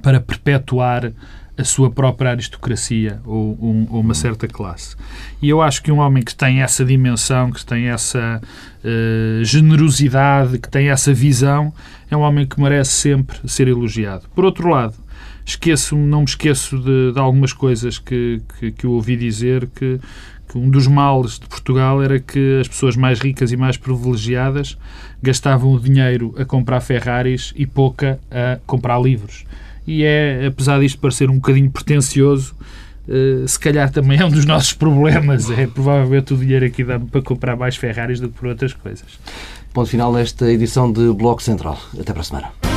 para 0.01 0.21
perpetuar 0.21 1.13
a 1.59 1.65
sua 1.65 1.91
própria 1.91 2.31
aristocracia 2.31 3.21
ou, 3.27 3.59
um- 3.61 3.87
ou 3.91 4.01
uma 4.01 4.15
certa 4.15 4.49
classe. 4.49 4.97
E 5.43 5.49
eu 5.51 5.61
acho 5.61 5.83
que 5.83 5.93
um 5.93 5.99
homem 5.99 6.23
que 6.23 6.35
tem 6.35 6.63
essa 6.63 6.83
dimensão, 6.85 7.51
que 7.51 7.65
tem 7.67 7.89
essa 7.89 8.41
eh, 8.85 9.45
generosidade, 9.45 10.59
que 10.59 10.69
tem 10.69 10.89
essa 10.89 11.13
visão, 11.15 11.73
é 12.11 12.17
um 12.17 12.21
homem 12.21 12.47
que 12.47 12.61
merece 12.61 12.93
sempre 12.93 13.39
ser 13.47 13.69
elogiado. 13.69 14.25
Por 14.35 14.45
outro 14.45 14.69
lado, 14.69 14.95
esqueço 15.45 15.97
não 15.97 16.21
me 16.21 16.25
esqueço 16.27 16.79
de, 16.79 17.13
de 17.13 17.19
algumas 17.19 17.53
coisas 17.53 17.99
que, 17.99 18.43
que, 18.59 18.73
que 18.73 18.85
eu 18.85 18.93
ouvi 18.93 19.17
dizer 19.17 19.69
que, 19.75 20.01
que 20.49 20.59
um 20.59 20.69
dos 20.69 20.87
males 20.87 21.39
de 21.39 21.47
Portugal 21.47 22.03
era 22.03 22.19
que 22.19 22.61
as 22.61 22.69
pessoas 22.69 22.97
mais 22.97 23.21
ricas 23.21 23.53
e 23.53 23.57
mais 23.57 23.77
privilegiadas 23.77 24.77
gastavam 25.23 25.73
o 25.73 25.81
dinheiro 25.81 26.35
a 26.37 26.45
comprar 26.45 26.81
Ferraris 26.81 27.53
e 27.57 27.67
pouca 27.67 28.19
a 28.31 28.59
comprar 28.67 29.01
livros. 29.01 29.45
E 29.87 30.05
é, 30.05 30.47
apesar 30.47 30.81
disto 30.81 30.99
parecer 30.99 31.31
um 31.31 31.37
bocadinho 31.37 31.71
pretencioso, 31.71 32.55
eh, 33.09 33.45
se 33.47 33.59
calhar 33.59 33.91
também 33.91 34.19
é 34.19 34.25
um 34.25 34.31
dos 34.31 34.45
nossos 34.45 34.73
problemas. 34.73 35.51
É 35.51 35.67
provavelmente 35.67 36.35
o 36.35 36.37
dinheiro 36.37 36.65
aqui 36.65 36.85
dá 36.85 36.99
para 36.99 37.23
comprar 37.23 37.57
mais 37.57 37.77
Ferraris 37.77 38.21
do 38.21 38.29
que 38.29 38.39
por 38.39 38.49
outras 38.49 38.73
coisas. 38.73 39.19
Ponto 39.73 39.89
final 39.89 40.13
nesta 40.13 40.51
edição 40.51 40.93
de 40.93 41.13
Bloco 41.13 41.43
Central. 41.43 41.79
Até 41.99 42.13
para 42.13 42.21
a 42.21 42.25
semana. 42.25 42.72